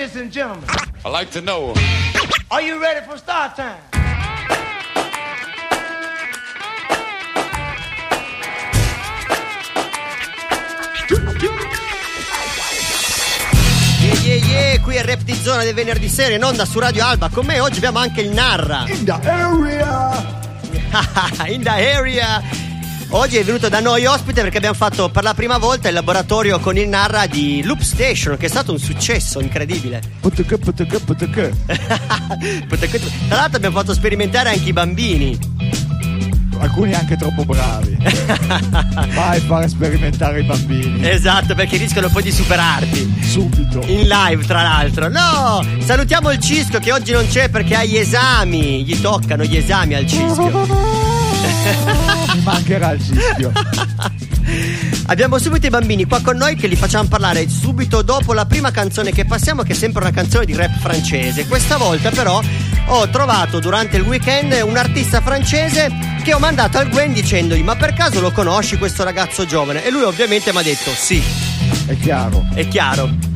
Ladies 0.00 0.16
and 0.16 0.32
gentlemen, 0.32 0.64
I 1.04 1.10
like 1.10 1.30
to 1.32 1.42
know. 1.42 1.74
are 2.50 2.62
you 2.62 2.80
ready 2.80 3.04
for 3.04 3.18
start 3.18 3.54
time? 3.54 3.76
Yeah, 14.00 14.14
yeah, 14.22 14.34
yeah, 14.36 14.80
qui 14.80 14.96
è 14.96 15.04
Rap 15.04 15.20
di 15.20 15.34
Zona 15.34 15.64
del 15.64 15.74
venerdì 15.74 16.08
sera 16.08 16.34
in 16.34 16.44
onda 16.44 16.64
su 16.64 16.78
Radio 16.78 17.04
Alba. 17.04 17.28
Con 17.28 17.44
me 17.44 17.60
oggi 17.60 17.76
abbiamo 17.76 17.98
anche 17.98 18.22
il 18.22 18.30
Narra. 18.30 18.86
In 18.86 19.04
the 19.04 19.20
area! 19.22 20.40
in 21.46 21.62
the 21.62 21.92
area. 21.92 22.59
Oggi 23.12 23.38
è 23.38 23.44
venuto 23.44 23.68
da 23.68 23.80
noi 23.80 24.06
ospite 24.06 24.40
perché 24.40 24.58
abbiamo 24.58 24.76
fatto 24.76 25.08
per 25.08 25.24
la 25.24 25.34
prima 25.34 25.58
volta 25.58 25.88
il 25.88 25.94
laboratorio 25.94 26.60
con 26.60 26.76
il 26.76 26.88
Narra 26.88 27.26
di 27.26 27.60
Loop 27.64 27.80
Station, 27.80 28.36
che 28.36 28.46
è 28.46 28.48
stato 28.48 28.70
un 28.70 28.78
successo 28.78 29.40
incredibile. 29.40 30.00
Puttacche, 30.20 30.58
puttacche, 30.58 31.00
puttacche. 31.00 31.52
Tra 33.28 33.36
l'altro 33.36 33.56
abbiamo 33.56 33.76
fatto 33.76 33.94
sperimentare 33.94 34.50
anche 34.50 34.68
i 34.68 34.72
bambini. 34.72 35.36
Alcuni 36.58 36.92
anche 36.94 37.16
troppo 37.16 37.44
bravi. 37.44 37.96
Vai 39.12 39.40
fare 39.40 39.66
sperimentare 39.66 40.40
i 40.40 40.44
bambini. 40.44 41.08
Esatto, 41.08 41.56
perché 41.56 41.78
rischiano 41.78 42.08
poi 42.10 42.22
di 42.22 42.30
superarti. 42.30 43.22
Subito. 43.22 43.82
In 43.86 44.06
live, 44.06 44.44
tra 44.44 44.62
l'altro. 44.62 45.08
No! 45.08 45.64
Salutiamo 45.80 46.30
il 46.30 46.38
Cisco 46.38 46.78
che 46.78 46.92
oggi 46.92 47.10
non 47.10 47.26
c'è 47.26 47.48
perché 47.48 47.74
ha 47.74 47.84
gli 47.84 47.96
esami. 47.96 48.84
Gli 48.84 49.00
toccano 49.00 49.42
gli 49.42 49.56
esami 49.56 49.94
al 49.94 50.06
Cisco. 50.06 51.19
Mi 52.34 52.40
mancherà 52.42 52.92
il 52.92 53.02
cischio. 53.02 53.52
Abbiamo 55.06 55.38
subito 55.38 55.66
i 55.66 55.70
bambini 55.70 56.04
qua 56.04 56.20
con 56.20 56.36
noi 56.36 56.54
che 56.56 56.66
li 56.66 56.76
facciamo 56.76 57.08
parlare 57.08 57.48
subito 57.48 58.02
dopo 58.02 58.32
la 58.32 58.46
prima 58.46 58.70
canzone 58.70 59.12
che 59.12 59.24
passiamo, 59.24 59.62
che 59.62 59.72
è 59.72 59.76
sempre 59.76 60.02
una 60.02 60.12
canzone 60.12 60.44
di 60.44 60.54
rap 60.54 60.78
francese. 60.78 61.46
Questa 61.46 61.76
volta, 61.76 62.10
però, 62.10 62.40
ho 62.86 63.08
trovato 63.10 63.58
durante 63.60 63.96
il 63.96 64.02
weekend 64.02 64.52
un 64.64 64.76
artista 64.76 65.20
francese 65.20 65.90
che 66.22 66.34
ho 66.34 66.38
mandato 66.38 66.78
al 66.78 66.88
Gwen 66.88 67.12
dicendogli: 67.12 67.62
Ma 67.62 67.76
per 67.76 67.92
caso 67.92 68.20
lo 68.20 68.30
conosci 68.32 68.76
questo 68.78 69.04
ragazzo 69.04 69.44
giovane? 69.46 69.84
E 69.84 69.90
lui, 69.90 70.02
ovviamente, 70.02 70.52
mi 70.52 70.58
ha 70.58 70.62
detto: 70.62 70.90
Sì, 70.94 71.22
È 71.86 71.96
chiaro. 71.98 72.46
è 72.54 72.66
chiaro. 72.68 73.29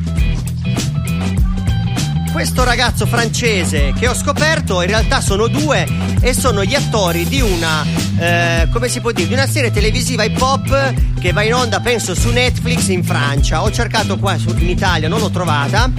Questo 2.35 2.65
ragazzo 2.65 3.05
francese 3.05 3.93
che 3.97 4.09
ho 4.09 4.13
scoperto 4.13 4.81
in 4.81 4.89
realtà 4.89 5.21
sono 5.21 5.47
due 5.47 5.87
e 6.19 6.33
sono 6.33 6.65
gli 6.65 6.75
attori 6.75 7.25
di 7.25 7.39
una, 7.39 7.85
eh, 8.19 8.67
come 8.73 8.89
si 8.89 8.99
può 8.99 9.13
dire, 9.13 9.29
di 9.29 9.33
una 9.33 9.47
serie 9.47 9.71
televisiva 9.71 10.25
hip 10.25 10.41
hop 10.41 10.93
che 11.17 11.31
va 11.31 11.43
in 11.43 11.53
onda 11.53 11.79
penso 11.79 12.13
su 12.13 12.29
Netflix 12.31 12.89
in 12.89 13.05
Francia. 13.05 13.63
Ho 13.63 13.71
cercato 13.71 14.17
qua 14.17 14.37
su- 14.37 14.53
in 14.57 14.67
Italia, 14.67 15.07
non 15.07 15.21
l'ho 15.21 15.29
trovata. 15.29 15.89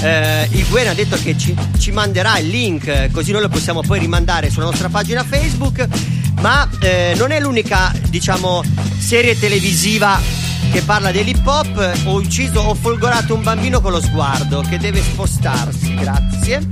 Eh, 0.00 0.48
il 0.52 0.66
Gwen 0.70 0.88
ha 0.88 0.94
detto 0.94 1.16
che 1.16 1.36
ci, 1.36 1.54
ci 1.78 1.90
manderà 1.90 2.38
il 2.38 2.48
link 2.48 3.10
così 3.10 3.30
noi 3.30 3.42
lo 3.42 3.50
possiamo 3.50 3.82
poi 3.82 4.00
rimandare 4.00 4.48
sulla 4.48 4.64
nostra 4.64 4.88
pagina 4.88 5.22
Facebook. 5.22 5.86
Ma 6.40 6.66
eh, 6.80 7.12
non 7.18 7.32
è 7.32 7.38
l'unica, 7.38 7.92
diciamo, 8.08 8.62
serie 8.98 9.38
televisiva 9.38 10.18
che 10.72 10.80
parla 10.80 11.12
dell'hip 11.12 11.46
hop, 11.46 12.00
ho 12.04 12.14
ucciso, 12.14 12.60
ho 12.60 12.74
folgorato 12.74 13.34
un 13.34 13.42
bambino 13.42 13.82
con 13.82 13.92
lo 13.92 14.00
sguardo 14.00 14.62
che 14.62 14.78
deve 14.78 15.02
spostarsi, 15.02 15.94
grazie. 15.94 16.66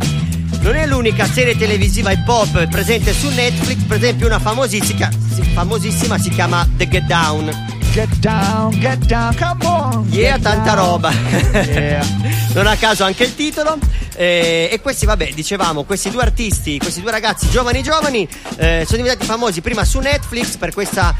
Non 0.62 0.74
è 0.74 0.86
l'unica 0.86 1.26
serie 1.26 1.54
televisiva 1.54 2.10
hip 2.10 2.26
hop 2.26 2.66
presente 2.68 3.12
su 3.12 3.28
Netflix, 3.28 3.82
per 3.82 3.98
esempio 3.98 4.26
una 4.26 4.38
famosissima, 4.38 5.10
si- 5.34 5.42
famosissima 5.42 6.18
si 6.18 6.30
chiama 6.30 6.66
The 6.78 6.88
Get 6.88 7.04
Down. 7.04 7.78
Get 7.92 8.14
down, 8.20 8.70
get 8.78 9.04
down, 9.04 9.36
come 9.36 9.66
on. 9.66 10.08
Yeah, 10.10 10.38
tanta 10.38 10.74
down. 10.74 10.76
roba. 10.76 11.12
Yeah. 11.52 12.06
non 12.54 12.66
a 12.66 12.76
caso 12.76 13.04
anche 13.04 13.24
il 13.24 13.34
titolo. 13.34 13.76
Eh, 14.16 14.70
e 14.72 14.80
questi, 14.80 15.04
vabbè, 15.04 15.32
dicevamo, 15.34 15.84
questi 15.84 16.08
due 16.08 16.22
artisti, 16.22 16.78
questi 16.78 17.02
due 17.02 17.10
ragazzi 17.10 17.50
giovani 17.50 17.82
giovani, 17.82 18.26
eh, 18.56 18.84
sono 18.86 19.02
diventati 19.02 19.26
famosi 19.26 19.60
prima 19.60 19.84
su 19.84 19.98
Netflix 19.98 20.56
per 20.56 20.72
questa 20.72 21.14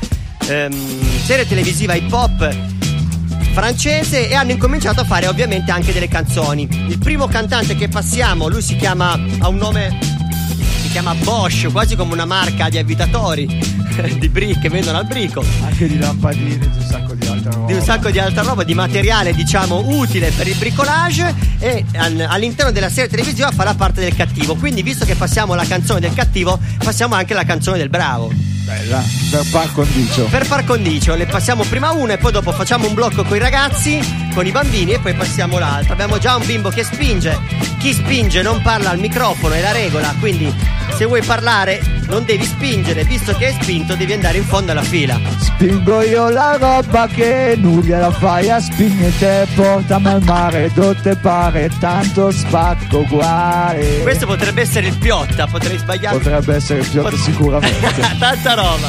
ehm, 0.50 1.22
serie 1.24 1.46
televisiva 1.46 1.94
hip 1.94 2.12
hop 2.12 2.79
francese 3.52 4.28
e 4.28 4.34
hanno 4.34 4.52
incominciato 4.52 5.00
a 5.00 5.04
fare 5.04 5.26
ovviamente 5.26 5.70
anche 5.70 5.92
delle 5.92 6.08
canzoni. 6.08 6.68
Il 6.88 6.98
primo 6.98 7.26
cantante 7.26 7.76
che 7.76 7.88
passiamo, 7.88 8.48
lui 8.48 8.62
si 8.62 8.76
chiama, 8.76 9.12
ha 9.38 9.48
un 9.48 9.56
nome, 9.56 9.98
si 10.82 10.88
chiama 10.90 11.14
Bosch, 11.14 11.70
quasi 11.70 11.96
come 11.96 12.12
una 12.12 12.24
marca 12.24 12.68
di 12.68 12.78
avvitatori, 12.78 13.46
di 14.18 14.28
bri 14.28 14.58
che 14.58 14.68
vendono 14.68 14.98
al 14.98 15.06
brico 15.06 15.44
Anche 15.64 15.88
di 15.88 15.98
lampadine, 15.98 16.58
di 16.58 16.76
un 16.76 16.84
sacco 16.86 17.14
di 17.14 17.26
altra 17.26 17.50
roba. 17.50 17.66
di 17.66 17.72
un 17.72 17.82
sacco 17.82 18.10
di 18.10 18.18
altra 18.18 18.42
roba, 18.42 18.64
di 18.64 18.74
materiale 18.74 19.32
diciamo 19.34 19.82
utile 19.86 20.30
per 20.30 20.46
il 20.48 20.56
bricolage 20.56 21.34
e 21.58 21.84
all'interno 21.94 22.72
della 22.72 22.88
serie 22.88 23.08
televisiva 23.10 23.50
farà 23.50 23.74
parte 23.74 24.00
del 24.00 24.14
cattivo. 24.14 24.54
Quindi 24.54 24.82
visto 24.82 25.04
che 25.04 25.14
passiamo 25.14 25.54
la 25.54 25.64
canzone 25.64 26.00
del 26.00 26.14
cattivo, 26.14 26.58
passiamo 26.82 27.14
anche 27.14 27.34
la 27.34 27.44
canzone 27.44 27.78
del 27.78 27.90
bravo. 27.90 28.49
Bella, 28.70 29.04
per 29.32 29.44
par 29.50 29.72
condicio. 29.72 30.26
Per 30.26 30.46
par 30.46 30.64
condicio, 30.64 31.16
le 31.16 31.26
passiamo 31.26 31.64
prima 31.64 31.90
una 31.90 32.12
e 32.12 32.18
poi 32.18 32.30
dopo 32.30 32.52
facciamo 32.52 32.86
un 32.86 32.94
blocco 32.94 33.24
con 33.24 33.36
i 33.36 33.40
ragazzi, 33.40 33.98
con 34.34 34.46
i 34.46 34.50
bambini 34.50 34.92
e 34.92 34.98
poi 34.98 35.14
passiamo 35.14 35.58
l'altra. 35.58 35.92
Abbiamo 35.92 36.18
già 36.18 36.36
un 36.36 36.44
bimbo 36.46 36.70
che 36.70 36.84
spinge, 36.84 37.38
chi 37.78 37.92
spinge 37.92 38.42
non 38.42 38.60
parla 38.62 38.90
al 38.90 38.98
microfono, 38.98 39.54
è 39.54 39.60
la 39.60 39.72
regola, 39.72 40.14
quindi 40.18 40.52
se 40.96 41.04
vuoi 41.04 41.22
parlare 41.22 41.80
non 42.08 42.24
devi 42.24 42.44
spingere, 42.44 43.04
visto 43.04 43.32
che 43.34 43.46
hai 43.46 43.56
spinto 43.60 43.94
devi 43.94 44.12
andare 44.12 44.38
in 44.38 44.44
fondo 44.44 44.72
alla 44.72 44.82
fila. 44.82 45.18
Spingo 45.38 46.02
io 46.02 46.28
la 46.28 46.56
roba 46.58 47.06
che 47.06 47.54
nulla 47.58 47.98
la 47.98 48.10
fai 48.10 48.50
a 48.50 48.60
spingere 48.60 49.12
te, 49.18 49.46
portami 49.54 50.08
al 50.08 50.22
mare, 50.22 50.70
dove 50.74 51.00
te 51.00 51.16
pare, 51.16 51.70
tanto 51.78 52.30
spacco 52.30 52.98
uguale. 52.98 54.00
Questo 54.02 54.26
potrebbe 54.26 54.62
essere 54.62 54.88
il 54.88 54.96
piotta, 54.98 55.46
potrei 55.46 55.78
sbagliare. 55.78 56.16
potrebbe 56.18 56.54
essere 56.56 56.80
il 56.80 56.88
piotto 56.88 57.10
Pot- 57.10 57.20
sicuramente. 57.20 58.00
Tanta 58.18 58.54
roba. 58.54 58.88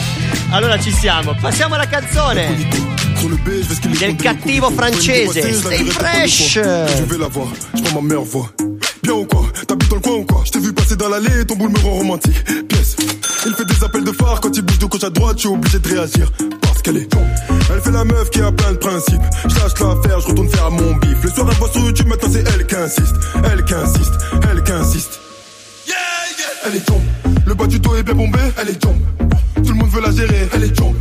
Allora 0.49 0.79
ci 0.79 0.91
siamo. 0.91 1.33
Passiamo 1.39 1.75
alla 1.75 1.87
canzone. 1.87 3.10
Del 3.21 4.15
cattivo 4.15 4.71
francese, 4.71 5.53
Stay 5.53 5.85
Fresh. 5.85 6.53
Je 6.55 7.03
vais 7.03 7.19
la 7.19 7.27
voir, 7.27 7.49
je 7.75 7.81
prends 7.83 8.01
ma 8.01 8.07
meilleure 8.07 8.23
voix. 8.23 8.49
Bien 9.03 9.13
ou 9.13 9.25
quoi? 9.25 9.43
T'habites 9.67 9.89
dans 9.89 9.95
le 9.97 10.01
coin 10.01 10.13
ou 10.13 10.23
quoi? 10.23 10.41
Je 10.43 10.51
t'ai 10.51 10.59
vu 10.59 10.73
passer 10.73 10.95
dans 10.95 11.07
l'allée, 11.07 11.45
ton 11.45 11.55
boule 11.55 11.69
me 11.69 11.77
rend 11.77 11.91
romantique. 11.91 12.43
Pièce. 12.67 12.95
Il 13.45 13.53
fait 13.53 13.65
des 13.65 13.83
appels 13.83 14.03
de 14.03 14.11
phare 14.11 14.41
quand 14.41 14.49
il 14.57 14.63
bouge 14.63 14.79
de 14.79 14.85
gauche 14.87 15.03
à 15.03 15.11
droite, 15.11 15.37
je 15.37 15.41
suis 15.41 15.49
obligé 15.49 15.77
de 15.77 15.87
réagir. 15.87 16.31
Parce 16.61 16.81
qu'elle 16.81 16.97
est 16.97 17.07
Elle 17.71 17.81
fait 17.81 17.91
la 17.91 18.03
meuf 18.03 18.31
qui 18.31 18.41
a 18.41 18.51
plein 18.51 18.71
de 18.71 18.77
principes. 18.77 19.21
Je 19.43 19.55
lâche 19.55 19.79
l'affaire, 19.79 20.19
je 20.19 20.27
retourne 20.27 20.49
faire 20.49 20.71
mon 20.71 20.95
bif. 20.95 21.23
Le 21.23 21.29
soir, 21.29 21.47
elle 21.51 21.57
voit 21.57 21.69
sur 21.69 21.81
YouTube, 21.81 22.07
maintenant 22.07 22.29
c'est 22.33 22.43
elle 22.55 22.65
qui 22.65 22.75
insiste. 22.75 23.15
Elle 23.51 23.63
qui 23.65 23.73
insiste, 23.75 24.13
elle 24.51 24.63
qui 24.63 24.71
insiste. 24.71 25.19
Elle 26.65 26.75
est 26.75 26.85
tombe. 26.85 27.03
Le 27.45 27.53
bas 27.53 27.67
du 27.67 27.79
dos 27.79 27.95
est 27.95 28.03
bien 28.03 28.15
bombé, 28.15 28.39
elle 28.59 28.69
est 28.69 28.79
tombe. 28.79 28.99
Tout 29.63 29.73
le 29.73 29.75
monde 29.75 29.89
veut 29.89 30.01
la 30.01 30.11
gérer, 30.11 30.49
elle 30.53 30.63
est 30.63 30.75
tombe. 30.75 30.95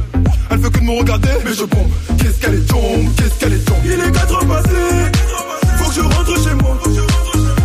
Elle 0.50 0.58
veut 0.58 0.70
que 0.70 0.80
de 0.80 0.84
me 0.84 0.98
regarder, 0.98 1.28
mais 1.44 1.54
je 1.54 1.64
bombe. 1.64 1.90
Qu'est-ce 2.18 2.40
qu'elle 2.40 2.54
est 2.54 2.66
tombe, 2.66 3.14
qu'est-ce 3.16 3.38
qu'elle 3.38 3.52
est 3.52 3.64
tombe. 3.64 3.78
Il 3.84 3.92
est 3.92 4.12
4 4.12 4.34
heures 4.34 4.46
passées, 4.46 5.12
faut 5.78 5.88
que 5.88 5.94
je 5.94 6.00
rentre 6.00 6.34
chez 6.42 6.54
moi. 6.54 6.76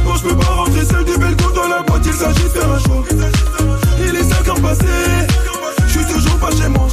Non, 0.05 0.15
je 0.15 0.21
peux 0.21 0.35
pas 0.35 0.51
rentrer 0.51 0.85
seul 0.85 1.03
du 1.03 1.17
bel 1.17 1.35
dans 1.35 1.67
la 1.67 1.81
boîte, 1.81 2.05
il 2.05 2.13
s'agit 2.13 2.43
de 2.43 2.49
faire 2.49 2.71
un 2.71 2.79
choix. 2.79 3.03
Il 3.99 4.15
est 4.15 4.23
5 4.23 4.47
heures 4.47 4.61
passées, 4.61 4.85
je 5.87 5.91
suis 5.91 6.13
toujours 6.13 6.37
pas 6.37 6.51
chez 6.51 6.69
moi. 6.69 6.87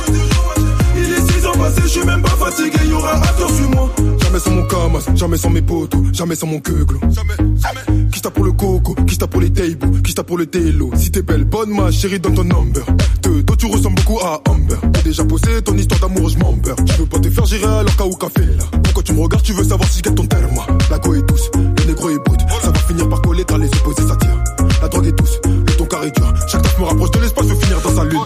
Il 0.97 1.13
est 1.13 1.33
6 1.33 1.47
heures 1.47 1.59
passées, 1.59 1.83
je 1.83 1.89
suis 1.89 2.05
même 2.05 2.23
pas 2.23 2.37
fatigué, 2.39 2.79
y 2.87 2.93
aura 2.93 3.17
attends 3.17 3.49
sur 3.49 3.71
moi. 3.71 3.91
Jamais 4.33 4.45
sans 4.45 4.51
mon 4.53 4.63
camas, 4.63 5.15
jamais 5.15 5.37
sans 5.37 5.51
mes 5.51 5.61
potos, 5.61 6.01
jamais 6.11 6.35
sans 6.35 6.47
mon 6.47 6.59
queuglo. 6.59 6.99
Jamais, 7.11 7.37
jamais. 7.39 8.09
Qui 8.11 8.23
tape 8.23 8.33
pour 8.33 8.45
le 8.47 8.53
coco, 8.53 8.95
qui 9.07 9.19
tape 9.19 9.29
pour 9.29 9.43
les 9.43 9.53
tables, 9.53 10.01
qui 10.01 10.15
tape 10.15 10.27
pour 10.27 10.39
le 10.39 10.47
télo. 10.47 10.91
Si 10.97 11.11
t'es 11.11 11.21
belle, 11.21 11.45
bonne 11.45 11.69
ma 11.69 11.91
chérie, 11.91 12.19
donne 12.19 12.33
ton 12.33 12.45
number. 12.45 12.83
Te, 13.21 13.29
toi 13.43 13.57
tu 13.59 13.67
ressembles 13.67 13.97
beaucoup 13.97 14.21
à 14.21 14.41
Amber. 14.49 14.77
T'as 14.91 15.03
déjà 15.03 15.23
posé 15.23 15.61
ton 15.61 15.77
histoire 15.77 16.01
d'amour, 16.01 16.31
je 16.31 16.39
m'en 16.39 16.55
beurre. 16.55 16.77
Tu 16.77 16.95
veux 16.95 17.05
pas 17.05 17.19
te 17.19 17.29
faire 17.29 17.45
gérer 17.45 17.67
alors 17.67 17.95
qu'à 17.95 18.07
ou 18.07 18.15
café 18.15 18.47
là. 18.57 18.65
Pourquoi 18.83 19.03
tu 19.03 19.13
me 19.13 19.21
regardes, 19.21 19.45
tu 19.45 19.53
veux 19.53 19.65
savoir 19.65 19.87
si 19.91 19.99
je 19.99 20.03
gagne 20.03 20.15
ton 20.15 20.27
terme. 20.27 20.61
La 20.91 20.99
go 20.99 21.13
est 21.13 21.29
douce, 21.29 21.51
le 21.55 21.85
négro 21.85 22.09
est 22.09 22.19
brut. 22.25 22.41
Ça 22.63 22.71
va 22.71 22.79
finir 22.79 23.09
par 23.11 23.21
coller, 23.21 23.45
t'as 23.45 23.59
les 23.59 23.67
opposés, 23.67 24.09
ça 24.09 24.17
tire. 24.17 24.45
La 24.81 24.89
drogue 24.89 25.09
est 25.09 25.13
douce, 25.13 25.41
le 25.45 25.77
ton 25.77 25.85
carré 25.85 26.11
dur. 26.11 26.33
Chaque 26.49 26.63
taf 26.63 26.79
me 26.79 26.85
rapproche 26.85 27.11
de 27.11 27.21
l'espace, 27.21 27.49
je 27.49 27.53
veux 27.53 27.61
finir 27.61 27.83
dans 27.83 27.95
sa 27.95 28.05
lune. 28.05 28.21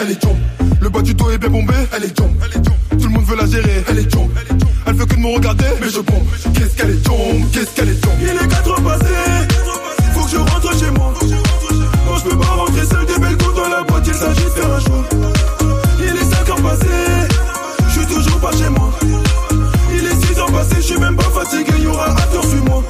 Elle 0.00 0.12
est 0.12 0.22
jump. 0.22 0.36
Le 0.80 0.88
bas 0.88 1.02
du 1.02 1.12
dos 1.12 1.28
est 1.30 1.38
bien 1.38 1.50
bombé. 1.50 1.74
Elle 1.96 2.04
est 2.04 2.16
jump. 2.16 2.30
Veut 3.28 3.36
la 3.36 3.46
gérer. 3.46 3.84
Elle 3.88 3.98
est 3.98 4.10
jump. 4.10 4.30
Elle 4.86 4.94
veut 4.94 5.04
que 5.04 5.14
de 5.14 5.20
me 5.20 5.34
regarder, 5.34 5.66
mais 5.82 5.90
je 5.90 6.00
bombe. 6.00 6.24
Qu'est-ce 6.54 6.76
qu'elle 6.76 6.90
est 6.90 7.04
jump. 7.04 7.52
Qu'est-ce 7.52 7.74
qu'elle 7.74 7.90
est 7.90 8.02
jump. 8.02 8.14
Il 8.22 8.28
est 8.28 8.48
4 8.48 8.70
heures 8.70 8.82
passées. 8.82 9.04
Faut 10.14 10.24
que 10.24 10.30
je 10.30 10.36
rentre 10.38 10.78
chez 10.78 10.90
moi. 10.92 11.12
Non, 12.06 12.16
je 12.16 12.22
peux 12.22 12.38
pas 12.38 12.46
rentrer 12.46 12.86
seul 12.86 13.04
des 13.04 13.18
belles 13.20 13.36
coups 13.36 13.54
dans 13.54 13.68
la 13.68 13.82
boîte. 13.82 14.06
Il 14.06 14.14
s'agit 14.14 14.44
de 14.44 14.48
faire 14.48 14.72
un 14.72 14.80
choix. 14.80 15.04
Il 15.98 16.04
est 16.06 16.24
5 16.24 16.48
heures 16.48 16.62
passées. 16.62 17.28
Je 17.86 17.98
suis 17.98 18.06
toujours 18.06 18.40
pas 18.40 18.52
chez 18.52 18.68
moi. 18.70 18.90
Il 19.92 20.06
est 20.06 20.26
6 20.26 20.38
heures 20.38 20.52
passées. 20.52 20.76
Je 20.76 20.80
suis 20.80 20.98
même 20.98 21.16
pas 21.16 21.22
fatigué. 21.24 21.72
Y 21.82 21.86
aura 21.86 22.06
attends 22.06 22.42
sur 22.42 22.64
moi. 22.64 22.82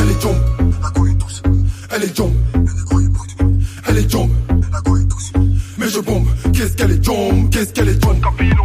Elle 0.00 0.10
est 0.10 0.20
jump. 0.20 0.36
La 0.82 0.88
est 1.10 1.14
douce. 1.14 1.42
Elle 1.94 2.02
est 2.02 2.16
jump. 2.16 2.32
Elle 3.88 3.98
est 3.98 4.10
jump. 4.10 4.30
La 4.72 4.78
est 4.78 5.04
douce. 5.04 5.32
Mais 5.78 5.88
je 5.88 6.00
bombe, 6.00 6.26
qu'est-ce 6.52 6.72
qu'elle 6.72 6.90
est 6.90 7.04
jump, 7.04 7.50
qu'est-ce 7.52 7.72
qu'elle 7.72 7.88
est. 7.90 8.00
Capilon 8.00 8.64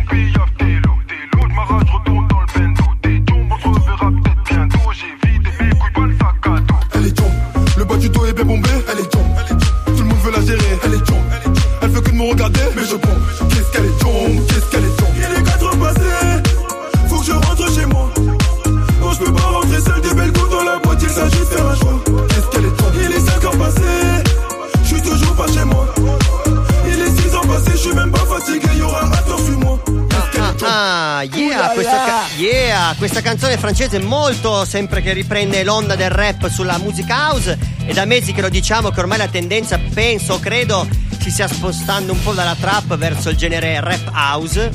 canzone 33.42 33.58
francese 33.60 33.98
molto 33.98 34.66
sempre 34.66 35.02
che 35.02 35.14
riprende 35.14 35.64
l'onda 35.64 35.96
del 35.96 36.12
rap 36.12 36.48
sulla 36.48 36.78
music 36.78 37.10
house 37.10 37.58
e 37.88 37.92
da 37.92 38.06
mesi 38.06 38.34
che 38.34 38.42
lo 38.42 38.50
diciamo 38.50 38.92
che 38.92 39.00
ormai 39.00 39.18
la 39.18 39.30
tendenza, 39.30 39.80
penso, 39.96 40.40
credo, 40.40 40.88
si 41.20 41.32
stia 41.32 41.48
spostando 41.48 42.14
un 42.14 42.22
po' 42.22 42.34
dalla 42.34 42.56
trap 42.60 42.96
verso 42.98 43.30
il 43.32 43.38
genere 43.38 43.80
rap 43.80 44.12
house. 44.14 44.70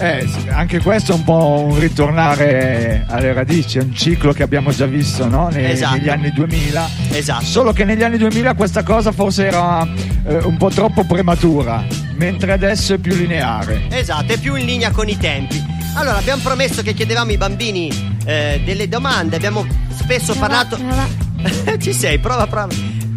Eh, 0.00 0.28
anche 0.50 0.80
questo 0.82 1.12
è 1.12 1.14
un 1.14 1.24
po' 1.24 1.64
un 1.66 1.78
ritornare 1.78 3.06
alle 3.08 3.32
radici, 3.32 3.78
è 3.78 3.80
un 3.80 3.94
ciclo 3.94 4.34
che 4.34 4.42
abbiamo 4.42 4.70
già 4.70 4.84
visto 4.84 5.26
no? 5.26 5.48
Ne- 5.48 5.70
Esatto. 5.70 5.96
negli 5.96 6.10
anni 6.10 6.30
2000. 6.30 6.88
Esatto. 7.12 7.44
Solo 7.46 7.72
che 7.72 7.84
negli 7.86 8.02
anni 8.02 8.18
2000 8.18 8.52
questa 8.52 8.82
cosa 8.82 9.12
forse 9.12 9.46
era 9.46 9.82
eh, 10.26 10.36
un 10.42 10.58
po' 10.58 10.68
troppo 10.68 11.04
prematura, 11.04 11.86
mentre 12.16 12.52
adesso 12.52 12.92
è 12.92 12.98
più 12.98 13.14
lineare. 13.14 13.84
Esatto, 13.88 14.34
è 14.34 14.36
più 14.36 14.56
in 14.56 14.66
linea 14.66 14.90
con 14.90 15.08
i 15.08 15.16
tempi. 15.16 15.78
Allora, 15.94 16.18
abbiamo 16.18 16.40
promesso 16.42 16.82
che 16.82 16.94
chiedevamo 16.94 17.30
ai 17.30 17.36
bambini 17.36 18.16
eh, 18.24 18.60
delle 18.64 18.88
domande, 18.88 19.36
abbiamo 19.36 19.66
spesso 19.96 20.32
Prova, 20.34 20.46
parlato... 20.46 20.76
prova. 20.76 21.76
Ci 21.78 21.92
sei, 21.92 22.18
prova, 22.18 22.46
prova. 22.46 22.72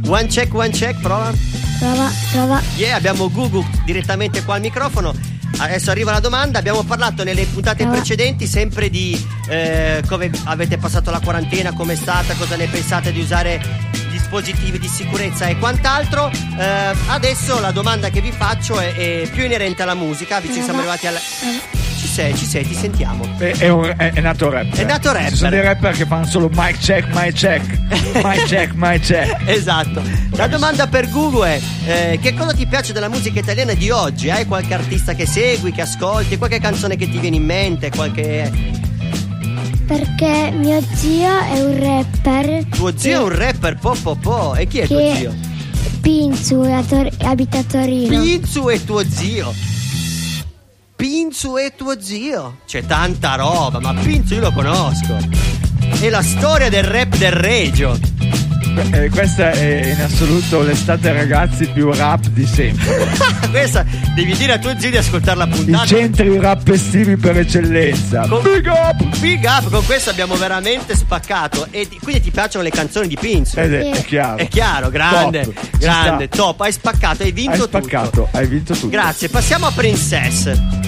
One 0.08 0.28
check, 0.28 0.54
one 0.54 0.70
check, 0.70 1.00
prova. 1.00 1.32
Prova, 1.80 2.12
prova. 2.32 2.62
Yeah, 2.76 2.96
abbiamo 2.96 3.30
Gugu 3.30 3.66
direttamente 3.86 4.44
qua 4.44 4.56
al 4.56 4.62
microfono. 4.62 5.14
Adesso 5.56 5.92
arriva 5.92 6.12
la 6.12 6.20
domanda. 6.20 6.60
Abbiamo 6.60 6.84
parlato 6.84 7.24
nelle 7.24 7.46
puntate 7.46 7.84
Ah. 7.84 7.90
precedenti 7.90 8.48
sempre 8.48 8.90
di 8.90 9.24
eh, 9.50 10.02
come 10.08 10.32
avete 10.46 10.78
passato 10.78 11.12
la 11.12 11.20
quarantena, 11.20 11.74
come 11.74 11.94
è 11.94 11.96
stata, 11.96 12.34
cosa 12.34 12.56
ne 12.56 12.68
pensate 12.68 13.12
di 13.12 13.20
usare 13.22 13.62
dispositivi 14.10 14.80
di 14.80 14.88
sicurezza 14.88 15.46
e 15.48 15.58
quant'altro. 15.58 16.30
Eh, 16.32 16.96
adesso 17.08 17.60
la 17.60 17.72
domanda 17.72 18.10
che 18.10 18.20
vi 18.22 18.32
faccio 18.32 18.80
è, 18.80 18.94
è 18.96 19.30
più 19.30 19.44
inerente 19.44 19.84
alla 19.84 19.94
musica, 19.96 20.40
visto 20.40 20.58
che 20.58 20.64
siamo 20.64 20.80
arrivati 20.80 21.08
alla. 21.08 21.20
Ci 22.14 22.20
sei, 22.22 22.36
ci 22.38 22.46
sei, 22.46 22.68
ti 22.68 22.76
sentiamo. 22.76 23.26
È, 23.40 23.56
è 23.58 23.70
un- 23.70 23.92
è- 23.98 24.14
è 24.14 24.22
nato 24.22 24.48
rapper. 24.52 24.80
È 24.82 24.84
nato 24.86 25.12
rapper. 25.12 25.30
Ci 25.32 25.36
sono 25.38 25.50
dei 25.50 25.62
rapper 25.62 25.96
che 25.96 26.06
fanno 26.06 26.28
solo 26.28 26.48
mic 26.54 26.78
check, 26.78 27.08
mic 27.12 27.34
check, 27.34 27.66
mic 28.24 28.44
check, 28.46 28.74
mic 28.76 29.02
check. 29.02 29.42
Esatto. 29.50 30.00
La 30.36 30.46
domanda 30.46 30.86
per 30.86 31.10
Gugu 31.10 31.42
è: 31.42 31.60
eh, 31.88 32.20
che 32.22 32.36
cosa 32.36 32.54
ti 32.54 32.68
piace 32.68 32.94
della 32.94 33.10
musica 33.10 33.40
italiana 33.40 33.74
di 33.74 33.90
oggi? 33.90 34.30
Hai 34.30 34.46
qualche 34.46 34.76
artista 34.76 35.16
che 35.16 35.26
segui, 35.26 35.72
che 35.72 35.82
ascolti, 35.82 36.38
qualche 36.38 36.60
canzone 36.60 36.98
che 36.98 37.10
ti 37.10 37.18
viene 37.18 37.38
in 37.38 37.46
mente? 37.46 37.90
Qualche. 37.90 38.52
Perché 39.88 40.52
mio 40.56 40.82
zio 40.94 41.40
è 41.52 41.60
un 41.62 41.80
rapper. 41.80 42.66
Tuo 42.66 42.94
zio 42.96 43.22
è 43.22 43.24
un 43.24 43.36
rapper 43.36 43.76
po 43.80 43.96
po 44.00 44.16
po. 44.16 44.54
E 44.56 44.68
chi 44.68 44.78
è 44.80 44.86
tuo 44.86 45.16
zio? 45.16 45.34
Pinzu 46.00 46.62
è 46.62 46.74
a 46.74 46.84
Tor- 46.84 47.10
abita 47.24 47.58
a 47.58 47.64
Torino. 47.64 48.22
Pinzu 48.22 48.68
è 48.68 48.80
tuo 48.84 49.04
zio. 49.10 49.52
Pinzu 51.04 51.56
è 51.56 51.74
tuo 51.76 52.00
zio. 52.00 52.60
C'è 52.66 52.86
tanta 52.86 53.36
roba, 53.36 53.82
ma 53.82 53.94
Pinzu 53.94 54.36
io 54.36 54.40
lo 54.40 54.54
conosco. 54.54 55.18
È 56.00 56.08
la 56.08 56.22
storia 56.24 56.70
del 56.70 56.86
rap 56.86 57.18
del 57.18 57.34
Regio. 57.34 58.00
Eh, 58.94 59.10
questa 59.10 59.52
è 59.52 59.92
in 59.94 60.00
assoluto 60.02 60.62
l'estate 60.62 61.12
ragazzi 61.12 61.68
più 61.68 61.92
rap 61.92 62.26
di 62.28 62.46
sempre. 62.46 63.06
Questa 63.52 63.86
devi 64.16 64.34
dire 64.36 64.54
a 64.54 64.58
tuo 64.58 64.80
zio 64.80 64.90
di 64.90 64.96
ascoltare 64.98 65.38
la 65.40 65.46
I 65.46 65.50
puntata. 65.50 65.86
centri 65.86 66.40
rap 66.40 66.68
estivi 66.70 67.18
per 67.18 67.38
eccellenza. 67.38 68.26
Con- 68.28 68.42
Big 68.42 68.66
up! 68.68 69.18
Big 69.20 69.44
up, 69.44 69.70
con 69.70 69.86
questo 69.86 70.10
abbiamo 70.10 70.36
veramente 70.36 70.96
spaccato. 70.96 71.68
E 71.70 71.86
ti- 71.88 72.00
quindi 72.02 72.22
ti 72.22 72.32
piacciono 72.32 72.64
le 72.64 72.70
canzoni 72.72 73.08
di 73.10 73.18
Pinzu? 73.20 73.60
Ed 73.60 73.74
è, 73.74 73.90
è 73.92 74.06
chiaro. 74.06 74.38
È 74.38 74.48
chiaro, 74.48 74.90
grande, 74.90 75.42
Top. 75.44 75.78
Grande, 75.78 76.30
top. 76.30 76.62
Hai 76.62 76.72
spaccato, 76.72 77.24
hai 77.24 77.32
vinto 77.34 77.52
Hai 77.52 77.60
tutto. 77.60 77.78
spaccato, 77.78 78.28
hai 78.32 78.48
vinto 78.48 78.74
tutto. 78.74 78.88
Grazie, 78.88 79.28
passiamo 79.28 79.68
a 79.68 79.72
Princess. 79.72 80.83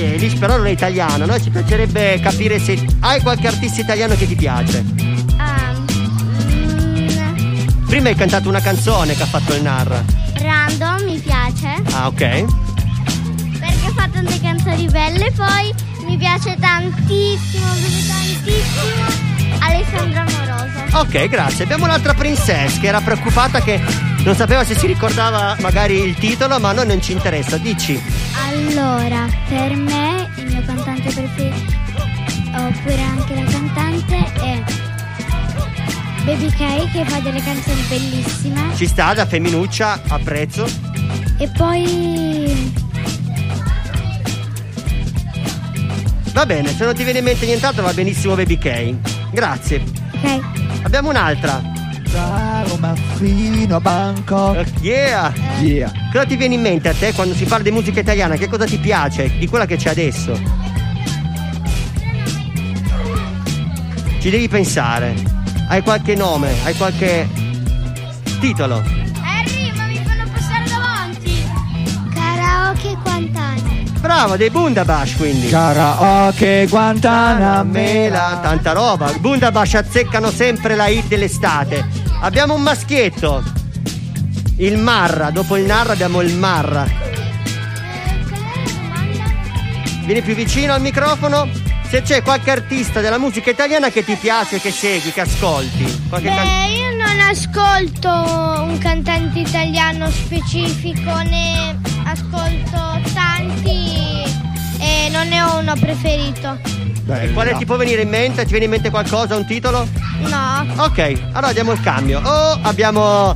Eilish, 0.00 0.34
però 0.34 0.56
non 0.56 0.66
è 0.66 0.70
italiano. 0.70 1.26
Noi 1.26 1.40
ci 1.42 1.50
piacerebbe 1.50 2.18
capire 2.20 2.58
se 2.58 2.78
hai 3.00 3.20
qualche 3.20 3.46
artista 3.46 3.80
italiano 3.80 4.14
che 4.16 4.26
ti 4.26 4.34
piace. 4.34 4.82
Mm, 4.82 5.16
Prima 7.86 8.08
hai 8.08 8.14
cantato 8.14 8.48
una 8.48 8.60
canzone 8.60 9.14
che 9.14 9.22
ha 9.22 9.26
fatto 9.26 9.54
il 9.54 9.62
narra. 9.62 10.02
random 10.34 11.02
mi 11.04 11.18
piace 11.18 11.82
Ah, 11.92 12.06
ok. 12.06 12.44
perché 13.58 13.90
fa 13.94 14.08
tante 14.12 14.40
canzoni 14.40 14.86
belle. 14.86 15.32
Poi 15.32 15.74
mi 16.06 16.16
piace 16.16 16.56
tantissimo, 16.60 17.66
proprio 17.66 18.06
tantissimo 18.06 19.36
Alessandro 19.60 20.20
Amoroso. 20.20 20.98
Ok, 20.98 21.28
grazie. 21.28 21.64
Abbiamo 21.64 21.84
un'altra 21.84 22.14
Princess 22.14 22.78
che 22.80 22.86
era 22.86 23.00
preoccupata 23.00 23.60
che 23.60 23.80
non 24.24 24.34
sapeva 24.34 24.64
se 24.64 24.74
si 24.76 24.86
ricordava 24.86 25.56
magari 25.60 26.00
il 26.00 26.14
titolo, 26.14 26.58
ma 26.58 26.70
a 26.70 26.72
noi 26.72 26.86
non 26.86 27.02
ci 27.02 27.12
interessa. 27.12 27.56
Dici. 27.56 28.00
Allora, 28.48 29.26
per 29.48 29.76
me 29.76 30.30
il 30.36 30.46
mio 30.46 30.62
cantante 30.64 31.10
preferito, 31.10 31.72
oppure 32.54 33.02
anche 33.02 33.34
la 33.34 33.50
cantante, 33.50 34.32
è 34.40 34.62
Baby 36.24 36.48
K 36.50 36.92
che 36.92 37.04
fa 37.04 37.20
delle 37.20 37.42
canzoni 37.42 37.82
bellissime. 37.88 38.76
Ci 38.76 38.86
sta 38.86 39.14
da 39.14 39.26
femminuccia, 39.26 40.00
apprezzo. 40.08 40.68
E 41.38 41.48
poi 41.56 42.86
Va 46.38 46.46
bene, 46.46 46.72
se 46.72 46.84
non 46.84 46.94
ti 46.94 47.02
viene 47.02 47.18
in 47.18 47.24
mente 47.24 47.46
nient'altro 47.46 47.82
va 47.82 47.92
benissimo 47.92 48.36
Baby 48.36 48.58
K. 48.58 49.17
Grazie. 49.30 49.82
ok, 50.14 50.40
Abbiamo 50.82 51.08
un'altra. 51.10 51.60
Da 52.10 52.64
Roma 52.66 52.94
fino 53.16 53.76
a 53.76 53.80
Bangkok. 53.80 54.64
Yeah! 54.80 55.32
Yeah. 55.60 55.92
Cosa 56.10 56.24
ti 56.24 56.36
viene 56.36 56.54
in 56.54 56.62
mente 56.62 56.88
a 56.88 56.94
te 56.94 57.12
quando 57.12 57.34
si 57.34 57.44
parla 57.44 57.64
di 57.64 57.70
musica 57.70 58.00
italiana? 58.00 58.36
Che 58.36 58.48
cosa 58.48 58.64
ti 58.64 58.78
piace 58.78 59.36
di 59.38 59.46
quella 59.46 59.66
che 59.66 59.76
c'è 59.76 59.90
adesso? 59.90 60.66
Ci 64.20 64.30
devi 64.30 64.48
pensare. 64.48 65.14
Hai 65.68 65.82
qualche 65.82 66.14
nome? 66.14 66.50
Hai 66.64 66.74
qualche 66.74 67.28
titolo? 68.40 68.76
Harry, 69.22 69.70
ma 69.76 69.86
mi 69.86 70.02
fanno 70.02 70.30
passare 70.32 70.64
davanti. 70.68 71.44
Karaoke 72.14 72.96
Quantani. 73.02 73.37
Bravo, 74.18 74.36
dei 74.36 74.50
Bundabash 74.50 75.14
quindi. 75.14 75.48
Karaoke 75.48 76.66
Guantanamela. 76.68 77.62
Mela, 77.62 78.40
tanta 78.42 78.72
roba. 78.72 79.12
Bundabash 79.12 79.74
azzeccano 79.74 80.32
sempre 80.32 80.74
la 80.74 80.88
hit 80.88 81.06
dell'estate. 81.06 81.86
Abbiamo 82.20 82.54
un 82.54 82.62
maschietto. 82.62 83.44
Il 84.56 84.76
Marra, 84.76 85.30
dopo 85.30 85.56
il 85.56 85.64
Narra 85.66 85.92
abbiamo 85.92 86.20
il 86.20 86.34
Marra. 86.34 86.84
Vieni 90.04 90.22
più 90.22 90.34
vicino 90.34 90.72
al 90.72 90.80
microfono. 90.80 91.48
Se 91.88 92.02
c'è 92.02 92.20
qualche 92.20 92.50
artista 92.50 93.00
della 93.00 93.18
musica 93.18 93.50
italiana 93.50 93.88
che 93.88 94.04
ti 94.04 94.16
piace, 94.16 94.58
che 94.60 94.72
segui, 94.72 95.12
che 95.12 95.20
ascolti. 95.20 96.06
Qualche 96.08 96.26
can- 96.28 96.44
Beh, 96.44 96.72
io 96.72 96.96
non 96.96 97.20
ascolto 97.20 98.08
un 98.64 98.78
cantante 98.78 99.38
italiano 99.38 100.10
specifico, 100.10 101.16
ne 101.18 101.78
ascolto 102.04 103.00
tanti 103.14 103.97
e 105.06 105.08
non 105.10 105.28
ne 105.28 105.42
ho 105.42 105.58
uno 105.58 105.74
preferito. 105.78 106.58
Bella. 107.02 107.32
Quale 107.32 107.54
ti 107.56 107.64
può 107.64 107.76
venire 107.76 108.02
in 108.02 108.08
mente? 108.08 108.42
Ti 108.44 108.50
viene 108.50 108.66
in 108.66 108.70
mente 108.70 108.90
qualcosa, 108.90 109.34
un 109.34 109.46
titolo? 109.46 109.88
No. 110.18 110.66
Ok, 110.84 111.20
allora 111.32 111.52
diamo 111.52 111.72
il 111.72 111.80
cambio. 111.80 112.20
Oh, 112.22 112.58
abbiamo 112.62 113.34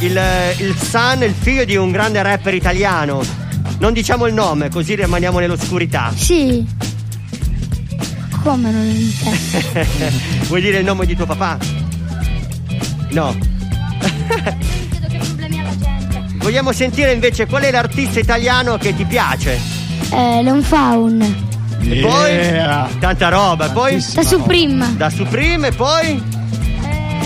il, 0.00 0.20
il 0.58 0.76
son, 0.76 1.22
il 1.22 1.32
figlio 1.32 1.64
di 1.64 1.76
un 1.76 1.90
grande 1.90 2.20
rapper 2.22 2.54
italiano. 2.54 3.22
Non 3.78 3.92
diciamo 3.92 4.26
il 4.26 4.34
nome, 4.34 4.68
così 4.68 4.94
rimaniamo 4.94 5.38
nell'oscurità. 5.38 6.12
Sì. 6.14 6.66
Come 8.42 8.70
non 8.70 8.86
lo 8.86 8.92
dite? 8.92 10.12
Vuoi 10.48 10.60
dire 10.60 10.78
il 10.78 10.84
nome 10.84 11.06
di 11.06 11.16
tuo 11.16 11.24
papà? 11.24 11.56
No. 13.12 13.34
Credo 14.26 15.06
che 15.08 15.18
problemi 15.18 15.60
alla 15.60 15.76
gente. 15.78 16.24
Vogliamo 16.34 16.72
sentire 16.72 17.12
invece 17.12 17.46
qual 17.46 17.62
è 17.62 17.70
l'artista 17.70 18.20
italiano 18.20 18.76
che 18.76 18.94
ti 18.94 19.06
piace? 19.06 19.73
Eh, 20.10 20.42
Leon 20.42 20.62
Faun. 20.62 21.20
E 21.80 21.86
Yeah. 21.86 22.86
poi 22.86 22.98
tanta 22.98 23.28
roba, 23.28 23.66
e 23.66 23.70
poi 23.70 24.04
Da. 24.14 24.22
Supreme. 24.22 24.94
da 24.96 25.10
Supreme 25.10 25.68
e 25.68 25.72
poi 25.72 26.22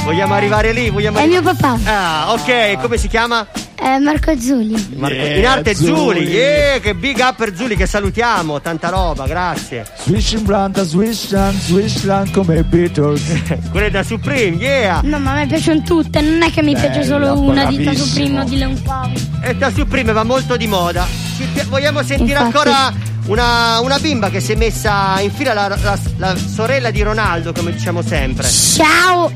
vogliamo 0.04 0.34
arrivare 0.34 0.72
lì, 0.72 0.90
vogliamo 0.90 1.18
È 1.18 1.26
mio 1.26 1.42
papà. 1.42 1.78
Ah, 1.84 2.32
ok, 2.32 2.80
come 2.80 2.96
si 2.96 3.06
chiama? 3.08 3.46
Eh, 3.80 3.98
Marco 4.00 4.36
Zuli. 4.36 4.94
Marco- 4.96 5.14
Yeah, 5.14 5.36
in 5.38 5.46
arte 5.46 5.74
Zuli, 5.76 5.94
Zuli. 5.94 6.26
yeah, 6.26 6.80
che 6.80 6.94
big 6.96 7.18
up 7.20 7.36
per 7.36 7.54
Zuli 7.54 7.76
che 7.76 7.86
salutiamo, 7.86 8.60
tanta 8.60 8.88
roba, 8.88 9.24
grazie. 9.28 9.86
Swish 10.02 10.34
Blanta, 10.40 10.82
Swishland, 10.82 11.56
Swishland 11.60 12.32
come 12.32 12.64
Beatles. 12.64 13.22
Quelle 13.70 13.90
da 13.90 14.02
Supreme, 14.02 14.56
yeah. 14.56 15.00
No, 15.04 15.20
ma 15.20 15.30
a 15.30 15.34
me 15.36 15.46
piacciono 15.46 15.82
tutte, 15.82 16.20
non 16.20 16.42
è 16.42 16.50
che 16.50 16.62
mi 16.62 16.72
piace 16.72 17.00
Bella, 17.00 17.04
solo 17.04 17.40
una 17.40 17.66
di 17.66 17.76
bravissimo. 17.76 18.04
Supreme 18.06 18.40
o 18.40 18.44
di 18.44 18.56
Leon 18.58 18.76
Faun. 18.76 19.12
E 19.42 19.54
da 19.54 19.70
Supreme 19.70 20.10
va 20.12 20.24
molto 20.24 20.56
di 20.56 20.66
moda. 20.66 21.06
Ci 21.38 21.66
vogliamo 21.68 22.02
sentire 22.02 22.40
Infatti. 22.40 22.68
ancora 22.68 22.92
una, 23.26 23.80
una 23.80 23.98
bimba 23.98 24.28
che 24.30 24.40
si 24.40 24.52
è 24.52 24.56
messa 24.56 25.20
in 25.20 25.30
fila 25.30 25.52
la, 25.54 25.68
la- 25.68 25.98
la 26.16 26.36
sorella 26.36 26.90
di 26.90 27.02
Ronaldo, 27.02 27.52
come 27.52 27.72
diciamo 27.72 28.02
sempre. 28.02 28.48
Ciao! 28.48 29.30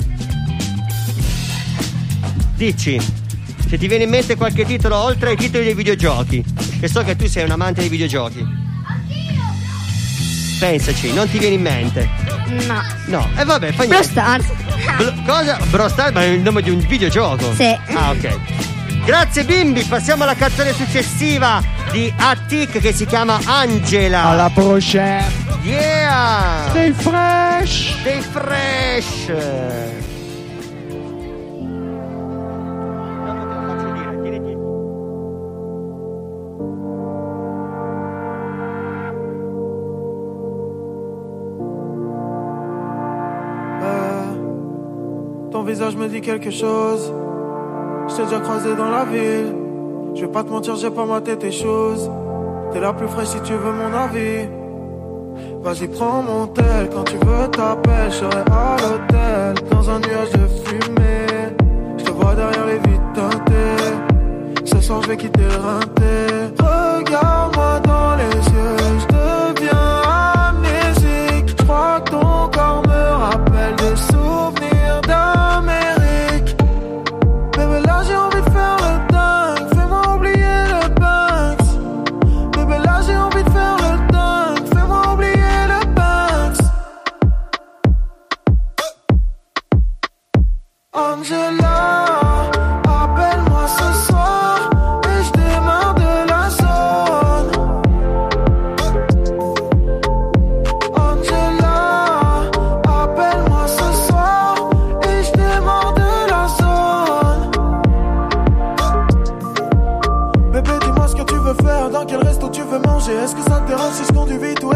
Dici, 2.56 3.00
se 3.68 3.78
ti 3.78 3.86
viene 3.88 4.04
in 4.04 4.10
mente 4.10 4.36
qualche 4.36 4.64
titolo 4.64 4.96
oltre 4.96 5.30
ai 5.30 5.36
titoli 5.36 5.64
dei 5.64 5.74
videogiochi, 5.74 6.44
che 6.80 6.88
so 6.88 7.02
che 7.02 7.16
tu 7.16 7.26
sei 7.26 7.44
un 7.44 7.50
amante 7.50 7.80
dei 7.80 7.88
videogiochi. 7.90 8.60
Pensaci, 10.58 11.12
non 11.12 11.28
ti 11.28 11.38
viene 11.38 11.54
in 11.56 11.62
mente. 11.62 12.08
No. 12.66 12.82
No, 13.06 13.28
e 13.36 13.44
vabbè, 13.44 13.72
fa 13.72 13.82
Pro 13.84 13.86
niente. 13.92 14.08
Stars. 14.08 14.46
Bro- 14.96 15.12
cosa? 15.26 15.58
Bro 15.70 15.88
Stars, 15.88 16.12
ma 16.14 16.22
è 16.22 16.26
il 16.26 16.40
nome 16.40 16.62
di 16.62 16.70
un 16.70 16.78
videogioco? 16.78 17.52
Sì. 17.54 17.76
Ah, 17.94 18.10
ok. 18.10 18.38
Grazie 19.04 19.44
bimbi, 19.44 19.82
passiamo 19.82 20.22
alla 20.22 20.36
canzone 20.36 20.72
successiva 20.72 21.60
di 21.90 22.12
Attic 22.16 22.78
che 22.78 22.92
si 22.92 23.04
chiama 23.04 23.40
Angela. 23.46 24.26
Alla 24.26 24.50
prochaine. 24.54 25.24
Yeah! 25.64 26.68
Stay 26.70 26.92
fresh. 26.92 28.00
Dei 28.04 28.20
fresh! 28.20 29.28
Euh, 43.80 44.34
ton 45.50 45.64
visage 45.64 45.96
me 45.96 46.08
dit 46.08 46.20
quelque 46.20 46.50
chose. 46.50 47.31
Je 48.12 48.16
t'ai 48.18 48.24
déjà 48.24 48.40
croisé 48.40 48.76
dans 48.76 48.90
la 48.90 49.04
ville. 49.06 49.54
Je 50.14 50.20
vais 50.20 50.30
pas 50.30 50.44
te 50.44 50.50
mentir, 50.50 50.76
j'ai 50.76 50.90
pas 50.90 51.06
maté 51.06 51.34
tes 51.38 51.50
choses. 51.50 52.10
T'es 52.70 52.78
la 52.80 52.92
plus 52.92 53.08
fraîche 53.08 53.28
si 53.28 53.40
tu 53.40 53.54
veux 53.54 53.72
mon 53.72 53.90
avis. 53.96 54.48
Vas-y, 55.62 55.88
prends 55.88 56.22
mon 56.22 56.46
tel. 56.48 56.90
Quand 56.92 57.04
tu 57.04 57.16
veux, 57.16 57.48
t'appelles. 57.48 58.12
Je 58.12 58.26
à 58.26 58.76
l'hôtel. 58.82 59.54
Dans 59.70 59.88
un 59.88 59.98
nuage 60.00 60.30
de 60.32 60.46
fumée. 60.62 61.56
Je 61.96 62.04
te 62.04 62.10
vois 62.10 62.34
derrière 62.34 62.66
les 62.66 62.78
vitres 62.90 63.12
teintées. 63.14 64.66
Ce 64.66 64.78
soir, 64.82 65.00
je 65.04 65.08
vais 65.08 65.16
quitter 65.16 65.40
le. 65.40 66.52
Regarde-moi 66.62 67.80
dans 67.80 68.16
les 68.16 68.24
yeux. 68.24 68.81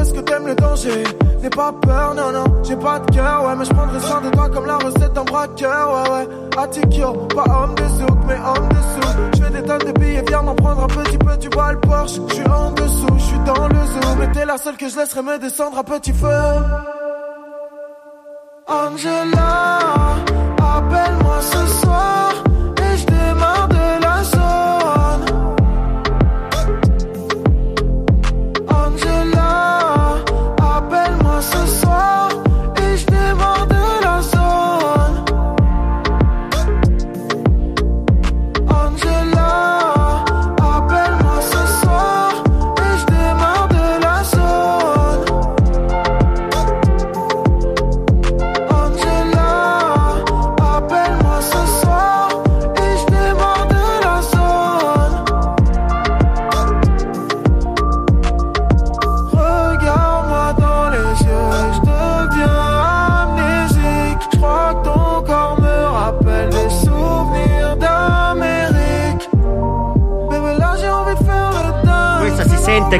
Est-ce 0.00 0.12
que 0.12 0.20
t'aimes 0.20 0.46
le 0.46 0.54
danger? 0.54 1.04
N'aie 1.42 1.50
pas 1.50 1.72
peur, 1.72 2.14
non, 2.14 2.32
non, 2.32 2.44
j'ai 2.62 2.76
pas 2.76 2.98
de 2.98 3.14
cœur, 3.14 3.44
ouais, 3.44 3.56
mais 3.56 3.64
je 3.64 3.70
prendrai 3.72 4.00
soin 4.00 4.20
de 4.20 4.30
toi 4.30 4.48
comme 4.48 4.66
la 4.66 4.76
recette 4.78 5.12
d'un 5.12 5.24
braqueur, 5.24 5.92
ouais, 5.94 6.10
ouais. 6.10 6.28
Attikyo, 6.58 7.12
pas 7.34 7.44
homme 7.44 7.74
de 7.74 7.88
souk, 7.88 8.18
mais 8.26 8.34
homme 8.34 8.68
de 8.68 8.74
sous. 8.74 9.36
Je 9.36 9.42
fais 9.42 9.50
des 9.50 9.62
tonnes 9.62 9.92
de 9.92 9.98
billets, 9.98 10.24
viens 10.26 10.42
m'en 10.42 10.54
prendre 10.54 10.84
un 10.84 10.86
petit 10.88 11.18
peu, 11.18 11.38
tu 11.38 11.48
vois 11.52 11.72
le 11.72 11.80
Porsche. 11.80 12.20
Je 12.28 12.34
suis 12.34 12.48
en 12.48 12.70
dessous, 12.72 13.14
je 13.16 13.22
suis 13.22 13.38
dans 13.40 13.68
le 13.68 13.74
zoo, 13.74 14.16
mais 14.18 14.32
t'es 14.32 14.44
la 14.44 14.58
seule 14.58 14.76
que 14.76 14.88
je 14.88 14.96
laisserai 14.98 15.22
me 15.22 15.38
descendre 15.38 15.78
à 15.78 15.84
petit 15.84 16.12
feu. 16.12 16.28
Angela, 18.68 19.78
appelle-moi 20.58 21.40
ce 21.40 21.66
soir 21.80 22.25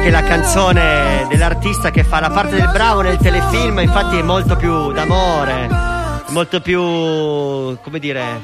che 0.06 0.12
la 0.12 0.22
canzone 0.22 1.26
dell'artista 1.28 1.90
che 1.90 2.04
fa 2.04 2.20
la 2.20 2.30
parte 2.30 2.54
del 2.54 2.68
bravo 2.72 3.00
nel 3.00 3.16
telefilm 3.16 3.80
infatti 3.80 4.16
è 4.16 4.22
molto 4.22 4.54
più 4.54 4.92
d'amore, 4.92 5.68
molto 6.28 6.60
più, 6.60 6.80
come 6.80 7.98
dire, 7.98 8.40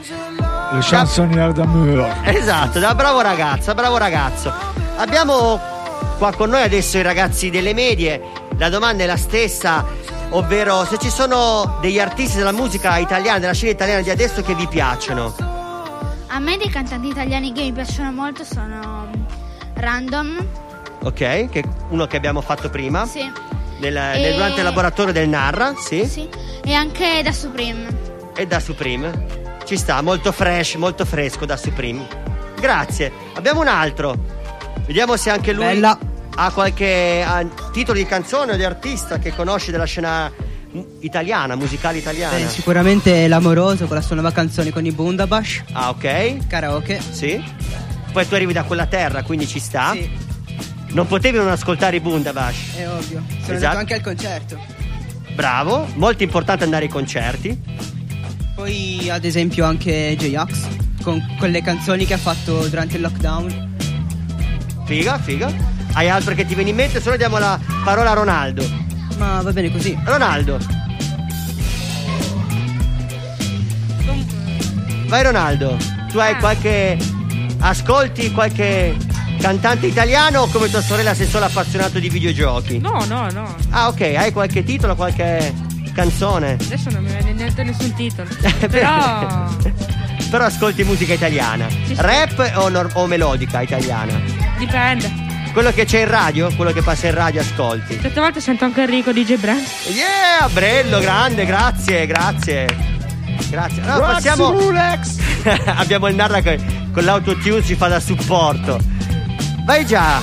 Le 0.72 0.80
chansonniere 0.80 1.52
d'amour. 1.52 2.22
esatto, 2.24 2.80
da 2.80 2.96
bravo 2.96 3.20
ragazzo, 3.20 3.74
bravo 3.74 3.96
ragazzo. 3.96 4.52
Abbiamo 4.96 5.60
qua 6.18 6.32
con 6.32 6.50
noi 6.50 6.62
adesso 6.62 6.98
i 6.98 7.02
ragazzi 7.02 7.48
delle 7.48 7.74
medie, 7.74 8.20
la 8.58 8.68
domanda 8.68 9.04
è 9.04 9.06
la 9.06 9.16
stessa, 9.16 9.84
ovvero 10.30 10.84
se 10.84 10.98
ci 10.98 11.10
sono 11.10 11.78
degli 11.80 12.00
artisti 12.00 12.38
della 12.38 12.50
musica 12.50 12.96
italiana, 12.96 13.38
della 13.38 13.54
scena 13.54 13.70
italiana 13.70 14.00
di 14.02 14.10
adesso 14.10 14.42
che 14.42 14.56
vi 14.56 14.66
piacciono. 14.66 15.32
A 16.26 16.40
me 16.40 16.56
dei 16.56 16.70
cantanti 16.70 17.06
italiani 17.06 17.52
che 17.52 17.62
mi 17.62 17.72
piacciono 17.72 18.10
molto 18.10 18.42
sono 18.42 19.06
Random. 19.74 20.44
Ok, 21.04 21.14
che 21.14 21.48
è 21.60 21.62
uno 21.90 22.06
che 22.06 22.16
abbiamo 22.16 22.40
fatto 22.40 22.70
prima 22.70 23.06
Sì. 23.06 23.20
nel- 23.80 23.96
E- 23.96 24.20
nel- 24.20 24.34
durante 24.34 24.58
il 24.58 24.64
laboratorio 24.64 25.12
del 25.12 25.28
Narra, 25.28 25.74
sì, 25.76 26.06
Sì. 26.06 26.28
E 26.64 26.72
anche 26.74 27.22
da 27.22 27.32
Supreme. 27.32 27.86
e 28.36 28.46
da 28.46 28.60
Supreme. 28.60 29.40
Ci 29.64 29.76
sta, 29.76 30.00
molto 30.02 30.30
fresh, 30.32 30.74
molto 30.74 31.04
fresco 31.04 31.44
da 31.44 31.56
Supreme. 31.56 32.06
Grazie. 32.60 33.10
Abbiamo 33.34 33.60
un 33.60 33.68
altro. 33.68 34.14
Vediamo 34.86 35.16
se 35.16 35.30
anche 35.30 35.52
lui 35.52 35.64
Bella. 35.64 35.98
ha 36.36 36.50
qualche 36.52 37.24
ha 37.26 37.44
titolo 37.72 37.98
di 37.98 38.06
canzone 38.06 38.52
o 38.52 38.56
di 38.56 38.64
artista 38.64 39.18
che 39.18 39.34
conosce 39.34 39.70
della 39.72 39.84
scena 39.84 40.30
italiana, 41.00 41.54
musicale 41.56 41.98
italiana. 41.98 42.36
Beh, 42.36 42.48
sicuramente 42.48 43.26
l'amoroso 43.28 43.86
con 43.86 43.96
la 43.96 44.02
sua 44.02 44.14
nuova 44.16 44.30
canzone 44.32 44.70
con 44.70 44.84
i 44.86 44.92
Bundabash, 44.92 45.62
Ah, 45.72 45.90
ok. 45.90 46.46
karaoke. 46.46 47.00
Sì. 47.10 47.42
Poi 48.12 48.26
tu 48.28 48.34
arrivi 48.34 48.52
da 48.52 48.62
quella 48.64 48.86
terra, 48.86 49.22
quindi 49.22 49.46
ci 49.46 49.58
sta. 49.58 49.92
Sì, 49.92 50.10
Non 50.92 51.06
potevi 51.06 51.38
non 51.38 51.48
ascoltare 51.48 51.96
i 51.96 52.00
Bundabash. 52.00 52.76
è 52.76 52.88
ovvio. 52.88 53.22
Sono 53.28 53.40
Esatto. 53.40 53.54
andato 53.54 53.78
anche 53.78 53.94
al 53.94 54.00
concerto. 54.02 54.58
Bravo, 55.34 55.86
molto 55.94 56.22
importante 56.22 56.64
andare 56.64 56.84
ai 56.84 56.90
concerti. 56.90 57.58
Poi 58.54 59.08
ad 59.10 59.24
esempio 59.24 59.64
anche 59.64 60.14
J-Ax 60.18 60.68
con 61.02 61.20
quelle 61.38 61.62
canzoni 61.62 62.04
che 62.04 62.14
ha 62.14 62.18
fatto 62.18 62.66
durante 62.68 62.96
il 62.96 63.02
lockdown. 63.02 63.74
Figa, 64.84 65.18
figa. 65.18 65.50
Hai 65.94 66.08
altro 66.10 66.34
che 66.34 66.44
ti 66.44 66.54
viene 66.54 66.70
in 66.70 66.76
mente? 66.76 67.00
Se 67.00 67.08
no 67.08 67.16
diamo 67.16 67.38
la 67.38 67.58
parola 67.84 68.10
a 68.10 68.14
Ronaldo. 68.14 68.64
Ma 69.16 69.40
va 69.40 69.52
bene 69.52 69.70
così. 69.72 69.98
Ronaldo. 70.04 70.58
Vai 75.06 75.22
Ronaldo, 75.22 75.76
tu 76.10 76.18
hai 76.18 76.34
qualche... 76.36 76.96
ascolti 77.58 78.32
qualche 78.32 78.96
cantante 79.42 79.86
italiano 79.88 80.42
o 80.42 80.46
come 80.46 80.70
tua 80.70 80.80
sorella 80.80 81.14
sei 81.14 81.26
solo 81.26 81.46
appassionato 81.46 81.98
di 81.98 82.08
videogiochi? 82.08 82.78
No, 82.78 83.04
no, 83.08 83.28
no. 83.32 83.54
Ah 83.70 83.88
ok, 83.88 84.00
hai 84.16 84.30
qualche 84.32 84.62
titolo, 84.62 84.94
qualche 84.94 85.52
canzone? 85.92 86.52
Adesso 86.60 86.90
non 86.90 87.02
mi 87.02 87.10
viene 87.10 87.32
niente 87.32 87.64
nessun 87.64 87.92
titolo. 87.94 88.28
Però 88.70 89.48
Però 90.30 90.44
ascolti 90.44 90.84
musica 90.84 91.12
italiana. 91.14 91.68
Sì, 91.68 91.86
sì. 91.86 91.94
Rap 91.98 92.52
o, 92.54 92.68
nor- 92.68 92.90
o 92.94 93.06
melodica 93.06 93.60
italiana? 93.60 94.18
dipende. 94.58 95.10
Quello 95.52 95.72
che 95.72 95.84
c'è 95.84 96.02
in 96.02 96.08
radio, 96.08 96.54
quello 96.54 96.70
che 96.72 96.80
passa 96.80 97.08
in 97.08 97.14
radio 97.14 97.40
ascolti. 97.40 97.98
Certe 98.00 98.20
volte 98.20 98.40
sento 98.40 98.64
anche 98.64 98.82
Enrico 98.82 99.12
DJ 99.12 99.34
Brand. 99.38 99.60
Yeah, 99.88 100.48
Brello, 100.50 101.00
grande, 101.00 101.44
grazie, 101.44 102.06
grazie. 102.06 102.66
Grazie. 103.50 103.82
Allora, 103.82 104.12
passiamo. 104.12 104.54
Abbiamo 105.66 106.06
il 106.06 106.14
Narra 106.14 106.40
che 106.40 106.58
con 106.92 107.04
l'autotune 107.04 107.62
ci 107.64 107.74
fa 107.74 107.88
da 107.88 107.98
supporto. 108.00 108.78
Vai 109.64 109.86
già. 109.86 110.20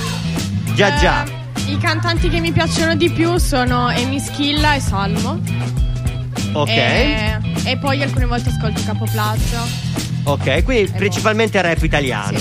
Già 0.76 0.96
già. 0.98 1.24
Eh, 1.24 1.72
I 1.72 1.78
cantanti 1.78 2.30
che 2.30 2.40
mi 2.40 2.52
piacciono 2.52 2.96
di 2.96 3.10
più 3.10 3.38
sono 3.38 3.88
Amy 3.88 4.20
Schilla 4.20 4.76
e 4.76 4.80
Salmo. 4.80 5.40
Ok. 6.54 6.70
E, 6.70 7.40
e 7.66 7.78
poi 7.78 8.02
alcune 8.02 8.26
volte 8.26 8.50
ascolto 8.50 8.82
Capoplagio. 8.86 9.88
Ok, 10.24 10.64
quindi 10.64 10.92
principalmente 10.92 11.62
rap 11.62 11.82
italiano. 11.82 12.38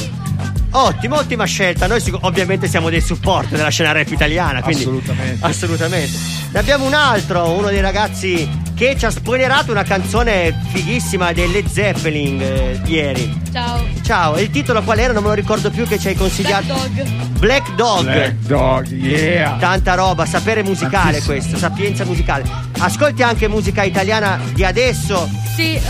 Ottimo, 0.70 1.16
ottima 1.16 1.44
scelta. 1.44 1.86
Noi 1.86 2.00
sic- 2.00 2.18
ovviamente 2.20 2.68
siamo 2.68 2.90
dei 2.90 3.00
supporto 3.00 3.56
della 3.56 3.70
scena 3.70 3.92
rap 3.92 4.10
italiana, 4.10 4.60
quindi 4.62 4.82
Assolutamente. 4.82 5.44
assolutamente. 5.46 6.18
Ne 6.52 6.58
abbiamo 6.58 6.84
un 6.84 6.94
altro, 6.94 7.50
uno 7.50 7.68
dei 7.68 7.80
ragazzi 7.80 8.48
che 8.78 8.96
ci 8.96 9.04
ha 9.06 9.10
spoilerato 9.10 9.72
una 9.72 9.82
canzone 9.82 10.56
fighissima 10.70 11.32
dei 11.32 11.50
Led 11.50 11.66
Zeppelin 11.66 12.40
eh, 12.40 12.80
ieri. 12.84 13.40
Ciao. 13.52 13.84
Ciao, 14.04 14.36
e 14.36 14.42
il 14.42 14.50
titolo 14.50 14.82
qual 14.82 15.00
era? 15.00 15.12
Non 15.12 15.22
me 15.24 15.30
lo 15.30 15.34
ricordo 15.34 15.68
più 15.70 15.84
che 15.84 15.98
ci 15.98 16.06
hai 16.06 16.14
consigliato. 16.14 16.66
Dog. 16.74 17.02
Black 17.40 17.74
Dog. 17.74 18.04
Black 18.04 18.32
Dog, 18.46 18.86
yeah. 18.92 19.56
Tanta 19.58 19.94
roba, 19.94 20.24
sapere 20.26 20.62
musicale 20.62 21.18
Tantissimo. 21.18 21.32
questo, 21.34 21.56
sapienza 21.58 22.04
musicale. 22.04 22.44
Ascolti 22.78 23.22
anche 23.24 23.48
musica 23.48 23.82
italiana 23.82 24.40
di 24.52 24.64
adesso? 24.64 25.28
Sì, 25.56 25.74
eh, 25.74 25.80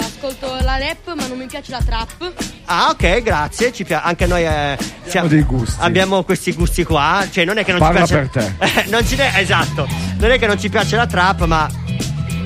ascolto 0.00 0.56
la 0.62 0.78
rap, 0.78 1.14
ma 1.14 1.26
non 1.28 1.38
mi 1.38 1.46
piace 1.46 1.70
la 1.70 1.80
trap. 1.84 2.32
Ah, 2.64 2.88
ok, 2.90 3.22
grazie. 3.22 3.72
Ci 3.72 3.84
pia- 3.84 4.02
anche 4.02 4.26
noi 4.26 4.44
eh, 4.44 4.76
siamo- 5.06 5.28
dei 5.28 5.42
gusti. 5.42 5.76
Abbiamo 5.78 6.24
questi 6.24 6.52
gusti 6.54 6.82
qua. 6.82 7.24
Cioè, 7.30 7.44
non 7.44 7.58
è 7.58 7.64
che 7.64 7.70
non 7.70 7.80
Parla 7.80 8.04
ci 8.04 8.14
piace. 8.14 8.28
per 8.58 8.58
te. 8.58 8.84
non 8.90 9.06
ci 9.06 9.14
ne- 9.14 9.38
esatto. 9.38 9.86
Non 10.18 10.30
è 10.30 10.38
che 10.40 10.46
non 10.48 10.58
ci 10.58 10.68
piace 10.68 10.96
la 10.96 11.06
trap, 11.06 11.44
ma 11.44 11.68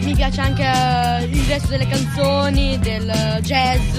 Mi 0.01 0.15
piace 0.15 0.41
anche 0.41 0.63
eh, 0.63 1.25
il 1.25 1.45
resto 1.47 1.69
delle 1.69 1.87
canzoni, 1.87 2.79
del 2.79 3.09
eh, 3.09 3.41
jazz, 3.43 3.99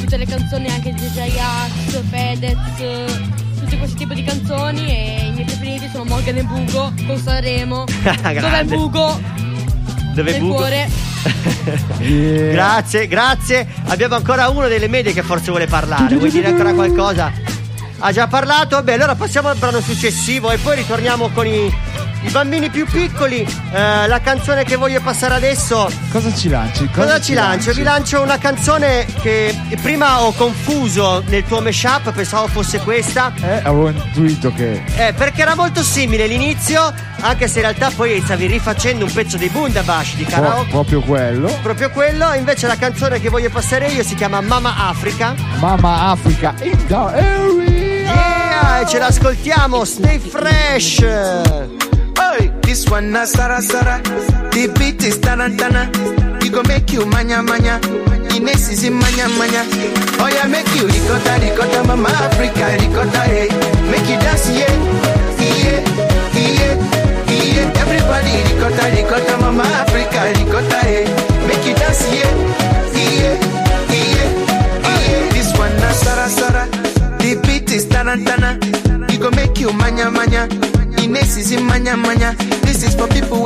tutte 0.00 0.16
le 0.16 0.26
canzoni 0.26 0.68
anche 0.68 0.92
di 0.92 1.06
J-Ax, 1.06 2.02
Fedez, 2.08 2.58
eh, 2.78 3.06
tutti 3.60 3.78
questi 3.78 3.96
tipi 3.96 4.14
di 4.14 4.24
canzoni 4.24 4.86
e 4.88 5.26
i 5.26 5.32
miei 5.32 5.44
preferiti 5.44 5.88
sono 5.92 6.04
Morgan 6.04 6.36
e 6.36 6.42
Bugo 6.42 6.92
con 7.06 7.18
Sanremo. 7.18 7.84
Dov'è. 8.22 8.64
Bugo? 8.64 9.40
dove 10.14 10.38
buco. 10.38 10.54
cuore. 10.54 10.88
Yeah. 11.98 12.52
Grazie, 12.52 13.06
grazie. 13.06 13.66
Abbiamo 13.86 14.14
ancora 14.14 14.48
uno 14.48 14.68
delle 14.68 14.88
medie 14.88 15.12
che 15.12 15.22
forse 15.22 15.50
vuole 15.50 15.66
parlare. 15.66 16.16
Vuoi 16.16 16.30
dire 16.30 16.48
ancora 16.48 16.72
qualcosa? 16.72 17.32
Ha 17.98 18.12
già 18.12 18.26
parlato? 18.26 18.82
Beh, 18.82 18.94
allora 18.94 19.14
passiamo 19.14 19.48
al 19.48 19.56
brano 19.56 19.80
successivo 19.80 20.50
e 20.50 20.56
poi 20.58 20.76
ritorniamo 20.76 21.28
con 21.28 21.46
i, 21.46 21.70
i 22.22 22.30
bambini 22.30 22.68
più 22.70 22.86
piccoli. 22.86 23.46
Eh, 23.72 24.06
la 24.06 24.20
canzone 24.20 24.64
che 24.64 24.76
voglio 24.76 25.00
passare 25.00 25.34
adesso 25.34 25.90
Cosa 26.10 26.32
ci 26.34 26.48
lanci? 26.48 26.88
Cosa 26.92 27.20
ci 27.20 27.34
lancio? 27.34 27.72
Vi 27.72 27.82
lancio 27.82 28.20
una 28.20 28.38
canzone 28.38 29.06
che 29.22 29.54
prima 29.80 30.22
ho 30.22 30.32
confuso 30.32 31.22
nel 31.26 31.44
tuo 31.44 31.60
mashup, 31.60 32.12
pensavo 32.12 32.46
fosse 32.48 32.78
questa. 32.80 33.32
Eh, 33.40 33.56
avevo 33.62 33.88
intuito 33.88 34.52
che. 34.52 34.82
Eh, 34.96 35.12
perché 35.14 35.42
era 35.42 35.54
molto 35.54 35.82
simile 35.82 36.26
l'inizio, 36.26 36.92
anche 37.20 37.48
se 37.48 37.60
in 37.60 37.64
realtà 37.66 37.90
poi 37.94 38.20
stavi 38.22 38.46
rifacendo 38.46 39.04
un 39.04 39.12
pezzo 39.12 39.36
dei 39.36 39.48
Bundabash 39.48 40.14
di 40.16 40.24
Pro- 40.24 40.34
karaoke. 40.34 40.70
proprio 40.70 41.00
quello. 41.00 41.58
Proprio 41.62 41.90
quello, 41.90 42.32
invece 42.34 42.66
la 42.66 42.76
canzone 42.76 43.20
che 43.20 43.28
voglio 43.28 43.50
passare 43.50 43.88
io 43.88 44.02
si 44.02 44.14
chiama 44.14 44.40
Mama 44.40 44.74
Africa. 44.88 45.34
Mamma 45.58 46.08
Africa 46.10 46.54
in 46.62 46.86
the 46.86 46.94
area. 46.94 47.68
Yeah, 48.12 48.80
e 48.80 48.86
ce 48.86 48.98
l'ascoltiamo, 48.98 49.84
stay 49.84 50.18
fresh. 50.18 51.88
This 52.70 52.88
one 52.88 53.10
na 53.10 53.24
Sara 53.24 53.60
Sara. 53.60 53.98
The 54.54 54.70
beat 54.78 55.02
is 55.02 55.18
tarantana. 55.18 55.90
We 56.40 56.50
go 56.50 56.62
make 56.70 56.92
you 56.92 57.04
manya 57.04 57.42
manya. 57.42 57.80
Ines 58.30 58.70
is 58.70 58.84
in 58.84 58.94
manya 58.94 59.26
manya. 59.34 59.66
Oh 60.22 60.30
yeah, 60.30 60.46
make 60.46 60.70
you 60.78 60.86
ricotta 60.86 61.34
ricotta, 61.42 61.82
mama 61.82 62.06
Africa 62.30 62.70
ricotta 62.78 63.22
hey. 63.26 63.50
Eh. 63.50 63.90
Make 63.90 64.06
you 64.06 64.18
dance 64.22 64.46
yeah, 64.54 64.70
yeah, 65.42 65.82
yeah, 66.38 66.78
yeah. 67.26 67.82
Everybody 67.82 68.38
ricotta 68.46 68.86
ricotta, 68.94 69.34
mama 69.42 69.66
Africa 69.82 70.30
ricotta 70.38 70.78
hey. 70.86 71.10
Eh. 71.10 71.46
Make 71.50 71.66
you 71.66 71.74
dance 71.74 72.06
yeah, 72.14 72.30
yeah, 72.94 73.34
yeah, 73.98 74.30
yeah. 74.78 75.32
This 75.34 75.50
one 75.58 75.74
na 75.82 75.90
Sara 75.90 76.28
Sara. 76.30 76.64
The 77.18 77.34
beat 77.42 77.68
is 77.72 77.86
tarantana. 77.86 78.62
We 79.10 79.18
go 79.18 79.28
make 79.32 79.58
you 79.58 79.72
manya 79.72 80.08
manya. 80.08 80.46
Ines 81.02 81.36
is 81.36 81.50
in 81.50 81.66
manya 81.66 81.96
manya. 81.96 82.30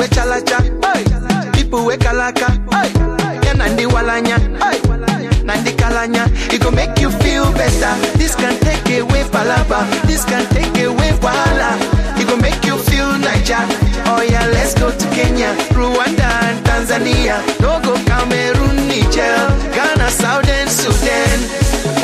With 0.04 0.12
chalacha. 0.12 0.60
Hey. 0.84 1.50
People 1.52 1.86
with 1.86 2.00
kalaka. 2.00 2.52
Hey. 2.68 2.92
Yeah, 3.40 3.54
nandi 3.54 3.86
walanya. 3.86 4.36
Hey. 4.60 4.76
Nandi 5.42 5.72
kalanya. 5.80 6.28
It 6.52 6.60
go 6.60 6.70
make 6.70 7.00
you 7.00 7.10
feel 7.24 7.50
better. 7.52 7.94
This 8.18 8.34
can 8.34 8.52
take 8.60 8.84
away 9.00 9.24
palaba. 9.32 9.80
This 10.04 10.26
can 10.26 10.44
take 10.52 10.76
away 10.84 11.16
wahala. 11.24 11.80
It 12.20 12.28
go 12.28 12.36
make 12.36 12.62
you 12.68 12.76
feel 12.84 13.16
Niger. 13.16 13.64
Oh 14.12 14.20
yeah, 14.20 14.44
let's 14.52 14.74
go 14.74 14.92
to 14.92 15.06
Kenya, 15.16 15.56
Rwanda 15.72 16.28
and 16.52 16.60
Tanzania. 16.68 17.40
Togo, 17.56 17.96
Cameroon, 18.04 18.76
Niger, 18.86 19.40
Ghana, 19.72 20.10
Southern 20.10 20.68
Sudan. 20.68 21.38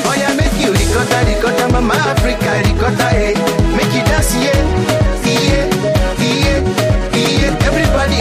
Oh 0.09 0.17
yeah, 0.17 0.33
make 0.41 0.57
you 0.57 0.73
ricotta, 0.73 1.21
ricotta, 1.29 1.69
mama 1.69 1.93
Africa, 2.09 2.65
ricotta, 2.65 3.09
hey. 3.13 3.35
Eh. 3.37 3.77
Make 3.77 3.93
you 3.93 4.05
dance, 4.09 4.33
yeah, 4.41 4.57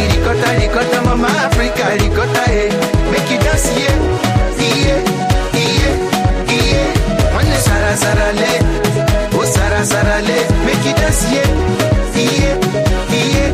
ricotta, 0.07 0.49
ricotta, 0.59 1.01
mama 1.01 1.27
Africa, 1.27 1.95
ricotta, 1.97 2.41
hey. 2.49 2.67
Eh. 2.69 2.71
Make 3.11 3.29
you 3.31 3.39
dance, 3.39 3.69
yeah, 3.77 3.95
yeah, 4.59 5.01
yeah, 5.53 5.95
yeah. 6.47 7.35
One 7.35 7.53
sara 7.65 7.95
sara 7.97 8.31
le, 8.33 8.51
oh 9.37 9.43
sara 9.45 9.83
sara 9.85 10.21
le. 10.21 10.37
Make 10.65 10.85
you 10.85 10.93
dance, 10.95 11.23
yeah, 11.31 11.49
yeah, 12.15 12.55
yeah, 13.11 13.51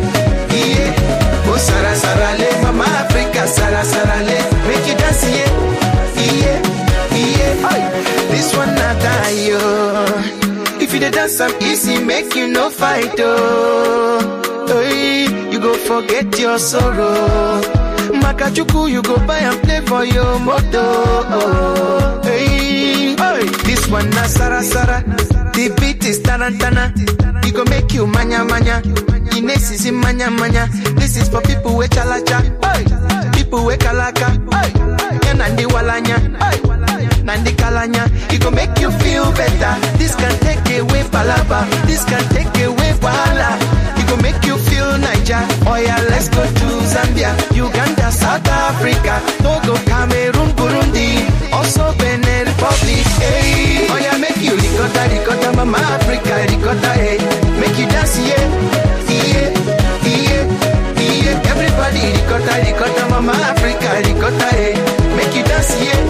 yeah. 0.52 1.48
Oh 1.48 1.58
sara 1.58 1.96
sara 1.96 2.38
le, 2.40 2.50
mama 2.64 2.84
Africa, 2.84 3.48
sara 3.48 3.84
sara 3.84 4.18
le. 4.28 4.38
Make 4.68 4.88
you 4.88 4.96
dance, 4.98 5.24
yeah, 5.30 5.52
yeah, 6.42 6.60
yeah. 7.16 7.92
This 8.32 8.56
one 8.56 8.74
not 8.76 8.96
die, 9.02 9.48
yo. 9.48 9.60
If 10.82 10.94
you 10.94 11.00
dance 11.00 11.40
am 11.40 11.52
easy, 11.62 12.04
make 12.04 12.36
you 12.36 12.48
no 12.48 12.70
fight, 12.70 13.16
oh. 13.20 14.42
Hey, 14.68 15.25
forget 15.86 16.38
your 16.40 16.58
sorrow. 16.60 17.62
Makachuku, 18.22 18.90
you 18.92 19.02
go 19.02 19.18
buy 19.28 19.40
and 19.40 19.62
play 19.64 19.82
for 19.82 20.04
your 20.06 20.40
moto. 20.40 22.22
Hey, 22.24 23.16
hey. 23.16 23.46
This 23.66 23.88
one 23.90 24.10
na 24.12 24.24
Sara 24.26 24.62
Sara. 24.64 25.02
The 25.54 25.74
beat 25.80 26.04
is 26.06 26.20
tarantana. 26.20 26.92
You 27.46 27.52
go 27.54 27.64
make 27.66 27.94
you 27.94 28.08
manya 28.08 28.44
manya. 28.44 28.82
Ines 29.36 29.72
is 29.72 29.86
in 29.86 29.96
manya 29.96 30.30
manya. 30.32 30.68
This 30.96 31.18
is 31.18 31.30
for 31.30 31.42
people 31.42 31.76
with 31.78 31.92
chalacha. 31.92 32.40
Hey, 32.64 33.32
people 33.34 33.66
with 33.66 33.80
kalaka. 33.80 34.30
Hey, 34.54 35.20
yeah, 35.26 35.34
nandi 35.34 35.66
walanya. 35.66 36.18
Hey. 36.42 36.62
Nandi 37.26 37.54
Kalanya, 37.54 38.06
it 38.32 38.40
go 38.40 38.52
make 38.52 38.78
you 38.78 38.92
feel 39.02 39.26
better. 39.34 39.74
This 39.98 40.14
can 40.14 40.30
take 40.42 40.60
away 40.80 41.02
palaba, 41.10 41.66
this 41.88 42.06
can 42.06 42.22
take 42.30 42.54
away 42.64 42.94
wahala. 43.02 43.58
Make 44.22 44.46
you 44.46 44.58
feel 44.58 44.98
Niger. 44.98 45.44
Oh 45.68 45.76
yeah, 45.76 46.02
let's 46.10 46.30
go 46.30 46.42
to 46.44 46.68
Zambia, 46.94 47.32
Uganda, 47.54 48.12
South 48.12 48.48
Africa, 48.48 49.22
Togo, 49.44 49.76
Cameroon, 49.86 50.50
Burundi, 50.58 51.30
also 51.54 51.94
Benin 51.98 52.46
Republic. 52.46 53.06
Hey, 53.22 53.88
oh 53.90 53.98
yeah, 53.98 54.18
make 54.18 54.38
you 54.42 54.56
ricotta, 54.56 55.04
ricotta, 55.12 55.56
mama 55.56 55.78
Africa, 55.78 56.34
ricotta, 56.50 56.92
hey, 56.98 57.18
make 57.60 57.78
you 57.78 57.88
dance, 57.88 58.18
yeah, 58.18 58.46
yeah, 59.10 59.50
yeah, 60.04 60.44
yeah. 60.98 61.52
Everybody 61.52 62.02
ricotta, 62.18 62.54
ricotta, 62.66 63.04
mama 63.10 63.34
Africa, 63.34 63.90
ricotta, 64.06 64.50
hey, 64.56 64.74
make 65.16 65.36
you 65.36 65.44
dance. 65.44 65.74
Yeah, 65.82 66.05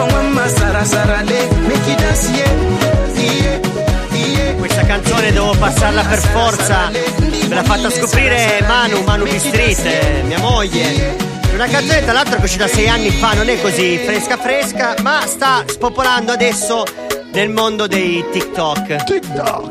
for 0.00 0.12
mama 0.12 0.48
sara 0.48 0.84
sara 0.84 1.22
le, 1.22 1.40
make 1.68 1.86
you 1.88 1.96
dance, 1.96 2.30
yeah, 2.30 2.52
yeah, 3.16 3.60
yeah. 4.12 4.54
Questa 4.56 4.84
canzone 4.84 5.32
devo 5.32 5.54
passarla 5.58 6.02
per 6.04 6.18
forza. 6.18 6.90
Me 6.90 7.54
l'ha 7.54 7.62
fatta 7.64 7.90
scoprire 7.90 8.62
Manu, 8.66 9.02
Manu 9.02 9.24
B 9.24 9.36
Street, 9.36 9.84
eh, 9.84 10.22
mia 10.24 10.38
moglie. 10.38 11.16
Una 11.52 11.66
canzone 11.66 12.02
tra 12.02 12.12
l'altro 12.12 12.36
che 12.36 12.42
è 12.42 12.44
uscita 12.44 12.68
sei 12.68 12.88
anni 12.88 13.10
fa, 13.10 13.34
non 13.34 13.48
è 13.48 13.60
così 13.60 13.98
fresca 13.98 14.36
fresca, 14.36 14.94
ma 15.02 15.26
sta 15.26 15.64
spopolando 15.66 16.32
adesso 16.32 16.84
nel 17.32 17.50
mondo 17.50 17.86
dei 17.86 18.24
TikTok. 18.30 19.04
TikTok. 19.04 19.68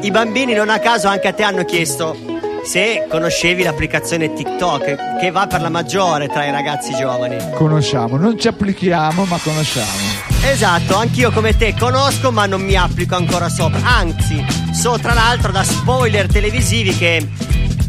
I 0.00 0.10
bambini 0.10 0.54
non 0.54 0.70
a 0.70 0.78
caso 0.78 1.08
anche 1.08 1.28
a 1.28 1.32
te 1.32 1.42
hanno 1.42 1.64
chiesto 1.64 2.31
se 2.64 3.06
conoscevi 3.08 3.62
l'applicazione 3.62 4.32
TikTok, 4.32 5.18
che 5.20 5.30
va 5.30 5.46
per 5.46 5.60
la 5.60 5.68
maggiore 5.68 6.28
tra 6.28 6.44
i 6.44 6.50
ragazzi 6.50 6.94
giovani. 6.94 7.36
Conosciamo, 7.54 8.16
non 8.16 8.38
ci 8.38 8.48
applichiamo, 8.48 9.24
ma 9.24 9.38
conosciamo. 9.38 10.30
Esatto, 10.44 10.96
anch'io 10.96 11.30
come 11.30 11.56
te 11.56 11.74
conosco 11.78 12.32
ma 12.32 12.46
non 12.46 12.62
mi 12.62 12.74
applico 12.74 13.14
ancora 13.14 13.48
sopra. 13.48 13.80
Anzi, 13.82 14.44
so 14.72 14.98
tra 14.98 15.14
l'altro 15.14 15.52
da 15.52 15.62
spoiler 15.62 16.26
televisivi 16.26 16.96
che 16.96 17.28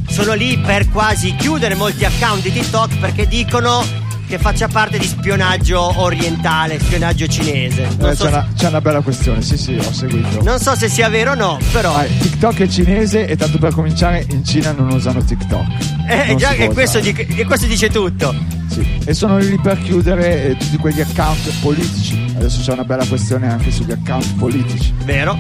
sono 0.08 0.34
lì 0.34 0.58
per 0.58 0.90
quasi 0.90 1.36
chiudere 1.36 1.74
molti 1.76 2.06
account 2.06 2.44
di 2.44 2.52
TikTok 2.52 3.00
perché 3.00 3.28
dicono 3.28 4.03
che 4.34 4.40
faccia 4.40 4.68
parte 4.68 4.98
di 4.98 5.06
spionaggio 5.06 6.02
orientale, 6.02 6.80
spionaggio 6.80 7.28
cinese. 7.28 7.84
Eh, 7.84 8.16
so, 8.16 8.24
c'è, 8.24 8.30
una, 8.30 8.48
c'è 8.56 8.68
una 8.68 8.82
bella 8.82 9.02
questione, 9.02 9.44
sì, 9.44 9.58
sì, 9.58 9.76
ho 9.76 9.94
seguito. 9.94 10.42
non 10.42 10.58
so 10.60 10.76
se 10.76 10.90
sia 10.90 11.08
vero 11.08 11.34
o 11.34 11.36
no, 11.36 11.60
però. 11.72 11.94
Ah, 11.96 12.04
TikTok 12.06 12.62
è 12.62 12.68
cinese 12.68 13.28
e 13.28 13.36
tanto 13.36 13.60
per 13.60 13.74
cominciare 13.74 14.26
in 14.32 14.44
Cina 14.44 14.72
non 14.72 14.92
usano 14.92 15.24
TikTok. 15.24 15.68
Eh, 16.10 16.36
già 16.36 16.54
può 16.54 16.72
questo, 16.72 16.98
usare. 16.98 17.14
di- 17.14 17.36
che 17.36 17.46
questo 17.46 17.68
dice 17.68 17.92
tutto. 17.92 18.34
Sì. 18.70 18.84
E 19.06 19.14
sono 19.14 19.38
lì 19.38 19.56
per 19.60 19.80
chiudere 19.84 20.46
eh, 20.46 20.58
tutti 20.58 20.78
quegli 20.78 21.02
account 21.02 21.54
politici. 21.62 22.34
Adesso 22.36 22.62
c'è 22.62 22.72
una 22.74 22.86
bella 22.86 23.06
questione 23.06 23.52
anche 23.52 23.70
sugli 23.70 23.92
account 23.92 24.34
politici. 24.38 24.92
Vero? 25.04 25.38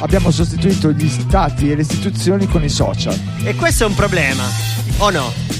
Abbiamo 0.00 0.32
sostituito 0.32 0.90
gli 0.90 1.08
stati 1.08 1.70
e 1.70 1.76
le 1.76 1.82
istituzioni 1.82 2.48
con 2.48 2.64
i 2.64 2.68
social. 2.68 3.16
E 3.44 3.54
questo 3.54 3.84
è 3.84 3.86
un 3.86 3.94
problema, 3.94 4.42
o 4.98 5.10
no? 5.10 5.51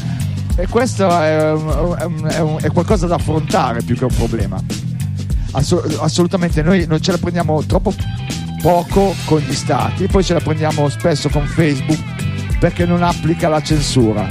E 0.56 0.66
questo 0.68 1.08
è, 1.08 1.52
è 1.52 2.56
è 2.62 2.70
qualcosa 2.70 3.06
da 3.06 3.16
affrontare 3.16 3.82
più 3.82 3.96
che 3.96 4.04
un 4.04 4.14
problema. 4.14 4.62
Assu- 5.52 5.98
assolutamente, 6.00 6.62
noi 6.62 6.86
non 6.86 7.00
ce 7.00 7.10
la 7.10 7.18
prendiamo 7.18 7.62
troppo 7.64 7.92
poco 8.62 9.14
con 9.24 9.40
gli 9.40 9.54
stati, 9.54 10.06
poi 10.06 10.22
ce 10.22 10.34
la 10.34 10.40
prendiamo 10.40 10.88
spesso 10.88 11.28
con 11.28 11.44
Facebook 11.46 11.98
perché 12.60 12.86
non 12.86 13.02
applica 13.02 13.48
la 13.48 13.60
censura. 13.60 14.26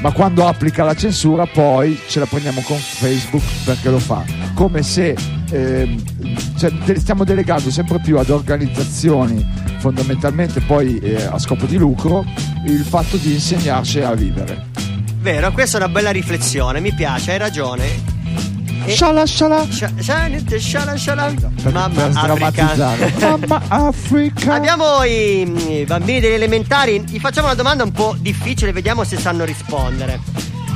Ma 0.00 0.12
quando 0.12 0.46
applica 0.46 0.84
la 0.84 0.94
censura 0.94 1.46
poi 1.46 1.98
ce 2.06 2.20
la 2.20 2.26
prendiamo 2.26 2.62
con 2.62 2.76
Facebook 2.76 3.42
perché 3.64 3.90
lo 3.90 3.98
fa. 3.98 4.24
Come 4.54 4.82
se 4.82 5.14
ehm, 5.50 6.02
cioè, 6.56 6.72
stiamo 6.96 7.24
delegando 7.24 7.70
sempre 7.70 7.98
più 7.98 8.18
ad 8.18 8.30
organizzazioni 8.30 9.44
fondamentalmente 9.78 10.60
poi 10.60 10.98
eh, 11.00 11.24
a 11.24 11.38
scopo 11.38 11.66
di 11.66 11.76
lucro 11.76 12.24
il 12.66 12.84
fatto 12.84 13.16
di 13.16 13.34
insegnarci 13.34 14.00
a 14.00 14.14
vivere. 14.14 14.69
Vero, 15.20 15.52
questa 15.52 15.78
è 15.78 15.82
una 15.82 15.90
bella 15.90 16.10
riflessione, 16.10 16.80
mi 16.80 16.92
piace, 16.94 17.32
hai 17.32 17.38
ragione. 17.38 18.18
E-. 18.86 18.92
Scia- 18.92 19.26
scia- 19.26 19.58
sciala, 20.58 20.96
sciala. 20.96 21.32
Mamma 21.70 21.88
per 21.88 22.04
Africa. 22.04 22.20
sdrammatizzare. 22.20 23.12
Mamma 23.20 23.62
Africa. 23.68 24.54
Abbiamo 24.54 25.02
i, 25.04 25.80
i 25.80 25.84
bambini 25.84 26.20
degli 26.20 26.32
elementari, 26.32 27.00
gli 27.06 27.18
facciamo 27.18 27.46
una 27.48 27.54
domanda 27.56 27.84
un 27.84 27.92
po' 27.92 28.16
difficile, 28.18 28.72
vediamo 28.72 29.04
se 29.04 29.18
sanno 29.18 29.44
rispondere. 29.44 30.20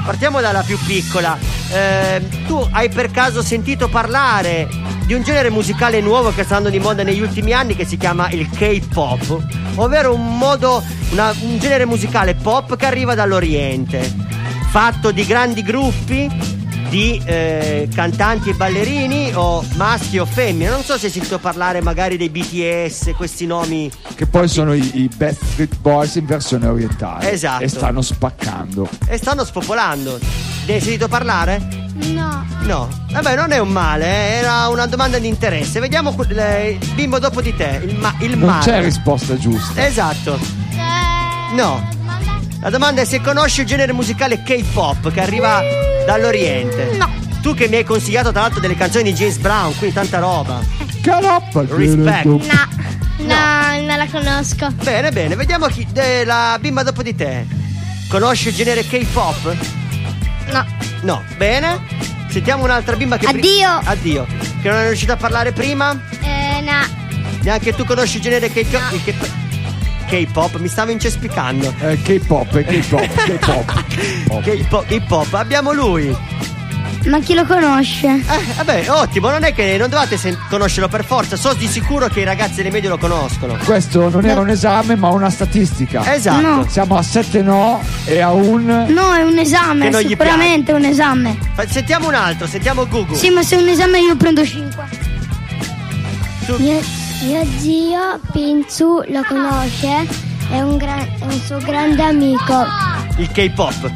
Partiamo 0.04 0.42
dalla 0.42 0.60
più 0.62 0.78
piccola. 0.84 1.38
Eh, 1.72 2.22
tu 2.46 2.66
hai 2.72 2.90
per 2.90 3.10
caso 3.10 3.42
sentito 3.42 3.88
parlare 3.88 4.68
di 5.06 5.14
un 5.14 5.22
genere 5.22 5.48
musicale 5.48 6.02
nuovo 6.02 6.32
che 6.34 6.44
sta 6.44 6.56
andando 6.56 6.76
di 6.76 6.82
moda 6.82 7.02
negli 7.02 7.20
ultimi 7.22 7.52
anni 7.52 7.74
che 7.74 7.86
si 7.86 7.96
chiama 7.96 8.28
il 8.30 8.48
K-pop, 8.50 9.42
ovvero 9.76 10.12
un 10.14 10.36
modo, 10.36 10.82
una- 11.12 11.34
un 11.40 11.58
genere 11.58 11.86
musicale 11.86 12.34
pop 12.34 12.76
che 12.76 12.84
arriva 12.84 13.14
dall'Oriente, 13.14 14.32
fatto 14.74 15.12
di 15.12 15.24
grandi 15.24 15.62
gruppi 15.62 16.28
di 16.88 17.22
eh, 17.24 17.88
cantanti 17.94 18.50
e 18.50 18.54
ballerini 18.54 19.30
o 19.32 19.64
maschi 19.76 20.18
o 20.18 20.24
femmine. 20.24 20.68
Non 20.68 20.82
so 20.82 20.98
se 20.98 21.06
hai 21.06 21.12
sentito 21.12 21.38
parlare 21.38 21.80
magari 21.80 22.16
dei 22.16 22.28
BTS, 22.28 23.12
questi 23.16 23.46
nomi. 23.46 23.88
Che 24.16 24.26
poi 24.26 24.48
sono 24.48 24.74
i, 24.74 24.90
i 25.02 25.08
Backstreet 25.16 25.76
Boys 25.78 26.16
in 26.16 26.26
versione 26.26 26.66
orientale. 26.66 27.30
Esatto. 27.30 27.62
E 27.62 27.68
stanno 27.68 28.02
spaccando. 28.02 28.88
E 29.06 29.16
stanno 29.16 29.44
spopolando. 29.44 30.18
Ne 30.66 30.74
hai 30.74 30.80
sentito 30.80 31.06
parlare? 31.06 31.64
No. 32.12 32.44
No. 32.62 32.88
Vabbè, 33.12 33.36
non 33.36 33.52
è 33.52 33.58
un 33.58 33.68
male, 33.68 34.06
eh, 34.06 34.32
era 34.38 34.66
una 34.66 34.86
domanda 34.86 35.20
di 35.20 35.28
interesse. 35.28 35.78
Vediamo 35.78 36.12
il 36.18 36.78
bimbo 36.96 37.20
dopo 37.20 37.40
di 37.40 37.54
te, 37.54 37.80
il, 37.86 37.96
ma- 37.96 38.16
il 38.18 38.36
Non 38.36 38.48
mare. 38.48 38.64
c'è 38.64 38.82
risposta 38.82 39.38
giusta. 39.38 39.86
Esatto. 39.86 40.36
No. 41.54 41.93
La 42.64 42.70
domanda 42.70 43.02
è 43.02 43.04
se 43.04 43.20
conosci 43.20 43.60
il 43.60 43.66
genere 43.66 43.92
musicale 43.92 44.42
K-pop 44.42 45.12
che 45.12 45.20
arriva 45.20 45.60
dall'Oriente. 46.06 46.96
No. 46.96 47.12
Tu 47.42 47.52
che 47.54 47.68
mi 47.68 47.76
hai 47.76 47.84
consigliato 47.84 48.32
tra 48.32 48.40
l'altro 48.40 48.58
delle 48.60 48.74
canzoni 48.74 49.04
di 49.04 49.12
James 49.12 49.36
Brown, 49.36 49.76
quindi 49.76 49.94
tanta 49.94 50.18
roba. 50.18 50.60
Carappa, 51.02 51.60
Respect. 51.68 52.24
No. 52.24 52.40
No, 53.18 53.86
non 53.86 53.96
la 53.98 54.06
conosco. 54.10 54.68
Bene, 54.82 55.12
bene, 55.12 55.36
vediamo 55.36 55.66
chi. 55.66 55.86
eh, 55.92 56.24
la 56.24 56.56
bimba 56.58 56.82
dopo 56.82 57.02
di 57.02 57.14
te. 57.14 57.46
Conosci 58.08 58.48
il 58.48 58.54
genere 58.54 58.82
K-pop? 58.86 59.54
No. 60.50 60.66
No, 61.02 61.22
bene. 61.36 61.82
Sentiamo 62.30 62.64
un'altra 62.64 62.96
bimba 62.96 63.18
che. 63.18 63.26
pri- 63.26 63.38
Addio. 63.62 63.80
Addio. 63.90 64.26
Che 64.62 64.68
non 64.70 64.78
è 64.80 64.86
riuscita 64.86 65.12
a 65.12 65.16
parlare 65.16 65.52
prima? 65.52 65.92
Eh, 66.22 66.62
no. 66.62 67.28
Neanche 67.42 67.74
tu 67.74 67.84
conosci 67.84 68.16
il 68.16 68.22
genere 68.22 68.48
K-pop? 68.50 68.92
il 68.92 69.04
K- 69.04 69.42
K-pop, 70.14 70.58
mi 70.58 70.68
stavo 70.68 70.92
incespicando. 70.92 71.74
Eh, 71.80 72.00
K-pop, 72.00 72.54
eh, 72.54 72.64
K-pop, 72.64 73.14
K-pop. 73.26 73.84
K-pop, 74.42 74.90
hip 74.90 75.10
hop. 75.10 75.34
Abbiamo 75.34 75.72
lui. 75.72 76.16
Ma 77.06 77.18
chi 77.20 77.34
lo 77.34 77.44
conosce? 77.44 78.06
Eh, 78.06 78.52
vabbè, 78.56 78.88
ottimo, 78.90 79.28
non 79.28 79.42
è 79.42 79.52
che 79.52 79.76
non 79.76 79.90
dovete 79.90 80.16
sen- 80.16 80.38
conoscerlo 80.48 80.88
per 80.88 81.04
forza, 81.04 81.36
so 81.36 81.52
di 81.52 81.66
sicuro 81.66 82.06
che 82.08 82.20
i 82.20 82.24
ragazzi 82.24 82.54
delle 82.54 82.70
medie 82.70 82.88
lo 82.88 82.96
conoscono. 82.96 83.58
Questo 83.62 84.08
non 84.08 84.24
era 84.24 84.40
un 84.40 84.48
esame, 84.48 84.94
ma 84.96 85.08
una 85.08 85.28
statistica. 85.30 86.14
Esatto. 86.14 86.40
No. 86.40 86.66
Siamo 86.68 86.96
a 86.96 87.02
7 87.02 87.42
no 87.42 87.82
e 88.06 88.20
a 88.20 88.30
un. 88.32 88.86
No, 88.88 89.12
è 89.14 89.22
un 89.22 89.36
esame, 89.36 89.90
non 89.90 90.00
gli 90.00 90.08
sicuramente 90.08 90.70
è 90.72 90.74
un 90.76 90.84
esame. 90.84 91.36
Fa- 91.54 91.66
Sentiamo 91.68 92.06
un 92.08 92.14
altro, 92.14 92.46
sentiamo 92.46 92.86
Google. 92.86 93.16
Sì, 93.16 93.28
ma 93.30 93.42
se 93.42 93.56
è 93.56 93.60
un 93.60 93.68
esame 93.68 93.98
io 93.98 94.16
prendo 94.16 94.42
5. 94.46 94.84
Tu- 96.46 96.56
Mio, 96.58 96.80
mio 97.24 97.44
zio 97.58 98.20
Pinzu 98.32 99.02
lo 99.08 99.22
conosce, 99.26 100.06
è 100.50 100.60
un, 100.60 100.76
gran- 100.76 101.08
è 101.18 101.24
un 101.24 101.40
suo 101.40 101.58
grande 101.58 102.02
amico. 102.02 102.66
Il 103.16 103.30
K-pop. 103.30 103.90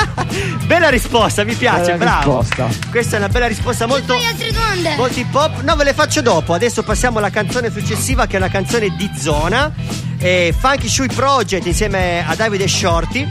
bella 0.66 0.88
risposta, 0.88 1.44
mi 1.44 1.54
piace, 1.54 1.92
Bella 1.92 1.96
bravo. 1.96 2.40
risposta. 2.40 2.68
Questa 2.90 3.16
è 3.16 3.18
una 3.18 3.28
bella 3.28 3.46
risposta 3.46 3.86
molto. 3.86 4.14
Poi 4.14 4.24
altre 4.24 4.50
domande. 4.50 4.96
Molto 4.96 5.20
hip 5.20 5.34
hop. 5.34 5.62
No, 5.62 5.76
ve 5.76 5.84
le 5.84 5.92
faccio 5.94 6.22
dopo. 6.22 6.54
Adesso 6.54 6.82
passiamo 6.82 7.18
alla 7.18 7.30
canzone 7.30 7.70
successiva, 7.70 8.26
che 8.26 8.34
è 8.34 8.36
una 8.38 8.48
canzone 8.48 8.88
di 8.96 9.10
zona. 9.16 9.72
Eh, 10.18 10.54
Funky 10.56 10.88
Shui 10.88 11.08
Project 11.08 11.66
insieme 11.66 12.24
a 12.26 12.34
Davide 12.34 12.66
Shorty. 12.66 13.26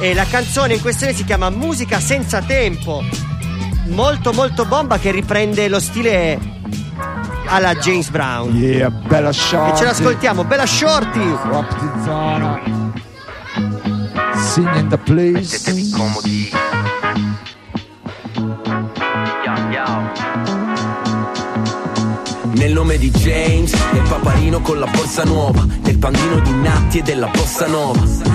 E 0.00 0.12
la 0.12 0.24
canzone 0.24 0.74
in 0.74 0.80
questione 0.80 1.14
si 1.14 1.24
chiama 1.24 1.50
Musica 1.50 2.00
senza 2.00 2.42
tempo. 2.42 3.04
Molto, 3.88 4.32
molto 4.32 4.64
bomba 4.64 4.98
che 4.98 5.12
riprende 5.12 5.68
lo 5.68 5.78
stile 5.78 6.55
alla 7.46 7.74
James 7.74 8.08
Brown. 8.10 8.54
Yeah, 8.54 8.90
bella 8.90 9.32
shot. 9.32 9.74
E 9.74 9.76
ce 9.76 9.84
l'ascoltiamo, 9.84 10.44
bella 10.44 10.66
Shorty. 10.66 11.20
Rap 11.48 11.78
di 11.78 12.02
zona. 12.04 12.60
Sing 14.34 14.74
in 14.76 14.88
the 14.88 14.98
place. 14.98 15.70
Nel 22.54 22.72
nome 22.72 22.98
di 22.98 23.10
James, 23.10 23.74
del 23.92 24.02
paparino 24.08 24.60
con 24.60 24.78
la 24.78 24.86
borsa 24.86 25.24
nuova, 25.24 25.66
del 25.80 25.98
pandino 25.98 26.38
di 26.40 26.52
Natti 26.52 26.98
e 26.98 27.02
della 27.02 27.28
bossa 27.28 27.66
nova. 27.66 28.25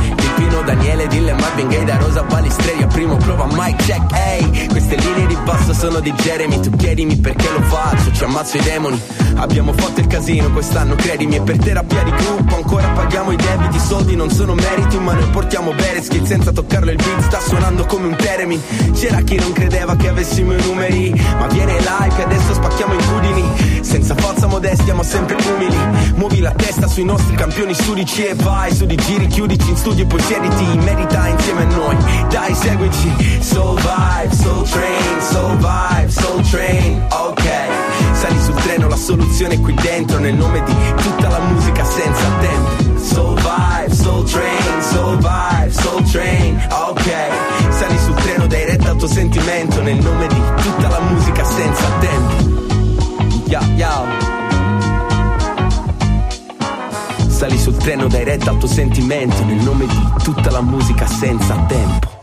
Pino 0.42 0.64
Daniele, 0.64 1.08
Dille 1.08 1.34
Marvin 1.34 1.68
Gaye, 1.68 1.86
da 1.86 1.98
Rosa 1.98 2.24
Balistreri 2.24 2.82
a 2.82 2.88
primo 2.88 3.16
prova 3.16 3.48
Mike 3.52 3.84
check, 3.84 4.12
ehi 4.12 4.68
Queste 4.70 4.96
linee 4.96 5.28
di 5.28 5.38
basso 5.44 5.72
sono 5.72 6.00
di 6.00 6.12
Jeremy, 6.14 6.60
tu 6.62 6.72
chiedimi 6.72 7.16
perché 7.18 7.48
lo 7.52 7.62
faccio, 7.62 8.12
ci 8.12 8.24
ammazzo 8.24 8.58
i 8.58 8.62
demoni. 8.62 9.00
Abbiamo 9.36 9.72
fatto 9.74 10.00
il 10.00 10.08
casino 10.08 10.52
quest'anno, 10.52 10.96
credimi, 10.96 11.36
e 11.36 11.42
per 11.42 11.58
terapia 11.58 12.02
di 12.04 12.12
gruppo 12.12 12.56
ancora 12.56 12.88
paghiamo 12.88 13.32
i 13.32 13.36
debiti, 13.36 13.76
i 13.76 13.80
soldi 13.80 14.16
non 14.16 14.32
sono 14.32 14.56
meriti, 14.56 14.98
ma 14.98 15.14
noi 15.14 15.30
portiamo 15.30 15.74
bere 15.74 16.02
skill 16.02 16.24
senza 16.24 16.52
toccarlo 16.52 16.90
il 16.90 16.98
beat, 16.98 17.22
sta 17.22 17.40
suonando 17.40 17.86
come 17.86 18.08
un 18.08 18.16
teremi. 18.16 18.60
C'era 18.94 19.22
chi 19.22 19.36
non 19.36 19.52
credeva 19.52 19.96
che 19.96 20.08
avessimo 20.08 20.54
i 20.54 20.62
numeri, 20.62 21.14
ma 21.38 21.46
viene 21.48 21.72
che 22.16 22.24
adesso 22.24 22.54
spacchiamo 22.54 22.94
i 22.94 23.04
cudini. 23.06 23.82
Senza 23.82 24.16
falsa 24.16 24.48
modestia 24.48 24.94
ma 24.94 25.04
sempre 25.04 25.36
umili 25.54 25.76
Muovi 26.16 26.40
la 26.40 26.52
testa 26.52 26.88
sui 26.88 27.04
nostri 27.04 27.36
campioni 27.36 27.74
sudici 27.74 28.24
e 28.26 28.36
vai 28.36 28.74
Su 28.74 28.86
di 28.86 28.96
giri, 28.96 29.28
chiudici 29.28 29.70
in 29.70 29.76
studio 29.76 30.04
e 30.04 30.08
poi 30.08 30.22
siediti 30.32 30.78
Merita 30.80 31.28
insieme 31.28 31.64
a 31.64 31.76
noi, 31.76 31.98
dai 32.30 32.56
seguici. 32.56 33.12
Soul 33.42 33.76
vibe, 33.76 34.36
soul 34.36 34.64
train, 34.64 35.22
soul 35.22 35.58
vibe, 35.58 36.12
soul 36.12 36.42
train. 36.50 37.06
Ok, 37.10 37.44
sali 38.14 38.42
sul 38.42 38.54
treno, 38.56 38.88
la 38.88 38.96
soluzione 38.96 39.56
è 39.56 39.60
qui 39.60 39.74
dentro 39.74 40.20
Nel 40.20 40.36
nome 40.36 40.64
di 40.64 40.76
tutta 41.02 41.28
la 41.28 41.40
musica 41.40 41.84
senza 41.84 42.24
tempo 42.40 43.00
Soul 43.04 43.36
vibe, 43.36 43.96
soul 43.96 44.24
train, 44.24 44.82
soul 44.82 45.18
vibe, 45.18 45.72
soul 45.72 46.04
train. 46.04 46.68
Ok, 46.70 47.12
sali 47.70 47.98
sul 47.98 48.16
treno, 48.16 48.48
dai 48.48 48.66
retta 48.66 48.92
al 48.92 48.98
tuo 48.98 49.08
sentimento 49.08 49.82
Nel 49.82 49.98
nome 49.98 50.28
di 50.28 50.42
tutta 50.62 50.88
la 50.88 51.00
musica 51.00 51.44
senza 51.44 51.86
tempo 52.00 52.60
Yo, 53.48 53.60
yo. 53.76 54.31
Sali 57.42 57.58
sul 57.58 57.76
treno 57.76 58.08
diretta 58.08 58.52
al 58.52 58.60
tuo 58.60 58.68
sentimento 58.68 59.44
nel 59.46 59.64
nome 59.64 59.88
di 59.88 60.24
tutta 60.24 60.52
la 60.52 60.62
musica 60.62 61.08
senza 61.08 61.56
tempo. 61.66 62.21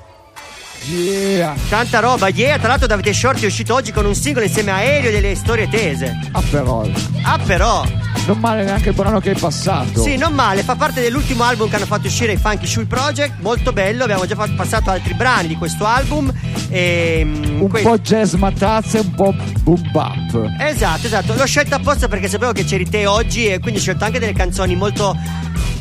Yeah. 0.91 1.55
Tanta 1.69 2.01
roba, 2.01 2.29
yeah, 2.29 2.59
tra 2.59 2.69
l'altro 2.69 2.87
Davide 2.87 3.13
Shorty 3.13 3.43
è 3.43 3.47
uscito 3.47 3.75
oggi 3.75 3.93
con 3.93 4.07
un 4.07 4.15
singolo 4.15 4.47
insieme 4.47 4.71
a 4.71 4.81
Elio 4.81 5.11
delle 5.11 5.35
storie 5.35 5.69
tese. 5.69 6.19
Ah 6.33 6.43
però. 6.49 6.87
Ah 7.23 7.39
però. 7.45 7.85
Non 8.27 8.39
male 8.39 8.65
neanche 8.65 8.89
il 8.91 8.95
brano 8.95 9.21
che 9.21 9.33
è 9.33 9.39
passato. 9.39 10.01
Sì, 10.03 10.17
non 10.17 10.33
male, 10.33 10.63
fa 10.63 10.77
parte 10.77 11.03
dell'ultimo 11.03 11.45
album 11.45 11.69
che 11.69 11.77
hanno 11.77 11.85
fatto 11.87 12.07
uscire 12.07 12.33
i 12.33 12.37
Funky 12.39 12.67
Shoe 12.67 12.87
Project, 12.87 13.35
molto 13.41 13.73
bello, 13.73 14.05
abbiamo 14.05 14.25
già 14.27 14.35
fatto- 14.35 14.55
passato 14.55 14.91
altri 14.91 15.13
brani 15.13 15.49
di 15.49 15.57
questo 15.57 15.85
album. 15.85 16.33
E, 16.71 17.23
mm, 17.25 17.61
Un 17.61 17.69
que- 17.69 17.83
po' 17.83 17.99
jazz 17.99 18.33
matazza 18.35 18.97
e 18.97 19.01
un 19.03 19.15
po' 19.15 19.35
boom 19.61 19.91
bap. 19.93 20.51
Esatto, 20.59 21.07
esatto, 21.07 21.35
l'ho 21.35 21.47
scelto 21.47 21.75
apposta 21.75 22.09
perché 22.09 22.29
sapevo 22.29 22.53
che 22.53 22.65
c'eri 22.65 22.89
te 22.89 23.05
oggi 23.07 23.47
e 23.47 23.59
quindi 23.59 23.79
ho 23.79 23.83
scelto 23.83 24.05
anche 24.05 24.19
delle 24.19 24.33
canzoni 24.35 24.75
molto, 24.75 25.15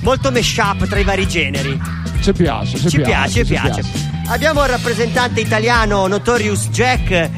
molto 0.01 0.31
mash-up 0.31 0.85
tra 0.87 0.99
i 0.99 1.03
vari 1.05 1.27
generi. 1.27 1.79
Ci 2.21 2.33
piace, 2.33 2.77
ci, 2.77 2.89
Ci 2.89 3.01
piace, 3.01 3.45
ci 3.45 3.51
piace. 3.53 4.06
Abbiamo 4.29 4.61
il 4.63 4.69
rappresentante 4.69 5.39
italiano 5.41 6.05
Notorious 6.07 6.67
Jack. 6.69 7.11
eh, 7.11 7.29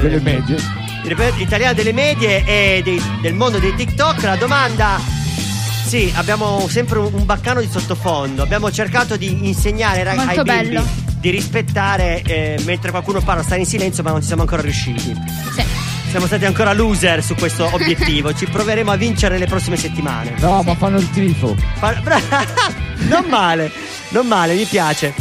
Delle 0.00 0.20
medie. 0.20 0.56
il 1.04 1.32
Italiano 1.38 1.72
delle 1.74 1.92
medie 1.92 2.44
e 2.44 2.80
dei- 2.84 3.02
del 3.22 3.34
mondo 3.34 3.58
dei 3.58 3.74
TikTok. 3.74 4.22
La 4.22 4.36
domanda. 4.36 4.98
Sì, 5.86 6.12
abbiamo 6.16 6.66
sempre 6.68 6.98
un, 6.98 7.24
baccano 7.24 7.60
di 7.60 7.68
sottofondo. 7.70 8.42
Abbiamo 8.42 8.70
cercato 8.70 9.16
di 9.16 9.46
insegnare 9.48 10.02
ai- 10.08 10.16
Molto 10.16 10.40
ai 10.40 10.44
bimbi 10.44 10.68
bello. 10.74 10.84
di 11.20 11.30
rispettare 11.30 12.22
eh, 12.22 12.60
mentre 12.64 12.90
qualcuno 12.90 13.20
parla, 13.20 13.42
stare 13.42 13.60
in 13.60 13.66
silenzio, 13.66 14.02
ma 14.02 14.10
non 14.10 14.20
ci 14.20 14.26
siamo 14.26 14.42
ancora 14.42 14.62
riusciti. 14.62 15.14
Sì. 15.54 15.64
Siamo 16.10 16.26
stati 16.26 16.44
ancora 16.44 16.72
loser 16.72 17.22
su 17.22 17.34
questo 17.36 17.68
obiettivo. 17.72 18.34
Ci 18.34 18.46
proveremo 18.46 18.90
a 18.90 18.96
vincere 18.96 19.38
le 19.38 19.46
prossime 19.46 19.76
settimane. 19.76 20.34
No, 20.38 20.62
ma 20.64 20.74
fanno 20.74 20.98
il 20.98 21.08
tifo. 21.10 21.54
Fa- 21.74 22.00
non 23.08 23.24
male, 23.28 23.70
non 24.10 24.26
male, 24.26 24.54
mi 24.54 24.64
piace. 24.64 25.14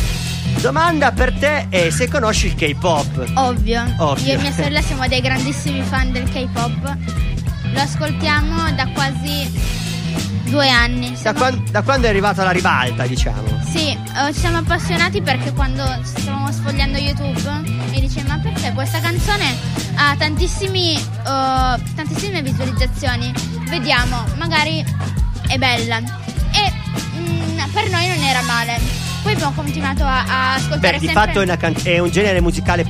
Domanda 0.61 1.11
per 1.13 1.31
te 1.33 1.67
è 1.69 1.89
se 1.89 2.09
conosci 2.09 2.47
il 2.47 2.55
K-pop. 2.55 3.31
Ovvio. 3.35 3.81
Ovvio. 3.99 4.25
Io 4.33 4.39
e 4.39 4.41
mia 4.41 4.51
sorella 4.51 4.81
siamo 4.81 5.07
dei 5.07 5.21
grandissimi 5.21 5.81
fan 5.83 6.11
del 6.11 6.29
K-pop. 6.29 6.97
Lo 7.71 7.79
ascoltiamo 7.79 8.69
da 8.73 8.87
quasi 8.89 9.49
due 10.45 10.67
anni. 10.69 11.11
Da, 11.11 11.15
Siamo- 11.17 11.39
quan- 11.39 11.63
da 11.71 11.81
quando 11.81 12.07
è 12.07 12.09
arrivata 12.09 12.43
la 12.43 12.51
ribalta, 12.51 13.05
diciamo. 13.07 13.61
Sì, 13.71 13.89
eh, 13.91 14.33
ci 14.33 14.39
siamo 14.39 14.57
appassionati 14.57 15.21
perché 15.21 15.53
quando 15.53 15.83
stavamo 16.03 16.51
sfogliando 16.51 16.97
YouTube 16.97 17.49
mi 17.91 18.01
dice 18.01 18.21
ma 18.23 18.37
perché 18.39 18.73
questa 18.73 18.99
canzone 18.99 19.55
ha 19.95 20.15
tantissimi, 20.17 20.95
eh, 20.95 21.81
tantissime 21.95 22.41
visualizzazioni? 22.41 23.31
Vediamo, 23.69 24.25
magari 24.37 24.83
è 25.47 25.57
bella. 25.57 25.97
E 25.99 26.73
mm, 27.17 27.59
per 27.71 27.89
noi 27.89 28.07
non 28.09 28.17
era 28.23 28.41
male. 28.41 29.07
Poi 29.21 29.33
abbiamo 29.33 29.51
continuato 29.53 30.03
a, 30.03 30.23
a 30.25 30.53
ascoltare 30.53 30.93
Beh, 30.93 30.99
di 30.99 31.05
sempre 31.05 31.25
fatto 31.33 31.41
è, 31.41 31.57
can- 31.57 31.75
è 31.83 31.99
un 31.99 32.09
genere 32.09 32.41
musicale 32.41 32.85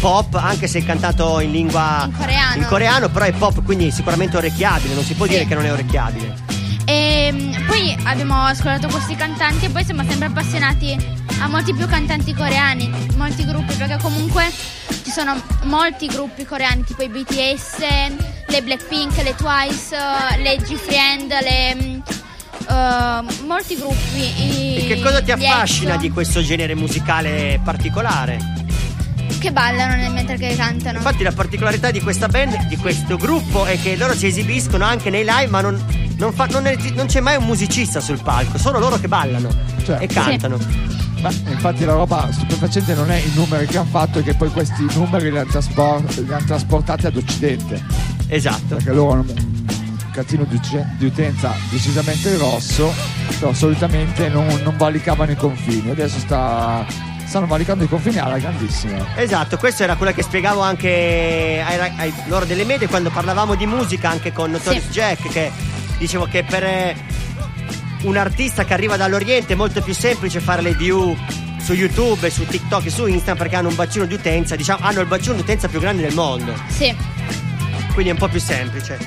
pop, 0.00 0.34
anche 0.34 0.66
se 0.66 0.80
è 0.80 0.84
cantato 0.84 1.38
in 1.40 1.52
lingua 1.52 2.04
in 2.06 2.16
coreano. 2.16 2.56
in 2.56 2.66
coreano, 2.66 3.08
però 3.08 3.24
è 3.26 3.32
pop, 3.32 3.62
quindi 3.62 3.90
sicuramente 3.90 4.36
orecchiabile, 4.36 4.94
non 4.94 5.04
si 5.04 5.14
può 5.14 5.26
Sì. 5.26 5.32
dire 5.32 5.46
che 5.46 5.54
non 5.54 5.64
è 5.64 5.72
orecchiabile. 5.72 6.34
E 6.84 7.30
mm, 7.32 7.66
poi 7.66 7.96
abbiamo 8.04 8.42
ascoltato 8.42 8.88
questi 8.88 9.14
cantanti 9.14 9.66
e 9.66 9.68
poi 9.70 9.84
siamo 9.84 10.02
sempre 10.04 10.26
appassionati 10.26 11.20
a 11.40 11.46
molti 11.48 11.72
più 11.74 11.86
cantanti 11.86 12.34
coreani, 12.34 12.90
molti 13.16 13.44
gruppi, 13.44 13.74
perché 13.74 13.98
comunque 14.02 14.50
ci 15.04 15.10
sono 15.10 15.40
molti 15.64 16.06
gruppi 16.06 16.44
coreani, 16.44 16.82
tipo 16.84 17.02
i 17.02 17.08
BTS, 17.08 17.78
le 18.48 18.62
Blackpink, 18.62 19.16
le 19.22 19.34
Twice, 19.36 19.96
le 20.42 20.56
G-Friend, 20.56 21.28
le. 21.42 22.00
Eh, 22.68 23.44
molti 23.46 23.76
gruppi. 23.76 24.76
E 24.76 24.84
che 24.86 25.00
cosa 25.00 25.20
ti 25.22 25.30
affascina 25.32 25.96
di 25.96 26.10
questo 26.10 26.42
genere 26.42 26.74
musicale 26.74 27.60
particolare? 27.62 28.38
Che 29.38 29.50
ballano 29.50 29.96
nel- 29.96 30.12
mentre 30.12 30.36
che 30.36 30.54
cantano. 30.54 30.98
Infatti 30.98 31.22
la 31.24 31.32
particolarità 31.32 31.90
di 31.90 32.00
questa 32.00 32.28
band, 32.28 32.66
di 32.68 32.76
questo 32.76 33.16
gruppo, 33.16 33.64
è 33.64 33.80
che 33.80 33.96
loro 33.96 34.14
si 34.14 34.26
esibiscono 34.26 34.84
anche 34.84 35.10
nei 35.10 35.24
live, 35.24 35.48
ma 35.48 35.60
non, 35.60 35.84
non 36.16 36.32
fa- 36.32 36.46
non 36.46 36.66
è- 36.66 36.76
non 36.94 37.06
c'è 37.06 37.20
mai 37.20 37.36
un 37.36 37.44
musicista 37.44 37.98
sul 38.00 38.20
palco, 38.22 38.56
sono 38.58 38.78
loro 38.78 38.98
che 39.00 39.08
ballano 39.08 39.48
Certo. 39.84 40.00
e 40.02 40.06
cantano. 40.06 40.58
Ma 41.22 41.30
infatti 41.50 41.84
la 41.84 41.92
roba 41.92 42.28
stupefacente 42.32 42.94
non 42.94 43.10
è 43.10 43.16
i 43.16 43.30
numeri 43.34 43.66
che 43.66 43.78
hanno 43.78 43.88
fatto, 43.88 44.18
è 44.20 44.22
che 44.24 44.34
poi 44.34 44.50
questi 44.50 44.84
numeri 44.94 45.30
li 45.30 45.38
hanno, 45.38 45.50
traspor- 45.50 46.18
li 46.18 46.32
hanno 46.32 46.44
trasportati 46.46 47.06
ad 47.06 47.16
Occidente. 47.16 47.80
Esatto. 48.28 48.74
Perché 48.76 48.92
loro 48.92 49.12
hanno 49.12 49.22
un 49.22 49.51
catino 50.12 50.44
di, 50.44 50.56
uce- 50.56 50.86
di 50.96 51.06
utenza 51.06 51.54
decisamente 51.70 52.34
grosso, 52.36 52.92
però 53.38 53.52
solitamente 53.52 54.28
non, 54.28 54.46
non 54.62 54.76
valicavano 54.76 55.30
i 55.32 55.36
confini. 55.36 55.90
Adesso 55.90 56.18
sta- 56.18 56.84
stanno 57.24 57.46
valicando 57.46 57.84
i 57.84 57.88
confini 57.88 58.18
alla 58.18 58.38
grandissima. 58.38 59.16
Esatto, 59.16 59.56
questo 59.56 59.82
era 59.82 59.96
quello 59.96 60.12
che 60.12 60.22
spiegavo 60.22 60.60
anche 60.60 61.62
ai, 61.66 61.92
ai 61.96 62.12
loro 62.26 62.44
delle 62.44 62.64
medie 62.64 62.88
quando 62.88 63.10
parlavamo 63.10 63.54
di 63.54 63.66
musica 63.66 64.10
anche 64.10 64.32
con 64.32 64.50
Notorious 64.50 64.88
Jack 64.90 65.28
che 65.30 65.50
dicevo 65.98 66.26
che 66.26 66.44
per 66.44 66.62
eh, 66.62 66.94
un 68.02 68.16
artista 68.16 68.64
che 68.64 68.74
arriva 68.74 68.96
dall'Oriente 68.98 69.54
è 69.54 69.56
molto 69.56 69.80
più 69.80 69.94
semplice 69.94 70.40
fare 70.40 70.60
le 70.60 70.74
view 70.74 71.16
su 71.62 71.72
YouTube, 71.72 72.28
su 72.28 72.44
TikTok 72.44 72.86
e 72.86 72.90
su 72.90 73.06
Insta 73.06 73.34
perché 73.34 73.54
hanno 73.56 73.68
un 73.68 73.76
bacino 73.76 74.04
di 74.04 74.14
utenza, 74.14 74.54
diciamo 74.56 74.84
hanno 74.84 75.00
il 75.00 75.06
bacino 75.06 75.34
di 75.34 75.40
utenza 75.40 75.68
più 75.68 75.78
grande 75.80 76.02
del 76.02 76.12
mondo, 76.14 76.52
Sì. 76.68 76.94
quindi 77.94 78.10
è 78.10 78.12
un 78.12 78.18
po' 78.18 78.28
più 78.28 78.40
semplice. 78.40 78.98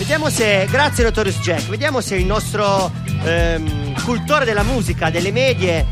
Vediamo 0.00 0.30
se, 0.30 0.66
grazie 0.70 1.04
Notorious 1.04 1.40
Jack, 1.40 1.68
vediamo 1.68 2.00
se 2.00 2.16
il 2.16 2.24
nostro 2.24 2.90
ehm, 3.22 4.02
cultore 4.02 4.46
della 4.46 4.62
musica, 4.62 5.10
delle 5.10 5.30
medie, 5.30 5.86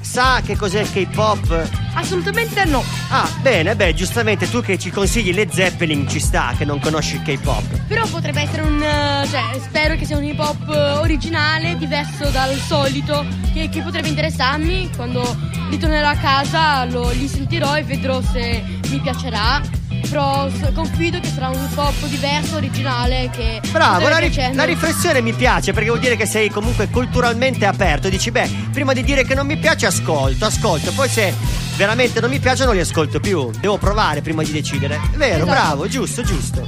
sa 0.00 0.40
che 0.46 0.54
cos'è 0.54 0.82
il 0.82 0.90
K-pop. 0.92 1.68
Assolutamente 1.94 2.64
no. 2.66 2.84
Ah, 3.08 3.28
bene, 3.42 3.74
beh, 3.74 3.94
giustamente 3.94 4.48
tu 4.48 4.60
che 4.62 4.78
ci 4.78 4.90
consigli 4.90 5.34
le 5.34 5.48
Zeppelin 5.50 6.08
ci 6.08 6.20
sta, 6.20 6.54
che 6.56 6.64
non 6.64 6.78
conosci 6.78 7.16
il 7.16 7.22
K-pop. 7.22 7.64
Però 7.88 8.06
potrebbe 8.06 8.42
essere 8.42 8.62
un. 8.62 8.80
eh, 8.80 9.26
cioè, 9.28 9.58
spero 9.60 9.96
che 9.96 10.04
sia 10.04 10.16
un 10.16 10.22
hip 10.22 10.38
hop 10.38 10.68
eh, 10.68 10.92
originale, 10.92 11.76
diverso 11.78 12.30
dal 12.30 12.54
solito, 12.60 13.26
che, 13.52 13.68
che 13.68 13.82
potrebbe 13.82 14.06
interessarmi. 14.06 14.90
Quando 14.94 15.36
ritornerò 15.68 16.08
a 16.10 16.16
casa 16.16 16.84
lo, 16.84 17.10
li 17.10 17.26
sentirò 17.26 17.76
e 17.76 17.82
vedrò 17.82 18.22
se 18.22 18.62
mi 18.88 19.00
piacerà. 19.00 19.60
Però 20.08 20.48
confido 20.72 21.20
che 21.20 21.28
sarà 21.28 21.48
un 21.48 21.54
hip 21.70 21.76
hop 21.76 22.06
diverso, 22.06 22.56
originale. 22.56 23.30
Che 23.32 23.60
Bravo, 23.70 24.08
la, 24.08 24.18
ri- 24.18 24.54
la 24.54 24.64
riflessione 24.64 25.20
mi 25.20 25.32
piace 25.32 25.72
perché 25.72 25.88
vuol 25.88 26.00
dire 26.00 26.16
che 26.16 26.26
sei 26.26 26.48
comunque 26.50 26.88
culturalmente 26.88 27.66
aperto. 27.66 28.08
Dici, 28.08 28.30
beh, 28.30 28.48
prima 28.72 28.92
di 28.92 29.02
dire 29.02 29.24
che 29.24 29.34
non 29.34 29.46
mi 29.46 29.56
piace, 29.56 29.86
ascolto, 29.86 30.44
ascolto. 30.44 30.92
Poi 30.92 31.08
se 31.08 31.32
veramente 31.76 32.20
non 32.20 32.30
mi 32.30 32.38
piace, 32.38 32.64
non 32.64 32.74
li 32.74 32.80
ascolto 32.80 33.20
più. 33.20 33.50
Devo 33.60 33.76
provare 33.78 34.20
prima 34.22 34.42
di 34.42 34.52
decidere. 34.52 34.94
È 35.12 35.16
vero, 35.16 35.44
Esatto. 35.44 35.50
bravo, 35.50 35.88
giusto, 35.88 36.22
giusto. 36.22 36.66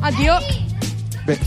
Addio. 0.00 0.38
Beh, 1.24 1.38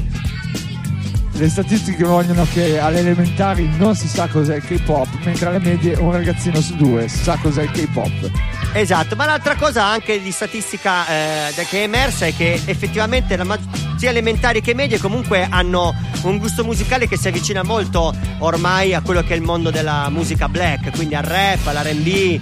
le 1.33 1.49
statistiche 1.49 2.03
vogliono 2.03 2.47
che 2.51 2.79
alle 2.79 2.99
elementari 2.99 3.69
non 3.77 3.95
si 3.95 4.07
sa 4.07 4.27
cos'è 4.27 4.55
il 4.55 4.63
K-pop, 4.63 5.07
mentre 5.23 5.45
alle 5.49 5.59
medie 5.59 5.95
un 5.95 6.11
ragazzino 6.11 6.59
su 6.61 6.75
due 6.75 7.07
sa 7.07 7.37
cos'è 7.39 7.61
il 7.61 7.71
K-pop. 7.71 8.31
Esatto, 8.73 9.15
ma 9.15 9.25
l'altra 9.25 9.55
cosa 9.55 9.85
anche 9.85 10.21
di 10.21 10.31
statistica 10.31 11.07
eh, 11.07 11.65
che 11.67 11.79
è 11.79 11.83
emersa 11.83 12.27
è 12.27 12.35
che 12.35 12.61
effettivamente 12.65 13.35
mag- 13.43 13.59
sia 13.97 14.09
elementari 14.09 14.61
che 14.61 14.75
medie 14.75 14.99
comunque 14.99 15.47
hanno 15.49 15.95
un 16.23 16.37
gusto 16.37 16.63
musicale 16.63 17.07
che 17.07 17.17
si 17.17 17.27
avvicina 17.27 17.63
molto 17.63 18.13
ormai 18.39 18.93
a 18.93 19.01
quello 19.01 19.21
che 19.21 19.33
è 19.33 19.35
il 19.35 19.41
mondo 19.41 19.71
della 19.71 20.09
musica 20.09 20.47
black, 20.47 20.91
quindi 20.91 21.15
al 21.15 21.23
rap, 21.23 21.65
all'RB. 21.65 22.39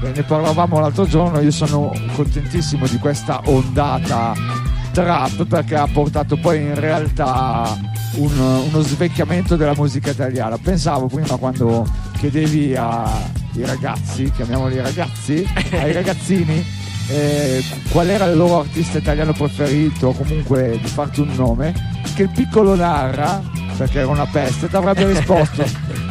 Beh, 0.00 0.12
ne 0.14 0.22
parlavamo 0.22 0.78
l'altro 0.78 1.06
giorno, 1.06 1.40
io 1.40 1.50
sono 1.50 1.90
contentissimo 2.14 2.86
di 2.86 2.98
questa 2.98 3.40
ondata 3.46 4.34
trap 4.92 5.44
perché 5.46 5.74
ha 5.76 5.88
portato 5.90 6.36
poi 6.36 6.58
in 6.60 6.74
realtà 6.74 7.76
un- 8.16 8.38
uno 8.68 8.80
svecchiamento 8.80 9.56
della 9.56 9.74
musica 9.74 10.10
italiana. 10.10 10.58
Pensavo 10.58 11.06
prima 11.06 11.36
quando 11.36 11.86
chiedevi 12.18 12.74
ai 13.62 13.66
ragazzi, 13.66 14.30
chiamiamoli 14.30 14.80
ragazzi, 14.80 15.46
ai 15.72 15.92
ragazzini, 15.92 16.64
eh, 17.08 17.64
qual 17.90 18.08
era 18.08 18.26
il 18.26 18.36
loro 18.36 18.60
artista 18.60 18.98
italiano 18.98 19.32
preferito 19.32 20.08
o 20.08 20.12
comunque 20.12 20.78
di 20.80 20.88
farti 20.88 21.20
un 21.20 21.34
nome, 21.34 21.74
che 22.14 22.22
il 22.22 22.30
piccolo 22.30 22.74
Narra, 22.74 23.42
perché 23.76 23.98
era 23.98 24.08
una 24.08 24.26
peste, 24.26 24.68
ti 24.68 24.76
avrebbe 24.76 25.06
risposto 25.12 25.64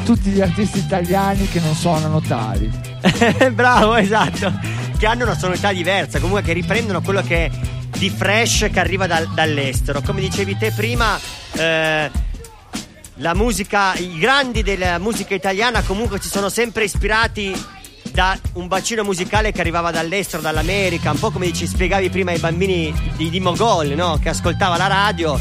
tutti 0.03 0.29
gli 0.29 0.41
artisti 0.41 0.79
italiani 0.79 1.47
che 1.47 1.59
non 1.59 1.75
suonano 1.75 2.21
tali. 2.21 2.71
Bravo, 3.53 3.95
esatto. 3.95 4.53
Che 4.97 5.05
hanno 5.05 5.23
una 5.23 5.37
sonorità 5.37 5.71
diversa, 5.71 6.19
comunque 6.19 6.43
che 6.43 6.53
riprendono 6.53 7.01
quello 7.01 7.21
che 7.21 7.45
è 7.45 7.51
di 7.97 8.09
fresh 8.09 8.69
che 8.71 8.79
arriva 8.79 9.07
dal- 9.07 9.29
dall'estero. 9.33 10.01
Come 10.01 10.21
dicevi 10.21 10.57
te 10.57 10.71
prima, 10.71 11.19
eh, 11.57 12.09
la 13.17 13.33
musica, 13.33 13.95
i 13.95 14.17
grandi 14.17 14.63
della 14.63 14.97
musica 14.99 15.33
italiana 15.33 15.81
comunque 15.81 16.19
si 16.21 16.29
sono 16.29 16.49
sempre 16.49 16.83
ispirati 16.83 17.53
da 18.11 18.37
un 18.53 18.67
bacino 18.67 19.03
musicale 19.03 19.51
che 19.51 19.61
arrivava 19.61 19.91
dall'estero, 19.91 20.41
dall'America, 20.41 21.11
un 21.11 21.19
po' 21.19 21.31
come 21.31 21.51
ci 21.53 21.67
spiegavi 21.67 22.09
prima 22.09 22.31
ai 22.31 22.39
bambini 22.39 22.93
di, 23.15 23.29
di 23.29 23.39
Mogol, 23.39 23.89
no? 23.89 24.17
Che 24.21 24.29
ascoltava 24.29 24.77
la 24.77 24.87
radio 24.87 25.39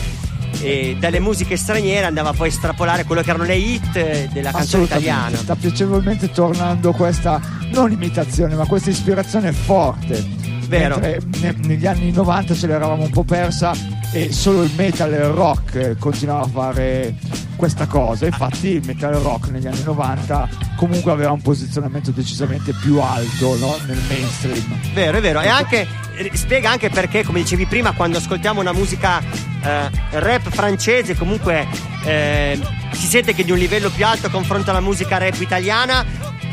e 0.61 0.97
dalle 0.99 1.21
musiche 1.21 1.57
straniere 1.57 2.07
andava 2.07 2.33
poi 2.33 2.49
a 2.49 2.51
estrapolare 2.51 3.05
quello 3.05 3.23
che 3.23 3.31
erano 3.31 3.45
le 3.45 3.57
hit 3.57 4.33
della 4.33 4.51
canzone 4.51 4.85
italiana. 4.85 5.37
Sta 5.37 5.55
piacevolmente 5.55 6.31
tornando 6.31 6.93
questa 6.93 7.41
non 7.73 7.93
imitazione, 7.93 8.55
ma 8.55 8.67
questa 8.67 8.91
ispirazione 8.91 9.53
forte. 9.53 10.25
Vero. 10.67 10.99
Ne- 10.99 11.21
negli 11.63 11.87
anni 11.87 12.11
90 12.11 12.55
ce 12.55 12.67
l'eravamo 12.67 13.05
un 13.05 13.11
po' 13.11 13.23
persa 13.23 13.73
e 14.13 14.33
solo 14.33 14.63
il 14.63 14.73
metal 14.77 15.13
e 15.13 15.17
il 15.17 15.25
rock 15.25 15.75
eh, 15.77 15.97
continuava 15.97 16.45
a 16.45 16.49
fare 16.49 17.15
questa 17.57 17.87
cosa. 17.87 18.27
Infatti 18.27 18.69
il 18.69 18.83
metal 18.85 19.15
rock 19.15 19.49
negli 19.49 19.67
anni 19.67 19.83
90 19.83 20.49
comunque 20.77 21.11
aveva 21.11 21.33
un 21.33 21.41
posizionamento 21.41 22.11
decisamente 22.11 22.73
più 22.73 23.01
alto 23.01 23.57
no? 23.57 23.77
nel 23.87 24.01
mainstream. 24.09 24.79
Vero, 24.93 25.19
è 25.19 25.21
vero. 25.21 25.41
E 25.41 25.49
anche 25.49 25.87
eh, 26.17 26.31
spiega 26.35 26.71
anche 26.71 26.91
perché, 26.91 27.25
come 27.25 27.41
dicevi 27.41 27.67
prima, 27.67 27.93
quando 27.93 28.19
ascoltiamo 28.19 28.61
una 28.61 28.73
musica 28.73 29.21
eh, 29.21 29.91
rap 30.11 30.49
francese, 30.51 31.17
comunque 31.17 31.67
eh, 32.05 32.59
si 32.93 33.07
sente 33.07 33.35
che 33.35 33.45
di 33.45 33.51
un 33.51 33.59
livello 33.59 33.91
più 33.91 34.07
alto 34.07 34.31
confronto 34.31 34.71
alla 34.71 34.81
musica 34.81 35.19
rap 35.19 35.41
italiana, 35.41 36.05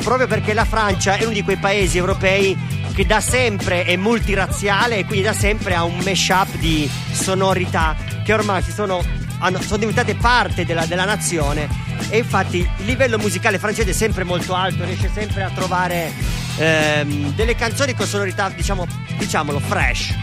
proprio 0.04 0.28
perché 0.28 0.54
la 0.54 0.66
Francia 0.66 1.16
è 1.16 1.24
uno 1.24 1.34
di 1.34 1.44
quei 1.44 1.58
paesi 1.58 1.98
europei 1.98 2.58
che 2.94 3.06
da 3.06 3.20
sempre 3.20 3.86
è 3.86 3.96
multirazziale 3.96 4.98
e 4.98 5.06
quindi 5.06 5.26
da 5.26 5.34
sempre 5.34 5.74
ha 5.74 5.84
un 5.84 5.98
mashup 6.04 6.58
di 6.58 6.90
sonorità 7.12 7.96
che 8.24 8.34
ormai 8.34 8.62
si 8.62 8.72
sono, 8.72 9.04
hanno- 9.44 9.62
sono 9.62 9.78
diventate 9.78 10.16
parte 10.16 10.66
della, 10.66 10.86
della 10.86 11.06
nazione 11.06 11.68
e 12.10 12.18
infatti 12.20 12.58
il 12.58 12.86
livello 12.86 13.18
musicale 13.18 13.60
francese 13.60 13.92
è 13.92 13.94
sempre 13.94 14.24
molto 14.24 14.56
alto, 14.56 14.84
riesce 14.86 15.10
sempre 15.14 15.44
a 15.44 15.50
trovare 15.50 16.12
ehm, 16.58 17.34
delle 17.36 17.56
canzoni 17.56 17.94
con 17.94 18.06
sonorità 18.08 18.50
diciamo, 18.50 18.88
diciamolo 19.18 19.60
fresh. 19.60 20.14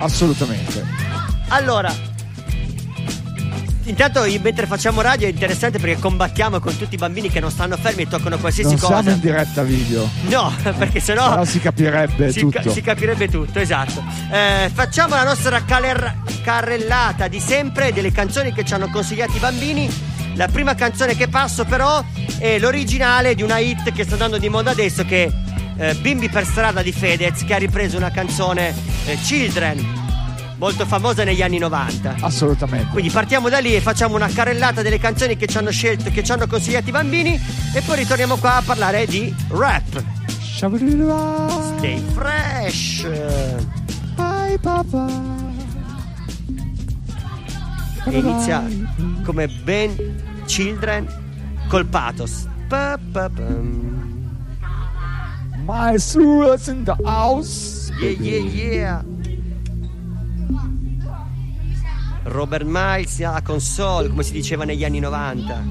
Assolutamente. 0.00 0.84
Allora, 1.48 1.94
intanto 3.88 4.24
mentre 4.40 4.66
facciamo 4.66 5.00
radio 5.00 5.26
è 5.26 5.30
interessante 5.30 5.78
perché 5.78 5.98
combattiamo 6.00 6.60
con 6.60 6.76
tutti 6.76 6.94
i 6.94 6.98
bambini 6.98 7.28
che 7.28 7.40
non 7.40 7.50
stanno 7.50 7.76
fermi 7.76 8.02
e 8.02 8.08
toccano 8.08 8.38
qualsiasi 8.38 8.70
Non 8.70 8.78
cosa. 8.78 8.94
siamo 9.02 9.10
in 9.10 9.20
diretta 9.20 9.62
video. 9.62 10.08
No, 10.28 10.52
perché 10.76 11.00
sennò 11.00 11.30
Però 11.30 11.44
si 11.44 11.58
capirebbe 11.60 12.30
si, 12.30 12.40
tutto. 12.40 12.60
ca- 12.62 12.70
si 12.70 12.80
capirebbe 12.80 13.28
tutto, 13.28 13.58
esatto. 13.58 14.02
Eh, 14.30 14.70
facciamo 14.72 15.14
la 15.14 15.24
nostra 15.24 15.64
caler- 15.64 16.16
carrellata 16.42 17.28
di 17.28 17.40
sempre 17.40 17.92
delle 17.92 18.12
canzoni 18.12 18.52
che 18.52 18.64
ci 18.64 18.74
hanno 18.74 18.88
consigliato 18.90 19.36
i 19.36 19.40
bambini. 19.40 19.90
La 20.34 20.46
prima 20.48 20.74
canzone 20.74 21.16
che 21.16 21.28
passo 21.28 21.64
però 21.64 22.02
è 22.38 22.58
l'originale 22.58 23.34
di 23.34 23.42
una 23.42 23.58
hit 23.58 23.92
che 23.92 24.04
sta 24.04 24.12
andando 24.12 24.38
di 24.38 24.48
moda 24.48 24.70
adesso 24.70 25.04
che 25.04 25.24
è 25.76 25.88
eh, 25.90 25.94
Bimbi 25.96 26.28
per 26.28 26.44
strada 26.44 26.82
di 26.82 26.92
Fedez 26.92 27.44
che 27.44 27.54
ha 27.54 27.58
ripreso 27.58 27.96
una 27.96 28.10
canzone 28.10 28.72
eh, 29.06 29.16
Children 29.20 29.97
molto 30.58 30.84
famosa 30.84 31.24
negli 31.24 31.42
anni 31.42 31.58
90. 31.58 32.16
Assolutamente. 32.20 32.90
Quindi 32.90 33.10
partiamo 33.10 33.48
da 33.48 33.58
lì 33.58 33.74
e 33.74 33.80
facciamo 33.80 34.16
una 34.16 34.28
carrellata 34.28 34.82
delle 34.82 34.98
canzoni 34.98 35.36
che 35.36 35.46
ci 35.46 35.56
hanno 35.56 35.70
scelto, 35.70 36.10
che 36.10 36.22
ci 36.22 36.32
hanno 36.32 36.46
consigliato 36.46 36.88
i 36.88 36.92
bambini 36.92 37.40
e 37.74 37.80
poi 37.80 37.96
ritorniamo 37.96 38.36
qua 38.36 38.56
a 38.56 38.62
parlare 38.62 39.06
di 39.06 39.34
rap. 39.48 40.04
Stay 41.78 42.02
fresh. 42.12 43.06
Bye 44.16 44.58
papà. 44.60 45.36
E 48.04 48.18
inizia 48.18 48.64
come 49.24 49.48
Ben 49.48 49.94
Children 50.46 51.06
col 51.68 51.86
pathos. 51.86 52.48
Pa, 52.68 52.98
pa. 53.12 53.30
My 55.64 55.96
in 56.66 56.84
the 56.84 56.96
house. 57.04 57.92
Yeah, 58.00 58.16
yeah, 58.18 58.38
yeah. 58.38 59.17
Robert 62.24 62.64
Miles 62.66 63.20
alla 63.20 63.42
console, 63.42 64.08
come 64.08 64.22
si 64.22 64.32
diceva 64.32 64.64
negli 64.64 64.84
anni 64.84 65.00
90. 65.00 65.62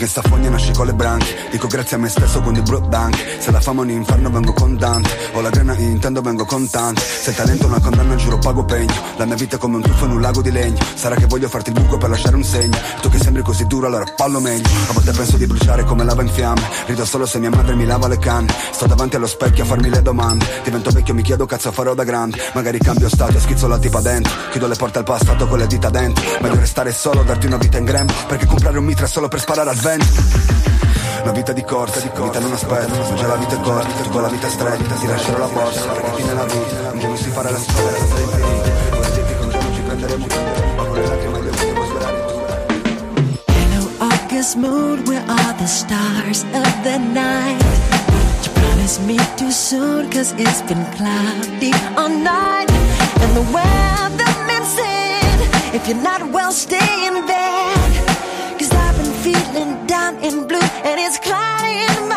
Che 0.00 0.06
sta 0.06 0.22
fogna 0.22 0.48
nasce 0.48 0.72
con 0.72 0.86
le 0.86 0.94
branche. 0.94 1.36
Dico 1.50 1.66
grazie 1.66 1.96
a 1.96 1.98
me 1.98 2.08
stesso 2.08 2.40
con 2.40 2.54
i 2.56 2.62
bro 2.62 2.80
bank. 2.80 3.36
Se 3.38 3.50
la 3.50 3.60
fama 3.60 3.82
è 3.82 3.84
un 3.84 3.90
inferno 3.90 4.30
vengo 4.30 4.54
con 4.54 4.74
Dante. 4.78 5.10
Ho 5.34 5.42
la 5.42 5.50
grana 5.50 5.76
intendo 5.76 6.22
vengo 6.22 6.46
con 6.46 6.70
tante. 6.70 7.02
Se 7.02 7.28
il 7.28 7.36
talento 7.36 7.64
è 7.64 7.66
una 7.66 7.80
condanna 7.80 8.14
giuro 8.14 8.38
pago 8.38 8.64
pegno. 8.64 8.94
La 9.16 9.26
mia 9.26 9.34
vita 9.34 9.56
è 9.56 9.58
come 9.58 9.76
un 9.76 9.82
tuffo 9.82 10.06
in 10.06 10.12
un 10.12 10.22
lago 10.22 10.40
di 10.40 10.50
legno. 10.50 10.78
Sarà 10.94 11.16
che 11.16 11.26
voglio 11.26 11.50
farti 11.50 11.68
il 11.68 11.78
buco 11.78 11.98
per 11.98 12.08
lasciare 12.08 12.34
un 12.34 12.42
segno. 12.42 12.78
Tu 13.02 13.10
che 13.10 13.18
sembri 13.18 13.42
così 13.42 13.66
duro 13.66 13.88
allora 13.88 14.06
fallo 14.16 14.40
meglio. 14.40 14.66
A 14.88 14.92
volte 14.94 15.12
penso 15.12 15.36
di 15.36 15.44
bruciare 15.44 15.84
come 15.84 16.02
lava 16.02 16.22
in 16.22 16.30
fiamme. 16.30 16.62
Rido 16.86 17.04
solo 17.04 17.26
se 17.26 17.38
mia 17.38 17.50
madre 17.50 17.74
mi 17.74 17.84
lava 17.84 18.08
le 18.08 18.18
canne. 18.18 18.50
Sto 18.70 18.86
davanti 18.86 19.16
allo 19.16 19.26
specchio 19.26 19.64
a 19.64 19.66
farmi 19.66 19.90
le 19.90 20.00
domande. 20.00 20.46
Divento 20.64 20.90
vecchio 20.92 21.12
mi 21.12 21.20
chiedo 21.20 21.44
cazzo 21.44 21.72
farò 21.72 21.92
da 21.92 22.04
grande. 22.04 22.38
Magari 22.54 22.78
cambio 22.78 23.10
stato 23.10 23.36
e 23.36 23.40
schizzo 23.40 23.68
la 23.68 23.78
tipa 23.78 24.00
dentro. 24.00 24.32
Chiudo 24.50 24.66
le 24.66 24.76
porte 24.76 24.96
al 24.96 25.04
passato 25.04 25.46
con 25.46 25.58
le 25.58 25.66
dita 25.66 25.90
dentro. 25.90 26.24
Meglio 26.40 26.58
restare 26.58 26.90
solo, 26.90 27.22
darti 27.22 27.44
una 27.44 27.58
vita 27.58 27.76
in 27.76 27.84
grembo. 27.84 28.14
Perché 28.26 28.46
comprare 28.46 28.78
un 28.78 28.84
mitra 28.86 29.06
solo 29.06 29.28
per 29.28 29.40
sparare 29.40 29.68
al 29.68 29.76
vento 29.76 29.88
una 29.94 31.32
vita 31.32 31.52
di 31.52 31.64
corsa, 31.64 31.98
di 31.98 32.10
vita 32.14 32.38
non 32.38 32.52
aspetta, 32.52 32.96
ma 32.96 33.14
già 33.14 33.26
la 33.26 33.34
vita 33.34 33.56
è 33.56 33.60
corta, 33.60 34.08
con 34.08 34.22
la 34.22 34.28
vita 34.28 34.48
stretta, 34.48 34.94
ti 34.94 35.06
lascerò 35.06 35.38
la 35.38 35.46
borsa, 35.46 35.86
perché 35.88 36.10
chi 36.14 36.22
nella 36.22 36.44
vita, 36.44 36.98
giorno 36.98 37.16
si 37.16 37.30
farà 37.30 37.50
la 37.50 37.58
storia, 37.58 37.96
senza 37.98 38.20
infinito, 38.20 38.70
con 38.90 39.00
le 39.00 39.12
genti 39.12 39.34
che 39.34 39.42
un 39.42 39.50
giorno 39.50 39.74
ci 39.74 39.80
prenderemo, 39.80 40.26
ma 40.76 40.84
con 40.84 40.94
le 40.94 41.06
lacrime 41.06 41.40
del 41.40 41.54
devo 41.54 41.82
Hello, 43.46 43.90
August 43.98 44.56
moon, 44.56 45.04
where 45.06 45.24
are 45.26 45.54
the 45.58 45.66
stars 45.66 46.44
of 46.54 46.82
the 46.84 46.98
night? 46.98 47.60
You 48.44 48.52
promised 48.54 49.02
me 49.02 49.16
too 49.36 49.50
soon, 49.50 50.08
cause 50.10 50.32
it's 50.38 50.62
been 50.62 50.84
cloudy 50.94 51.72
all 51.96 52.08
night. 52.08 52.70
And 53.22 53.34
the 53.34 53.42
weatherman 53.50 54.64
said, 54.64 55.74
if 55.74 55.88
you're 55.88 56.00
not 56.00 56.30
well, 56.30 56.52
stay 56.52 57.06
in 57.08 57.26
bed. 57.26 57.59
Cause 59.50 59.58
I've 59.58 59.66
been 59.66 59.74
feeling 59.74 59.86
down 59.86 60.14
in 60.22 60.46
blue, 60.46 60.58
and 60.60 61.00
it's 61.00 61.18
cloudy 61.18 61.80
in 61.80 62.08
my 62.08 62.09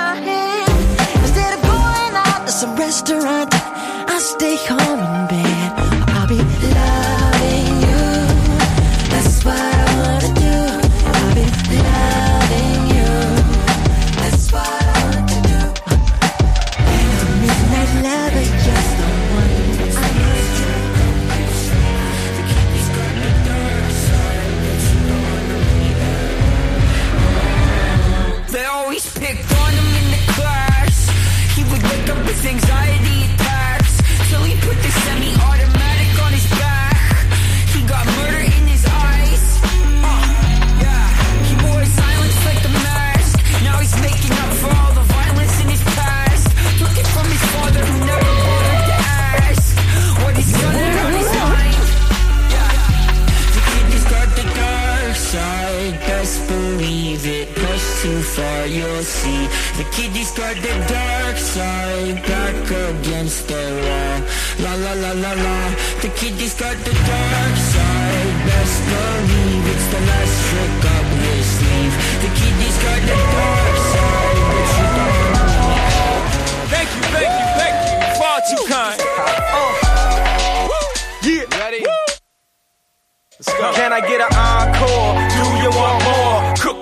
believe 56.78 57.26
it 57.26 57.48
Push 57.56 58.02
too 58.02 58.22
far, 58.22 58.66
you'll 58.68 59.04
see 59.04 59.48
The 59.78 59.86
kid 59.92 60.14
discard 60.14 60.58
the 60.58 60.74
dark 60.88 61.38
side 61.38 62.18
Back 62.26 62.56
against 62.90 63.48
the 63.48 63.64
wall 63.86 64.20
La 64.64 64.74
la 64.76 64.94
la 64.94 65.12
la 65.24 65.34
la 65.34 65.60
The 66.02 66.10
kid 66.18 66.38
discard 66.38 66.78
the 66.80 66.94
dark 66.94 67.56
side 67.74 68.34
Best 68.48 68.80
believe 68.90 69.66
it's 69.74 69.88
the 69.94 70.02
last 70.10 70.36
trick 70.48 70.86
up 70.96 71.08
his 71.26 71.46
sleeve 71.58 71.96
The 72.24 72.32
kid 72.38 72.56
discard 72.64 73.04
the 73.12 73.18
dark 73.38 73.78
side 73.94 74.40
But 74.54 74.68
you 74.78 74.88
don't 74.98 75.24
Thank 76.74 76.90
you, 76.96 77.04
thank 77.16 77.32
you, 77.40 77.48
thank 77.60 77.76
you 77.86 77.98
Far 78.20 78.38
too 78.50 78.64
kind. 78.68 79.00
Uh. 79.02 79.94
Yeah. 81.24 81.60
Ready? 81.60 81.86
Let's 83.40 83.60
go. 83.60 83.74
Can 83.74 83.94
I 83.94 84.02
get 84.02 84.20
an 84.20 84.32
encore? 84.36 85.16
Do 85.36 85.44
you 85.64 85.72
want 85.72 86.03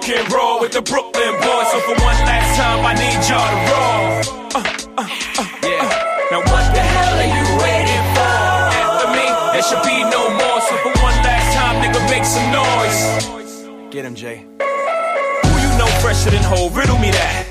Cook 0.02 0.18
and 0.18 0.34
roll 0.34 0.60
with 0.60 0.72
the 0.72 0.82
Brooklyn 0.82 1.34
boys. 1.42 1.68
So 1.72 1.80
for 1.82 1.94
one 2.02 2.18
last 2.26 2.58
time, 2.58 2.86
I 2.86 2.94
need 2.98 3.22
y'all 3.30 3.50
to 3.54 3.60
roll. 3.70 4.42
Uh, 4.56 4.64
uh, 4.98 5.06
uh, 5.38 5.48
yeah. 5.62 6.28
Now 6.32 6.40
what 6.40 6.74
the 6.74 6.82
hell 6.82 7.16
are 7.22 7.32
you 7.38 7.46
waiting 7.62 8.06
for? 8.16 8.34
After 8.82 9.10
me, 9.14 9.26
there 9.54 9.62
should 9.62 9.84
be 9.84 10.02
no 10.10 10.30
more. 10.32 10.62
So 10.62 10.76
for 10.78 10.94
one 11.04 11.18
last 11.22 11.54
time, 11.54 11.84
nigga, 11.84 12.02
make 12.10 12.26
some 12.26 12.50
noise. 12.52 13.92
Get 13.92 14.06
him, 14.06 14.16
Jay. 14.16 14.46
Who 15.44 15.50
you 15.62 15.78
know 15.78 15.88
fresher 16.02 16.32
than 16.32 16.42
whole? 16.44 16.70
Riddle 16.72 16.98
me 16.98 17.12
that. 17.12 17.51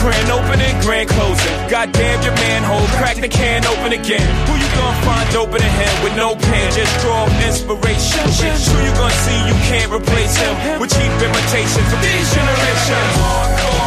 Grand 0.00 0.28
opening, 0.30 0.74
grand 0.80 1.08
closing. 1.08 1.56
Goddamn 1.68 2.22
your 2.22 2.34
manhole, 2.34 2.86
crack 2.98 3.16
the 3.16 3.28
can 3.28 3.64
open 3.66 3.92
again. 3.92 4.24
Who 4.46 4.54
you 4.56 4.68
gonna 4.76 5.06
find 5.06 5.28
open 5.36 5.60
in 5.62 5.72
him 5.80 5.94
with 6.04 6.14
no 6.16 6.36
pen? 6.36 6.72
Just 6.72 6.92
draw 7.00 7.24
inspiration. 7.44 8.24
Who 8.24 8.78
you 8.84 8.92
gonna 8.94 9.22
see 9.24 9.38
you 9.48 9.56
can't 9.68 9.90
replace 9.92 10.36
him 10.36 10.80
with 10.80 10.92
cheap 10.92 11.12
imitations 11.20 11.88
of 11.92 12.00
these 12.00 12.28
generations? 12.34 13.12
Hardcore, 13.20 13.83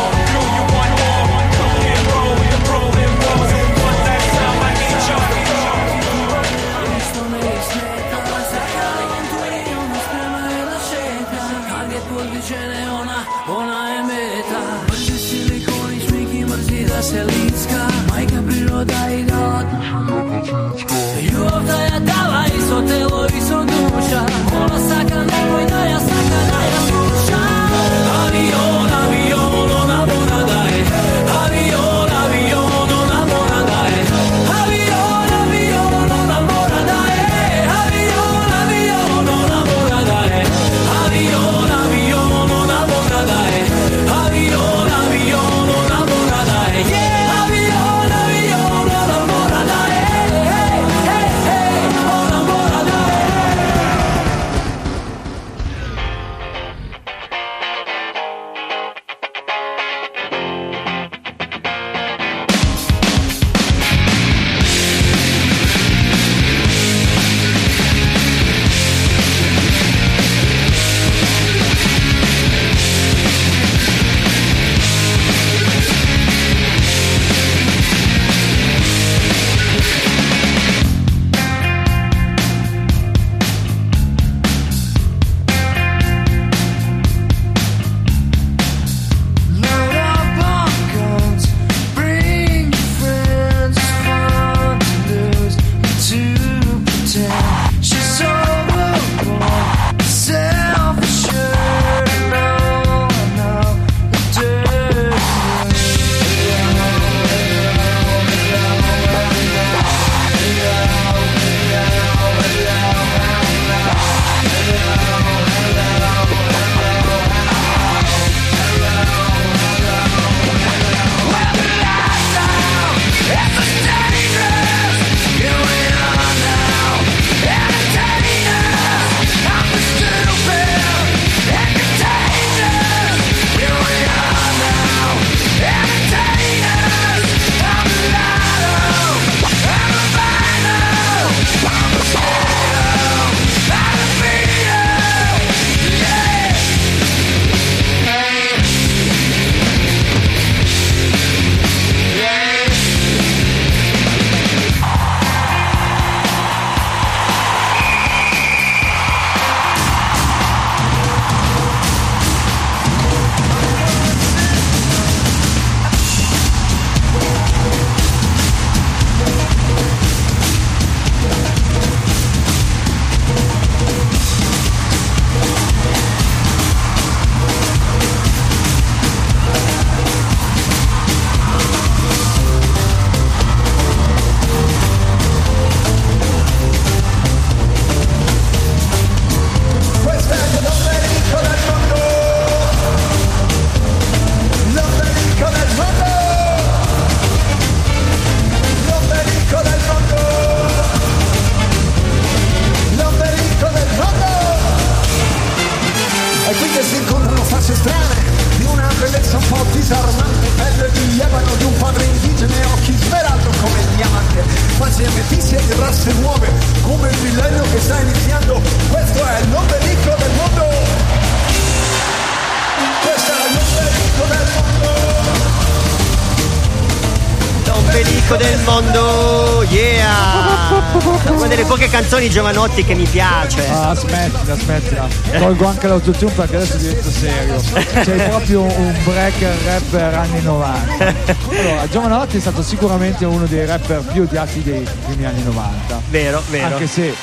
canzoni 232.27 232.29
Giovanotti 232.29 232.83
che 232.83 232.93
mi 232.93 233.05
piace. 233.05 233.67
Ah, 233.69 233.95
smettila, 233.95 234.55
smettila. 234.55 235.07
Tolgo 235.37 235.65
anche 235.65 235.87
l'autotune 235.87 236.31
perché 236.31 236.55
adesso 236.57 236.77
divento 236.77 237.09
serio. 237.09 237.59
Sei 238.03 238.29
proprio 238.29 238.61
un 238.61 238.95
breaker 239.03 239.55
rapper 239.65 240.13
anni 240.13 240.41
90. 240.41 241.15
Allora, 241.49 241.87
Giovanotti 241.89 242.37
è 242.37 242.39
stato 242.39 242.61
sicuramente 242.61 243.25
uno 243.25 243.45
dei 243.45 243.65
rapper 243.65 244.01
più 244.11 244.23
odiati 244.23 244.61
dei 244.61 244.87
primi 245.05 245.25
anni 245.25 245.43
90. 245.43 246.01
Vero, 246.09 246.41
vero. 246.49 246.75
Anche 246.75 246.87
se 246.87 247.13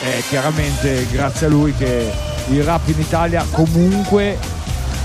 è 0.00 0.22
chiaramente 0.28 1.06
grazie 1.10 1.46
a 1.46 1.50
lui 1.50 1.74
che 1.74 2.10
il 2.48 2.62
rap 2.62 2.88
in 2.88 3.00
Italia 3.00 3.44
comunque 3.50 4.38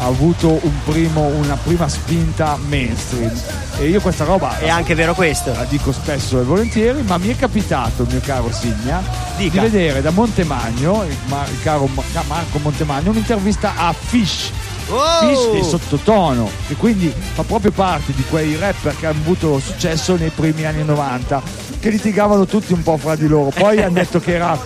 ha 0.02 0.06
avuto 0.06 0.60
un 0.62 0.72
primo- 0.86 1.26
una 1.28 1.56
prima 1.62 1.88
spinta 1.88 2.58
mainstream. 2.68 3.32
E 3.80 3.88
io 3.88 4.00
questa 4.02 4.24
roba 4.24 4.58
È 4.58 4.70
anche 4.70 4.96
vero 4.96 5.14
questo. 5.14 5.52
la 5.54 5.66
dico 5.66 5.92
spesso 5.92 6.40
e 6.40 6.44
volentieri, 6.44 7.02
ma 7.04 7.18
mi 7.18 7.30
è 7.30 7.36
capitato, 7.36 8.06
mio 8.10 8.20
caro 8.22 8.52
Signa, 8.52 9.02
Dica. 9.38 9.62
di 9.62 9.70
vedere 9.70 10.02
da 10.02 10.12
Montemagno, 10.12 11.04
il, 11.04 11.16
ma- 11.26 11.46
il 11.50 11.62
caro 11.62 11.88
Ma- 11.94 12.04
Marco 12.28 12.60
Montemagno, 12.60 13.12
un'intervista 13.12 13.74
a 13.76 13.94
Fish. 13.94 14.52
Oh! 14.90 15.20
Fish 15.28 15.52
dei 15.52 15.64
sottotono, 15.64 16.50
che 16.68 16.76
quindi 16.76 17.14
fa 17.34 17.44
proprio 17.44 17.72
parte 17.72 18.12
di 18.16 18.24
quei 18.28 18.56
rapper 18.58 18.96
che 18.98 19.06
hanno 19.06 19.20
avuto 19.22 19.60
successo 19.60 20.16
nei 20.16 20.30
primi 20.32 20.66
anni 20.66 20.84
90, 20.84 21.42
che 21.80 21.90
litigavano 21.90 22.46
tutti 22.46 22.74
un 22.74 22.82
po' 22.84 22.98
fra 22.98 23.16
di 23.16 23.28
loro. 23.28 23.52
Poi 23.52 23.78
hanno 23.84 23.94
detto 23.94 24.20
che 24.20 24.34
era 24.34 24.58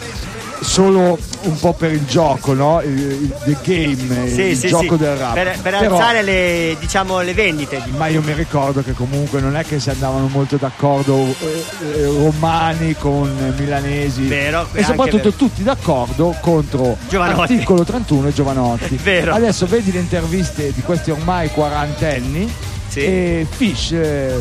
solo 0.63 1.17
un 1.43 1.59
po' 1.59 1.73
per 1.73 1.91
il 1.91 2.05
gioco, 2.05 2.53
no? 2.53 2.81
Il, 2.81 2.89
il- 2.99 3.33
the 3.43 3.57
game, 3.63 4.27
Sì, 4.29 4.41
il 4.41 4.57
sì, 4.57 4.67
gioco 4.67 4.95
sì. 4.95 4.97
del 5.03 5.15
rap. 5.15 5.33
Per, 5.33 5.59
per 5.61 5.77
Però- 5.79 5.93
alzare 5.95 6.21
le, 6.23 6.75
diciamo, 6.79 7.19
le 7.21 7.33
vendite. 7.33 7.81
di- 7.85 7.91
ma 7.97 8.07
io 8.07 8.21
mi 8.21 8.33
ricordo 8.33 8.81
che 8.81 8.93
comunque 8.93 9.39
non 9.41 9.55
è 9.55 9.63
che 9.65 9.79
si 9.79 9.89
andavano 9.89 10.27
molto 10.27 10.55
d'accordo 10.57 11.17
eh, 11.17 11.65
eh, 11.95 12.05
romani 12.05 12.95
con 12.95 13.53
milanesi 13.57 14.23
Vero, 14.27 14.67
e 14.73 14.83
soprattutto 14.83 15.17
vero. 15.29 15.31
tutti 15.35 15.63
d'accordo 15.63 16.35
contro 16.39 16.97
Giovanotti. 17.09 17.53
articolo 17.53 17.83
31 17.83 18.27
e 18.29 18.33
Giovanotti. 18.33 18.99
Vero. 19.03 19.33
Adesso 19.33 19.65
vedi 19.67 19.91
le 19.91 19.99
interviste 19.99 20.71
di 20.73 20.81
questi 20.81 21.11
ormai 21.11 21.49
quarantenni 21.49 22.51
e 22.95 23.45
Fish 23.49 23.91
eh, 23.93 24.35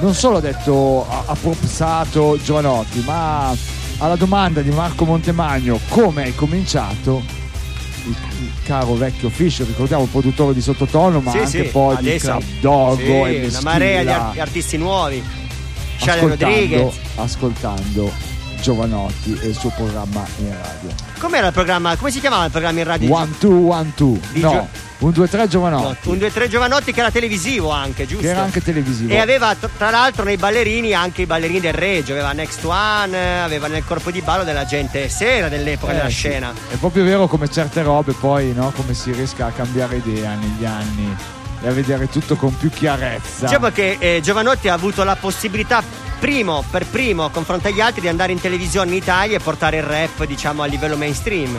non 0.00 0.12
solo 0.14 0.36
ha 0.36 0.40
detto 0.40 1.06
ha, 1.08 1.22
ha 1.26 1.34
propsato 1.34 2.38
Giovanotti, 2.42 3.02
ma 3.06 3.54
alla 3.98 4.16
domanda 4.16 4.60
di 4.60 4.70
Marco 4.70 5.04
Montemagno 5.04 5.78
come 5.88 6.24
hai 6.24 6.34
cominciato 6.34 7.22
il, 8.04 8.14
il 8.40 8.50
caro 8.64 8.94
vecchio 8.94 9.28
Fish, 9.30 9.64
ricordiamo 9.66 10.04
produttore 10.04 10.54
di 10.54 10.60
sottotono, 10.60 11.20
ma 11.20 11.30
Sì, 11.32 11.38
anche 11.38 11.64
sì, 11.64 11.70
poi 11.70 11.96
di 11.96 12.08
adesso- 12.08 12.26
Club 12.28 12.42
Dogo 12.60 12.96
sì, 12.96 13.02
e 13.04 13.14
una 13.14 13.24
Meschilla, 13.38 13.60
marea 13.62 14.02
di 14.02 14.08
ar- 14.08 14.38
artisti 14.38 14.76
nuovi. 14.76 15.22
Ascoltando, 15.98 16.28
Rodriguez. 16.28 16.94
ascoltando 17.16 18.12
Giovanotti 18.60 19.38
e 19.42 19.46
il 19.48 19.56
suo 19.56 19.70
programma 19.74 20.24
in 20.38 20.50
radio. 20.50 20.90
Com'era 21.18 21.46
il 21.48 21.52
programma? 21.52 21.96
Come 21.96 22.10
si 22.10 22.20
chiamava 22.20 22.44
il 22.44 22.50
programma 22.50 22.78
in 22.78 22.84
radio? 22.84 23.12
One 23.14 23.34
two 23.38 23.66
one 23.70 23.92
two. 23.94 24.18
Di 24.32 24.40
No, 24.40 24.50
Gio- 24.50 24.68
un 24.98 25.10
2 25.10 25.28
3 25.28 25.48
Giovanotti. 25.48 26.08
Un 26.08 26.18
2 26.18 26.32
3 26.32 26.48
Giovanotti 26.48 26.92
che 26.92 27.00
era 27.00 27.10
televisivo 27.10 27.70
anche, 27.70 28.06
giusto? 28.06 28.22
Che 28.24 28.30
era 28.30 28.42
anche 28.42 28.62
televisivo. 28.62 29.12
E 29.12 29.18
aveva 29.18 29.54
tra 29.54 29.90
l'altro 29.90 30.24
nei 30.24 30.36
ballerini 30.36 30.94
anche 30.94 31.22
i 31.22 31.26
ballerini 31.26 31.60
del 31.60 31.74
Reggio, 31.74 32.12
aveva 32.12 32.32
Next 32.32 32.64
One, 32.64 33.42
aveva 33.42 33.66
nel 33.66 33.84
corpo 33.84 34.10
di 34.10 34.22
ballo 34.22 34.44
della 34.44 34.64
gente 34.64 35.08
sera 35.08 35.48
dell'epoca 35.48 35.92
Eh, 35.92 35.96
della 35.96 36.08
sì. 36.08 36.14
scena. 36.14 36.52
È 36.70 36.76
proprio 36.76 37.04
vero 37.04 37.26
come 37.26 37.50
certe 37.50 37.82
robe 37.82 38.12
poi, 38.12 38.52
no? 38.54 38.72
Come 38.74 38.94
si 38.94 39.12
riesca 39.12 39.46
a 39.46 39.50
cambiare 39.50 39.96
idea 39.96 40.34
negli 40.34 40.64
anni 40.64 41.14
e 41.62 41.68
a 41.68 41.72
vedere 41.72 42.08
tutto 42.08 42.36
con 42.36 42.56
più 42.56 42.70
chiarezza. 42.70 43.46
Diciamo 43.46 43.68
che 43.70 43.96
eh, 43.98 44.20
Giovanotti 44.22 44.68
ha 44.68 44.74
avuto 44.74 45.04
la 45.04 45.16
possibilità 45.16 45.82
primo 46.18 46.64
per 46.70 46.86
primo 46.86 47.28
confronto 47.28 47.68
agli 47.68 47.80
altri 47.82 48.00
di 48.00 48.08
andare 48.08 48.32
in 48.32 48.40
televisione 48.40 48.90
in 48.90 48.96
Italia 48.96 49.36
e 49.36 49.40
portare 49.40 49.76
il 49.76 49.82
rap 49.82 50.24
diciamo 50.24 50.62
a 50.62 50.66
livello 50.66 50.96
mainstream 50.96 51.54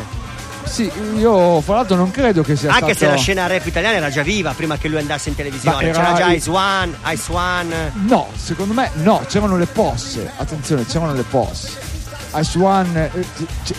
Sì, 0.68 0.92
io 1.16 1.62
fra 1.62 1.76
l'altro 1.76 1.96
non 1.96 2.12
credo 2.12 2.44
che 2.44 2.56
sia 2.56 2.72
anche 2.72 2.94
stato... 2.94 2.98
se 2.98 3.08
la 3.08 3.16
scena 3.16 3.48
rap 3.48 3.66
italiana 3.66 3.96
era 3.96 4.10
già 4.10 4.22
viva 4.22 4.54
prima 4.54 4.78
che 4.78 4.88
lui 4.88 5.00
andasse 5.00 5.30
in 5.30 5.36
televisione 5.36 5.88
era 5.88 5.94
c'era 5.94 6.14
già 6.14 6.32
Ice 6.32 6.50
One 6.50 6.98
Ice 7.06 7.32
One 7.32 7.92
No, 8.06 8.28
secondo 8.36 8.74
me 8.74 8.92
no, 8.96 9.24
c'erano 9.28 9.58
le 9.58 9.66
posse. 9.66 10.32
Attenzione, 10.38 10.86
c'erano 10.86 11.14
le 11.14 11.24
posse. 11.24 11.96
Ice 12.36 12.60
One 12.60 13.10
eh, 13.14 13.26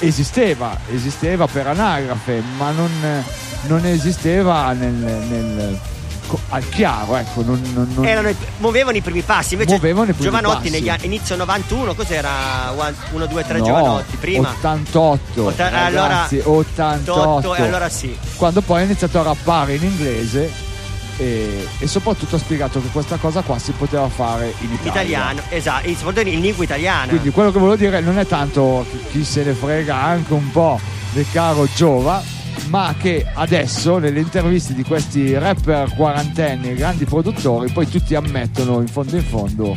esisteva, 0.01 0.77
esisteva 0.91 1.47
per 1.47 1.67
anagrafe, 1.67 2.43
ma 2.57 2.71
non, 2.71 2.91
non 3.67 3.85
esisteva 3.85 4.73
nel, 4.73 4.93
nel- 4.93 5.79
al 6.51 6.69
chiaro, 6.69 7.17
ecco. 7.17 7.43
Non, 7.43 7.61
non- 7.75 7.93
non- 7.95 8.07
Erano 8.07 8.31
muovevano 8.59 8.97
i 8.97 9.01
primi 9.01 9.23
passi 9.23 9.55
invece 9.55 9.73
Muovevano 9.73 10.11
i 10.11 10.13
primi 10.13 10.31
Giovanotti 10.31 10.69
passi. 10.69 10.71
negli 10.71 11.05
inizio 11.05 11.37
91 11.37 11.95
cos'era 11.95 12.75
1 13.13 13.27
2 13.27 13.45
3 13.45 13.59
no, 13.59 13.65
Giovanotti 13.65 14.17
prima 14.17 14.49
88. 14.51 15.45
Otta- 15.47 15.69
ragazzi, 15.69 16.41
88. 16.45 17.13
88, 17.13 17.55
e 17.55 17.63
allora 17.63 17.89
sì 17.89 18.17
Quando 18.37 18.61
poi 18.61 18.81
ha 18.81 18.85
iniziato 18.85 19.19
a 19.21 19.23
rappare 19.23 19.75
in 19.75 19.83
inglese 19.85 20.51
e, 21.17 21.67
e 21.79 21.87
soprattutto 21.89 22.37
ha 22.37 22.39
spiegato 22.39 22.81
che 22.81 22.89
questa 22.93 23.17
cosa 23.17 23.41
qua 23.43 23.59
si 23.59 23.73
poteva 23.73 24.09
fare 24.09 24.55
in 24.61 24.73
Italia. 24.73 24.91
italiano 24.91 25.41
esatto 25.49 25.89
soprattutto 25.95 26.29
in 26.29 26.41
lingua 26.41 26.63
italiana 26.63 27.09
Quindi 27.09 27.31
quello 27.31 27.51
che 27.51 27.59
volevo 27.59 27.77
dire 27.77 28.01
non 28.01 28.19
è 28.19 28.27
tanto 28.27 28.87
chi- 28.91 29.05
chi 29.11 29.25
se 29.25 29.43
ne 29.43 29.53
frega 29.53 29.97
anche 30.01 30.33
un 30.33 30.49
po' 30.53 30.79
del 31.13 31.27
caro 31.33 31.67
Giova, 31.75 32.23
ma 32.69 32.95
che 32.99 33.27
adesso 33.35 33.99
nelle 33.99 34.21
interviste 34.21 34.75
di 34.75 34.85
questi 34.85 35.37
rapper 35.37 35.95
quarantenni 35.95 36.75
grandi 36.75 37.05
produttori 37.05 37.71
poi 37.71 37.89
tutti 37.89 38.15
ammettono 38.15 38.81
in 38.81 38.89
fondo 38.89 39.17
in 39.17 39.23
fondo 39.23 39.77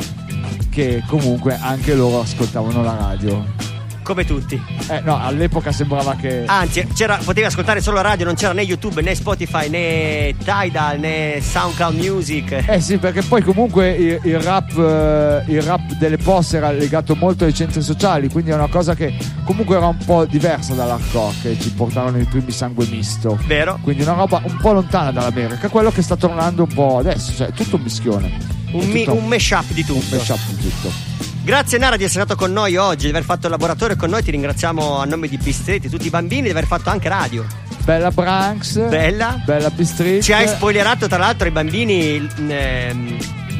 che 0.70 1.04
comunque 1.08 1.58
anche 1.60 1.94
loro 1.94 2.22
ascoltavano 2.22 2.82
la 2.82 2.96
radio. 2.96 3.71
Come 4.04 4.26
tutti 4.26 4.62
Eh 4.90 5.02
no, 5.02 5.20
all'epoca 5.22 5.72
sembrava 5.72 6.16
che 6.16 6.44
Anzi, 6.46 6.88
c'era, 6.94 7.18
potevi 7.24 7.46
ascoltare 7.48 7.82
solo 7.82 7.98
la 7.98 8.02
radio, 8.04 8.26
non 8.26 8.36
c'era 8.36 8.54
né 8.54 8.62
YouTube 8.62 9.02
né 9.02 9.16
Spotify 9.16 9.70
né 9.70 10.34
Tidal 10.44 11.00
né 11.00 11.40
SoundCloud 11.42 11.98
Music. 11.98 12.64
Eh 12.68 12.80
sì, 12.80 12.98
perché 12.98 13.22
poi 13.22 13.42
comunque 13.42 13.90
il, 13.92 14.20
il 14.24 14.40
rap, 14.40 14.72
eh, 14.78 15.52
il 15.52 15.62
rap 15.62 15.94
delle 15.94 16.18
posse 16.18 16.58
era 16.58 16.72
legato 16.72 17.16
molto 17.16 17.46
ai 17.46 17.54
centri 17.54 17.82
sociali, 17.82 18.30
quindi 18.30 18.52
è 18.52 18.54
una 18.54 18.68
cosa 18.68 18.96
che 18.96 19.14
comunque 19.44 19.76
era 19.78 19.88
un 19.88 19.98
po' 19.98 20.26
diversa 20.26 20.74
dall'hardcore 20.74 21.36
che 21.42 21.60
ci 21.60 21.72
portarono 21.72 22.18
i 22.18 22.26
primi 22.26 22.52
sangue 22.52 22.86
misto. 22.88 23.38
Vero? 23.46 23.80
Quindi 23.82 24.04
una 24.04 24.14
roba 24.14 24.42
un 24.44 24.58
po' 24.58 24.72
lontana 24.74 25.12
dall'America, 25.12 25.70
quello 25.70 25.92
che 25.92 26.02
sta 26.02 26.16
tornando 26.16 26.64
un 26.64 26.74
po' 26.74 26.98
adesso, 27.00 27.34
cioè 27.34 27.52
tutto 27.52 27.76
un 27.76 27.84
mischione. 27.84 28.32
Un, 28.72 28.88
mi- 28.90 29.06
un 29.08 29.28
mashup 29.28 29.72
di 29.72 29.84
tutto. 29.84 30.16
un 30.16 30.18
mashup 30.18 30.50
di 30.52 30.70
tutto. 30.70 31.11
Grazie 31.44 31.80
Nara 31.80 31.98
di 31.98 32.04
essere 32.04 32.24
stato 32.24 32.40
con 32.40 32.54
noi 32.54 32.76
oggi, 32.76 33.06
di 33.06 33.10
aver 33.10 33.24
fatto 33.24 33.48
il 33.48 33.52
laboratorio 33.52 33.96
con 33.96 34.12
noi, 34.12 34.22
ti 34.22 34.30
ringraziamo 34.30 35.00
a 35.00 35.06
nome 35.06 35.28
di 35.28 35.38
Bistretti, 35.38 35.90
tutti 35.90 36.06
i 36.06 36.10
bambini, 36.12 36.44
di 36.44 36.50
aver 36.52 36.66
fatto 36.66 36.90
anche 36.92 37.10
radio. 37.10 37.46
Bella 37.84 38.12
Branks, 38.12 38.78
Bella. 38.88 39.42
bella 39.44 39.72
Bistreet. 39.72 40.22
Ci 40.22 40.34
hai 40.34 40.48
spoilerato 40.48 41.08
tra 41.08 41.18
l'altro 41.18 41.48
ai 41.48 41.52
bambini 41.52 42.30
ehm, 42.48 43.18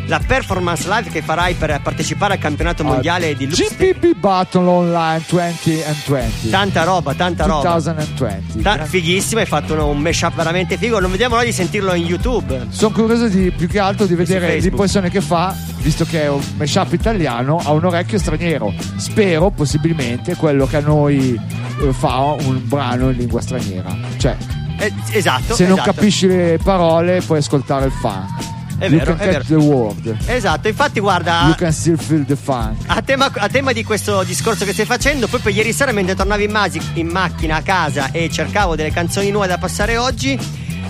la 0.08 0.20
performance 0.26 0.88
live 0.90 1.10
che 1.10 1.22
farai 1.22 1.54
per 1.54 1.80
partecipare 1.82 2.34
al 2.34 2.40
campionato 2.40 2.84
mondiale 2.84 3.36
di 3.36 3.46
Lux. 3.48 3.76
GPP 3.76 4.18
Battle 4.18 4.68
Online 4.68 5.24
20 5.30 5.84
and 5.84 5.96
20. 6.06 6.50
Tanta 6.50 6.84
roba, 6.84 7.14
tanta 7.14 7.46
roba. 7.46 7.80
2020. 7.80 8.62
Ta- 8.62 8.84
fighissimo, 8.86 9.40
hai 9.40 9.46
fatto 9.46 9.74
uno- 9.74 9.88
un 9.88 10.00
mashup 10.00 10.36
veramente 10.36 10.78
figo, 10.78 11.00
non 11.00 11.12
vediamo 11.12 11.36
l'ora 11.36 11.46
di 11.46 11.54
sentirlo 11.54 11.94
in 11.94 12.06
YouTube. 12.06 12.68
Sono 12.70 12.94
curioso 12.94 13.28
di, 13.28 13.52
più 13.52 13.68
che 13.68 13.80
altro 13.80 14.06
di 14.06 14.16
vedere 14.16 14.58
l'impressione 14.60 15.10
che 15.10 15.22
fa, 15.22 15.56
visto 15.78 16.04
che 16.06 16.24
è 16.24 16.30
un 16.30 16.42
mashup 16.58 16.92
italiano, 16.94 17.62
a 17.64 17.72
un 17.72 17.86
orecchio 17.86 18.18
straniero. 18.18 18.74
Spero, 18.98 19.50
possibilmente, 19.52 20.36
quello 20.36 20.66
che 20.66 20.78
a 20.78 20.82
noi 20.82 21.40
eh, 21.82 21.94
fa 21.94 22.36
un 22.40 22.62
brano 22.68 23.10
in 23.12 23.18
lingua 23.18 23.40
straniera. 23.42 23.96
Cioè, 24.18 24.36
Eh, 24.78 24.92
esatto. 25.12 25.54
se 25.56 25.66
non 25.68 25.78
esatto. 25.78 25.94
capisci 25.94 26.28
le 26.28 26.60
parole, 26.62 27.22
puoi 27.22 27.38
ascoltare 27.40 27.86
il 27.86 27.92
funk. 27.92 28.51
È 28.82 28.88
you 28.88 28.98
vero, 28.98 29.16
è 29.16 29.30
vero. 29.30 29.44
the 29.44 29.56
word. 29.56 30.18
Esatto, 30.26 30.68
infatti 30.68 31.00
guarda, 31.00 31.44
You 31.44 31.56
can 31.56 31.72
still 31.72 31.98
feel 31.98 32.26
the 32.26 32.36
funk. 32.36 32.78
a 32.88 33.02
tema, 33.04 33.30
a 33.32 33.48
tema 33.48 33.74
di 33.74 33.84
questo 33.84 34.24
discorso 34.24 34.66
che 34.66 34.74
stai 34.74 34.86
facendo, 34.86 35.28
proprio 35.28 35.54
ieri 35.54 35.72
sera 35.72 35.92
mentre 35.92 36.16
tornavo 36.16 36.42
in, 36.42 36.50
masi- 36.52 36.82
in 36.94 37.08
macchina 37.08 37.58
a 37.58 37.62
casa 37.62 38.10
e 38.12 38.30
cercavo 38.32 38.76
delle 38.76 38.92
canzoni 38.92 39.30
nuove 39.30 39.46
da 39.48 39.60
passare 39.60 39.98
oggi, 39.98 40.36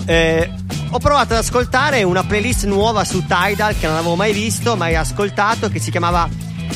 eh, 0.06 0.50
ho 0.90 0.98
provato 0.98 1.34
ad 1.34 1.40
ascoltare 1.40 2.02
una 2.02 2.24
playlist 2.24 2.64
nuova 2.64 3.04
su 3.04 3.24
Tidal 3.26 3.78
che 3.78 3.86
non 3.86 3.96
avevo 3.96 4.14
mai 4.16 4.32
visto, 4.32 4.74
mai 4.74 4.94
ascoltato, 4.96 5.68
che 5.68 5.78
si 5.78 5.90
chiamava 5.90 6.28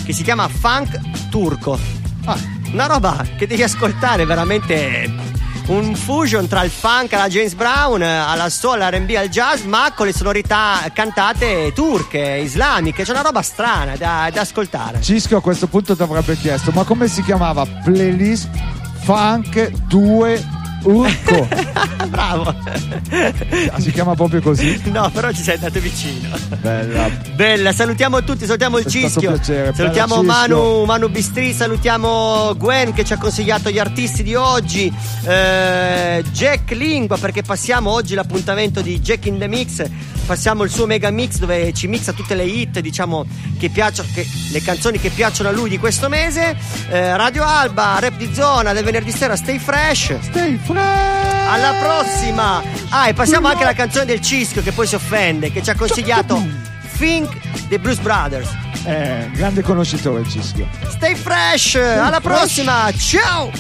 che 0.05 0.13
si 0.13 0.23
chiama 0.23 0.47
Funk 0.49 1.01
Turco. 1.31 1.79
Ah, 2.27 2.37
una 2.73 2.87
roba 2.87 3.25
che 3.39 3.47
devi 3.47 3.63
ascoltare 3.63 4.25
veramente 4.27 5.11
un 5.67 5.95
fusion 5.95 6.47
tra 6.47 6.63
il 6.63 6.71
funk 6.71 7.13
alla 7.13 7.29
James 7.29 7.55
Brown, 7.55 8.03
alla 8.03 8.49
soul, 8.49 8.81
all'R&B, 8.81 9.15
al 9.17 9.29
jazz, 9.29 9.63
ma 9.63 9.93
con 9.95 10.07
le 10.07 10.13
sonorità 10.13 10.81
cantate 10.93 11.73
turche, 11.75 12.41
islamiche. 12.43 13.03
C'è 13.03 13.11
una 13.11 13.23
roba 13.23 13.43
strana 13.43 13.97
da, 13.97 14.31
da 14.33 14.41
ascoltare. 14.43 15.01
Cisco 15.01 15.37
a 15.37 15.43
questo 15.43 15.67
punto 15.67 15.97
ti 15.97 16.03
avrebbe 16.03 16.37
chiesto: 16.37 16.71
ma 16.73 16.85
come 16.85 17.09
si 17.09 17.23
chiamava? 17.23 17.65
Playlist 17.85 18.49
Funk 19.03 19.71
2 19.87 20.56
Urco. 20.87 21.49
Bravo. 22.09 22.55
Ah, 23.71 23.81
si 23.81 23.91
chiama 23.91 24.15
proprio 24.15 24.41
così? 24.41 24.81
No, 24.85 25.11
però 25.11 25.33
ci 25.33 25.43
sei 25.43 25.55
andato 25.55 25.81
vicino. 25.81 26.29
Bella. 26.61 27.09
Bella, 27.35 27.73
salutiamo 27.73 28.23
tutti, 28.23 28.45
salutiamo 28.45 28.79
il 28.79 28.85
È 28.85 28.89
Cischio. 28.89 29.33
piacere, 29.33 29.75
Salutiamo. 29.75 30.23
Manu, 30.23 30.85
Manu 30.85 31.09
Bistri, 31.09 31.53
salutiamo 31.53 32.55
Gwen 32.57 32.93
che 32.93 33.05
ci 33.05 33.13
ha 33.13 33.19
consigliato 33.19 33.71
gli 33.71 33.79
artisti 33.79 34.23
di 34.23 34.35
oggi. 34.35 34.93
eh, 35.25 36.23
Jack 36.33 36.71
Lingua 36.73 37.19
perché 37.19 37.43
passiamo 37.43 37.91
oggi 37.91 38.15
l'appuntamento 38.15 38.81
di 38.81 39.01
Jack 39.01 39.27
in 39.27 39.39
the 39.39 39.49
Mix. 39.49 39.85
Passiamo 40.27 40.65
il 40.65 40.71
suo 40.71 40.87
mega 40.87 41.09
mix 41.11 41.37
dove 41.39 41.73
ci 41.73 41.87
mixa 41.87 42.13
tutte 42.13 42.35
le 42.35 42.43
hit, 42.43 42.81
diciamo, 42.81 43.25
che 43.61 43.69
piacciono, 43.69 44.09
che- 44.13 44.27
le 44.51 44.61
canzoni 44.61 44.99
che 44.99 45.11
piacciono 45.11 45.51
a 45.51 45.53
lui 45.53 45.69
di 45.69 45.79
questo 45.79 46.09
mese. 46.09 46.57
Eh, 46.91 47.17
Radio 47.17 47.45
Alba, 47.45 47.97
rap 48.01 48.17
di 48.17 48.29
zona 48.35 48.73
del 48.73 48.83
venerdì 48.83 49.13
sera, 49.13 49.37
stay 49.37 49.59
fresh. 49.61 50.19
Stay 50.23 50.59
fresh. 50.61 50.75
Alla 50.79 51.75
prossima. 51.81 52.63
Ah, 52.91 53.09
e 53.09 53.15
passiamo 53.15 53.49
anche 53.49 53.63
alla 53.63 53.75
canzone 53.75 54.05
del 54.05 54.21
Cischio 54.21 54.63
che 54.63 54.73
poi 54.73 54.87
si 54.87 54.95
offende, 54.95 55.51
che 55.51 55.63
ci 55.63 55.71
ha 55.71 55.75
consigliato 55.75 56.41
Think 56.97 57.67
dei 57.69 57.79
Blues 57.79 57.99
Brothers. 57.99 58.49
Eh, 58.85 59.31
grande 59.33 59.63
conoscitore 59.63 60.21
il 60.21 60.29
Cischio. 60.29 60.69
Stay 60.89 61.15
fresh, 61.15 61.75
alla 61.75 62.21
prossima. 62.21 62.91
Ciao. 62.93 63.51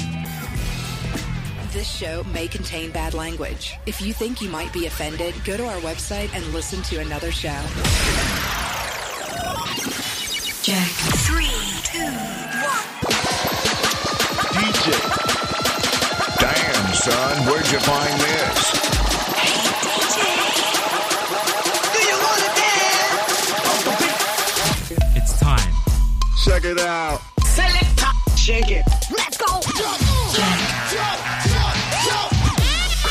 This 1.72 1.88
show 1.88 2.24
may 2.32 2.48
contain 2.48 2.90
bad 2.90 3.12
language. 3.12 3.78
If 3.84 4.00
you 4.00 4.14
think 4.14 4.40
you 4.40 4.48
might 4.48 4.72
be 4.72 4.86
offended, 4.86 5.34
go 5.44 5.56
to 5.56 5.64
our 5.64 5.80
website 5.82 6.34
and 6.34 6.42
listen 6.54 6.80
to 6.84 7.00
another 7.00 7.30
show. 7.30 7.50
Jack. 10.62 10.88
Three, 11.26 11.50
two, 11.84 12.02
one. 12.02 12.96
DJ. 14.52 15.25
Damn, 17.06 17.14
son, 17.14 17.46
where'd 17.46 17.70
you 17.70 17.78
find 17.78 18.20
this? 18.20 18.72
It's 25.14 25.38
time. 25.38 25.72
Check 26.44 26.64
it 26.64 26.80
out. 26.80 27.20
Selector, 27.44 28.36
shake 28.36 28.70
it. 28.72 28.84
Let's 29.16 29.36
go. 29.36 29.46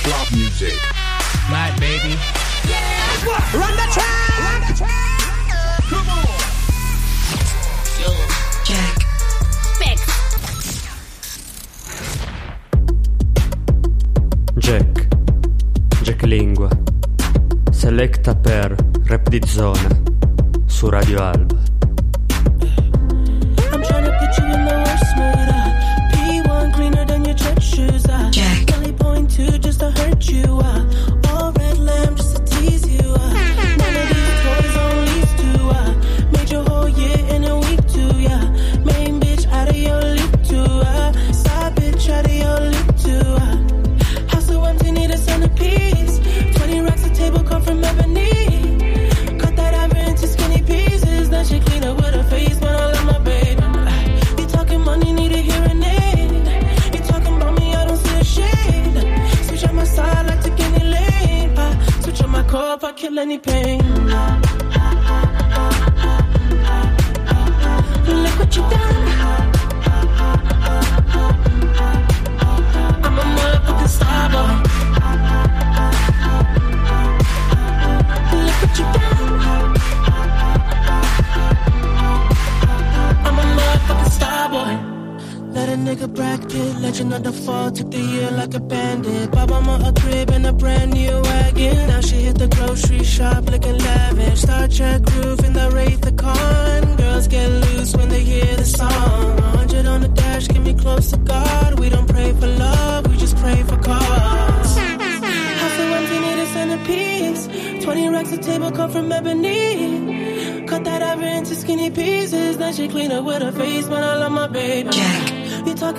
Club 0.03 0.27
music. 0.33 0.73
Night, 1.49 1.79
baby. 1.79 2.17
Run 3.53 3.75
the 3.77 3.87
track. 3.93 4.24
Lingua, 16.37 16.67
selecta 17.71 18.35
per 18.35 18.75
Rap 19.05 19.29
di 19.29 19.39
Zona 19.45 19.87
su 20.65 20.89
Radio 20.89 21.21
Alba. 21.21 21.64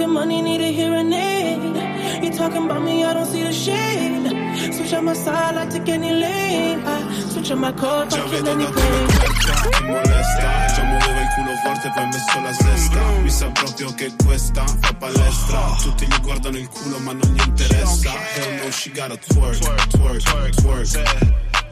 Talking 0.07 0.15
money, 0.15 0.43
need 0.43 0.61
a 0.61 0.73
hearing 0.73 1.13
aid. 1.13 2.23
You 2.23 2.31
talking 2.33 2.65
about 2.65 2.83
me, 2.83 3.05
I 3.05 3.15
don't 3.15 3.27
see 3.27 3.43
the 3.43 3.53
shade. 3.53 4.75
Switch 4.75 4.95
on 4.95 5.05
my 5.05 5.15
side, 5.15 5.57
I 5.57 5.67
take 5.67 5.89
any 5.89 6.13
lane. 6.13 6.83
I 6.85 7.13
switch 7.31 7.51
on 7.51 7.59
my 7.59 7.73
core, 7.73 8.05
I 8.05 8.29
kill 8.31 8.49
any 8.49 8.67
pain. 8.67 9.09
Ti 9.73 9.85
molesta, 9.85 10.67
già 10.75 10.85
muoveva 10.85 11.21
il 11.21 11.29
culo 11.35 11.57
forte 11.63 11.91
poi 11.95 12.03
ha 12.03 12.07
messo 12.07 12.41
la 12.41 12.53
sesta 12.53 13.01
Mi 13.23 13.31
sa 13.31 13.51
proprio 13.51 13.95
che 13.95 14.13
questa 14.25 14.65
fa 14.67 14.93
palestra 14.95 15.77
Tutti 15.83 16.07
gli 16.07 16.21
guardano 16.21 16.59
il 16.59 16.69
culo 16.69 16.99
ma 16.99 17.13
non 17.13 17.33
gli 17.33 17.43
interessa 17.47 18.13
Hell 18.35 18.65
no, 18.65 18.71
she 18.71 18.91
gotta 18.91 19.17
twerk, 19.17 19.59
twerk, 19.59 19.87
twerk, 19.89 20.55
twerk 20.55 20.87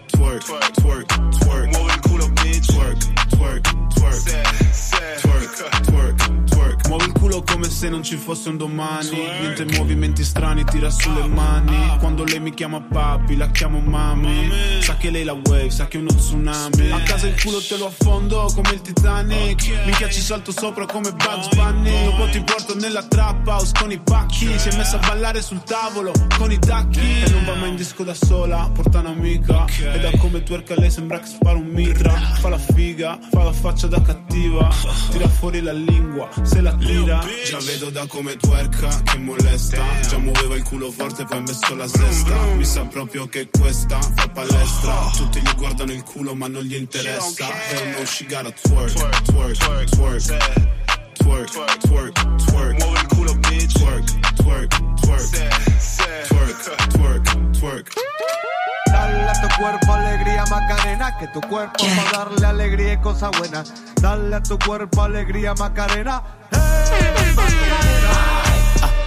Twerk, 0.06 0.44
twerk, 0.44 1.38
twerk 1.38 1.76
Muove 1.76 1.92
il 1.92 2.00
culo 2.00 2.28
bitch 2.28 2.66
Twerk, 2.66 2.98
twerk, 2.98 3.00
twerk 3.00 3.13
come 7.54 7.70
se 7.70 7.88
non 7.88 8.02
ci 8.02 8.16
fosse 8.16 8.48
un 8.48 8.56
domani. 8.56 9.10
Niente 9.40 9.64
movimenti 9.76 10.24
strani, 10.24 10.64
tira 10.64 10.90
sulle 10.90 11.26
mani. 11.28 11.96
Quando 12.00 12.24
lei 12.24 12.40
mi 12.40 12.52
chiama 12.52 12.80
papi, 12.80 13.36
la 13.36 13.48
chiamo 13.50 13.78
mami. 13.78 14.50
Sa 14.80 14.96
che 14.96 15.10
lei 15.10 15.22
la 15.22 15.34
wave, 15.34 15.70
sa 15.70 15.86
che 15.86 15.98
è 15.98 16.00
uno 16.00 16.12
tsunami. 16.12 16.90
A 16.90 17.00
casa 17.02 17.28
il 17.28 17.40
culo 17.40 17.62
te 17.62 17.76
lo 17.76 17.86
affondo 17.86 18.50
come 18.54 18.70
il 18.72 18.80
Titanic. 18.80 19.68
Minchia 19.84 20.08
ci 20.10 20.20
salto 20.20 20.50
sopra 20.50 20.84
come 20.86 21.12
Bugs 21.12 21.54
Bunny. 21.54 22.04
Dopo 22.04 22.28
ti 22.28 22.40
porto 22.42 22.74
nella 22.74 23.04
trap 23.04 23.46
house 23.46 23.72
con 23.78 23.92
i 23.92 24.00
pacchi. 24.00 24.58
Si 24.58 24.68
è 24.68 24.76
messa 24.76 24.98
a 24.98 25.06
ballare 25.06 25.40
sul 25.40 25.62
tavolo 25.62 26.12
con 26.36 26.50
i 26.50 26.58
tacchi. 26.58 27.22
E 27.24 27.30
non 27.30 27.44
va 27.44 27.54
mai 27.54 27.68
in 27.68 27.76
disco 27.76 28.02
da 28.02 28.14
sola, 28.14 28.68
porta 28.74 28.98
un'amica. 28.98 29.64
E 29.92 30.00
da 30.00 30.10
come 30.18 30.42
twerka 30.42 30.74
lei 30.74 30.90
sembra 30.90 31.20
che 31.20 31.26
spara 31.26 31.56
un 31.56 31.68
mitra. 31.68 32.10
Fa 32.40 32.48
la 32.48 32.58
figa, 32.58 33.16
fa 33.30 33.44
la 33.44 33.52
faccia 33.52 33.86
da 33.86 34.02
cattiva. 34.02 34.68
Tira 35.10 35.28
fuori 35.28 35.60
la 35.60 35.72
lingua, 35.72 36.28
se 36.42 36.60
la 36.60 36.74
tira 36.74 37.22
Già 37.54 37.60
vedo 37.60 37.90
da 37.90 38.04
come 38.08 38.34
twerka 38.34 38.88
che 39.04 39.16
molesta. 39.18 39.80
Già 40.08 40.18
muoveva 40.18 40.56
il 40.56 40.64
culo 40.64 40.90
forte 40.90 41.24
poi 41.24 41.38
ha 41.38 41.40
messo 41.42 41.76
la 41.76 41.86
sesta. 41.86 42.36
Mi 42.56 42.64
sa 42.64 42.84
proprio 42.86 43.28
che 43.28 43.48
questa 43.48 44.00
fa 44.00 44.28
palestra. 44.28 45.12
Tutti 45.14 45.40
gli 45.40 45.54
guardano 45.54 45.92
il 45.92 46.02
culo 46.02 46.34
ma 46.34 46.48
non 46.48 46.64
gli 46.64 46.74
interessa. 46.74 47.46
Hell 47.70 47.96
no, 47.96 48.04
she 48.06 48.26
gotta 48.26 48.50
twerk, 48.50 48.92
twerk, 49.22 49.22
twerk 49.22 50.24
Twerk, 51.12 51.78
twerk, 51.78 52.36
twerk 52.44 52.82
Muove 52.82 52.98
il 52.98 53.06
culo 53.06 53.34
bitch. 53.36 53.72
Twerk, 53.72 54.34
twerk, 54.34 54.76
twerk. 55.00 55.28
Twerk, 56.26 56.88
twerk, 56.88 57.50
twerk 57.52 57.92
Dale 58.94 59.28
a 59.28 59.32
tu 59.32 59.48
cuerpo 59.60 59.92
alegría 59.92 60.44
Macarena, 60.46 61.18
que 61.18 61.26
tu 61.26 61.40
cuerpo 61.40 61.84
para 61.96 62.24
darle 62.24 62.46
alegría 62.46 62.92
y 62.92 62.98
cosas 62.98 63.32
buenas. 63.36 63.72
Dale 64.00 64.36
a 64.36 64.40
tu 64.40 64.56
cuerpo 64.56 65.02
alegría 65.02 65.52
Macarena. 65.54 66.22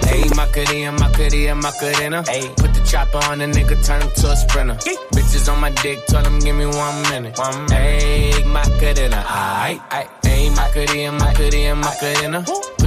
Hey, 0.09 0.25
Macarena, 0.35 0.91
Macarena, 0.91 1.55
Macarena. 1.55 2.23
Hey, 2.27 2.51
put 2.57 2.73
the 2.73 2.81
chopper 2.83 3.19
on 3.31 3.39
the 3.39 3.45
nigga, 3.45 3.75
turn 3.85 4.01
him 4.01 4.11
to 4.15 4.31
a 4.31 4.35
sprinter. 4.35 4.75
Bitches 5.13 5.47
on 5.51 5.61
my 5.61 5.69
dick, 5.81 6.05
tell 6.07 6.23
him 6.23 6.39
give 6.39 6.55
me 6.55 6.65
one 6.65 7.01
minute. 7.09 7.37
One 7.37 7.65
minute. 7.65 7.71
Hey, 7.71 8.43
Macarena, 8.43 9.23
aight, 9.23 9.79
aight. 9.89 10.09
Hey, 10.23 10.49
Macarena, 10.49 11.11
Macarena, 11.13 11.75
Macarena. 11.75 12.43
Put 12.43 12.77
the 12.77 12.86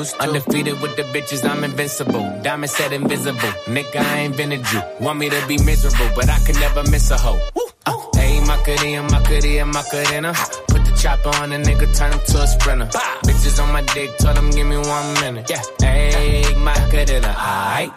Used 0.01 0.15
to. 0.15 0.23
Undefeated 0.23 0.81
with 0.81 0.95
the 0.95 1.03
bitches, 1.13 1.47
I'm 1.47 1.63
invincible. 1.63 2.25
Diamond 2.41 2.71
said 2.71 2.91
invisible. 2.91 3.53
Nigga, 3.75 3.97
I 3.97 4.19
ain't 4.21 4.35
been 4.35 4.51
a 4.51 4.57
Jew. 4.57 4.81
Want 4.99 5.19
me 5.19 5.29
to 5.29 5.47
be 5.47 5.57
miserable, 5.63 6.09
but 6.15 6.27
I 6.27 6.39
can 6.39 6.59
never 6.59 6.81
miss 6.89 7.11
a 7.11 7.17
hoe. 7.19 7.39
Uh, 7.85 7.93
Ayy, 8.15 8.41
Macarena, 8.47 9.03
Macarena, 9.13 9.65
Macarena. 9.67 10.33
Put 10.69 10.85
the 10.85 10.93
chopper 10.99 11.29
on 11.41 11.51
a 11.51 11.57
nigga, 11.57 11.85
turn 11.95 12.13
him 12.13 12.19
to 12.19 12.37
a 12.41 12.47
sprinter. 12.47 12.87
Bitches 13.27 13.61
on 13.61 13.71
my 13.71 13.83
dick, 13.93 14.17
told 14.17 14.37
him 14.39 14.49
give 14.49 14.65
me 14.65 14.77
one 14.77 15.13
minute. 15.21 15.47
Yeah, 15.47 15.61
ayy, 15.81 16.57
Macarena, 16.57 17.33
aight. 17.37 17.91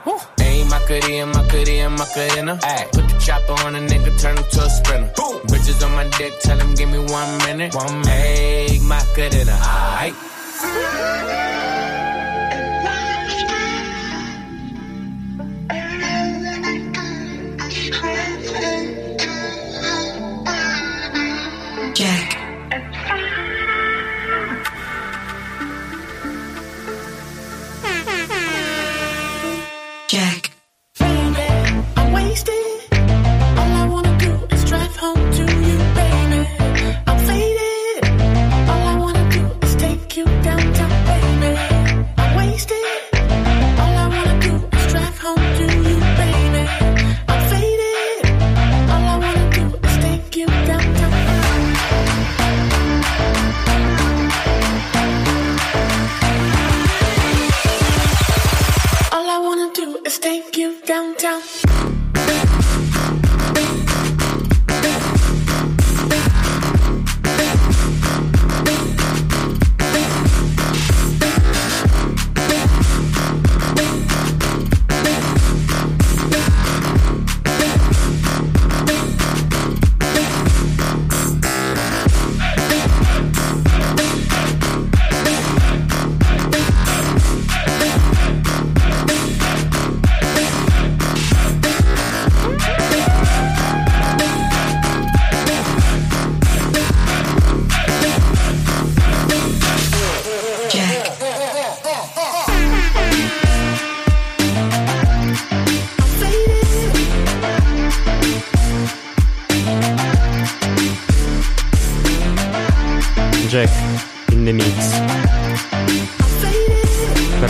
Ayy, 0.45 0.69
Macarena, 0.69 1.27
Macarena, 1.33 1.89
Macarena. 1.89 2.59
Ayy, 2.59 2.93
put 2.93 3.09
the 3.09 3.19
chopper 3.19 3.57
on 3.65 3.77
a 3.77 3.81
nigga, 3.81 4.21
turn 4.21 4.37
him 4.37 4.45
to 4.45 4.61
a 4.61 4.69
sprinter. 4.69 5.11
Bitches 5.49 5.83
on 5.87 5.93
my 5.95 6.07
dick, 6.19 6.39
tell 6.41 6.59
him 6.59 6.75
give 6.75 6.91
me 6.91 6.99
one 6.99 7.39
minute. 7.39 7.75
One 7.75 8.01
minute. 8.01 8.69
Ayy, 8.69 8.83
Macarena, 8.83 9.57
aight. 10.05 11.44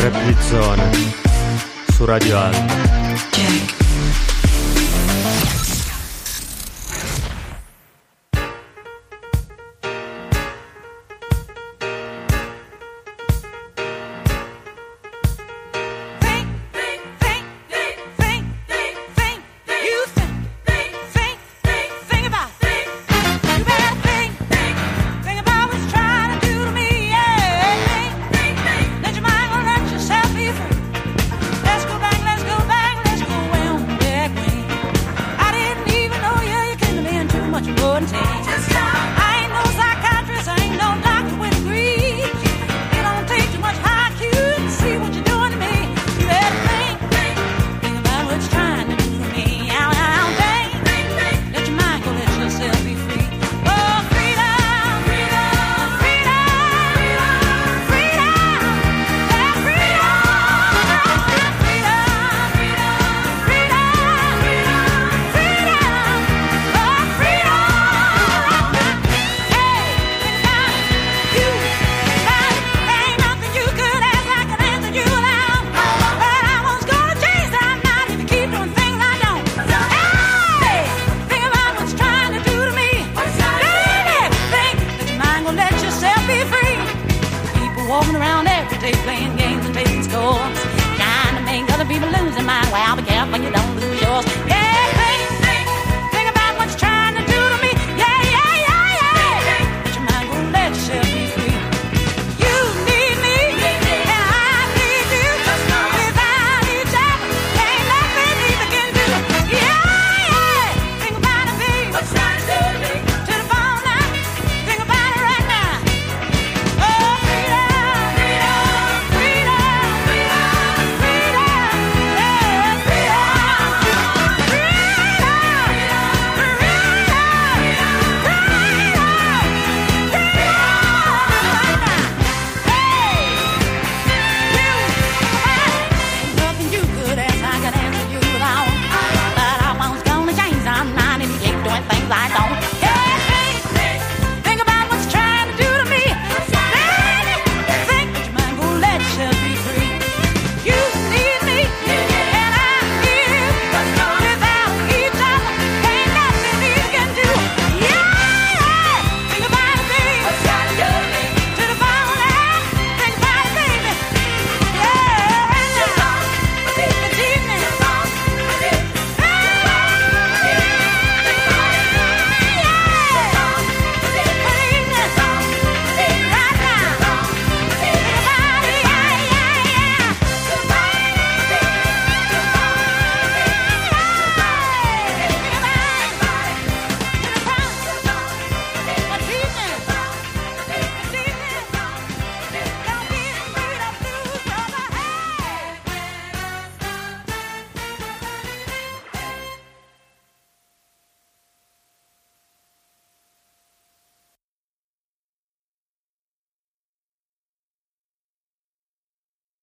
Rap 0.04 0.24
di. 0.26 1.14
Su 1.92 2.04
Radio 2.04 2.38
Alba. 2.38 2.93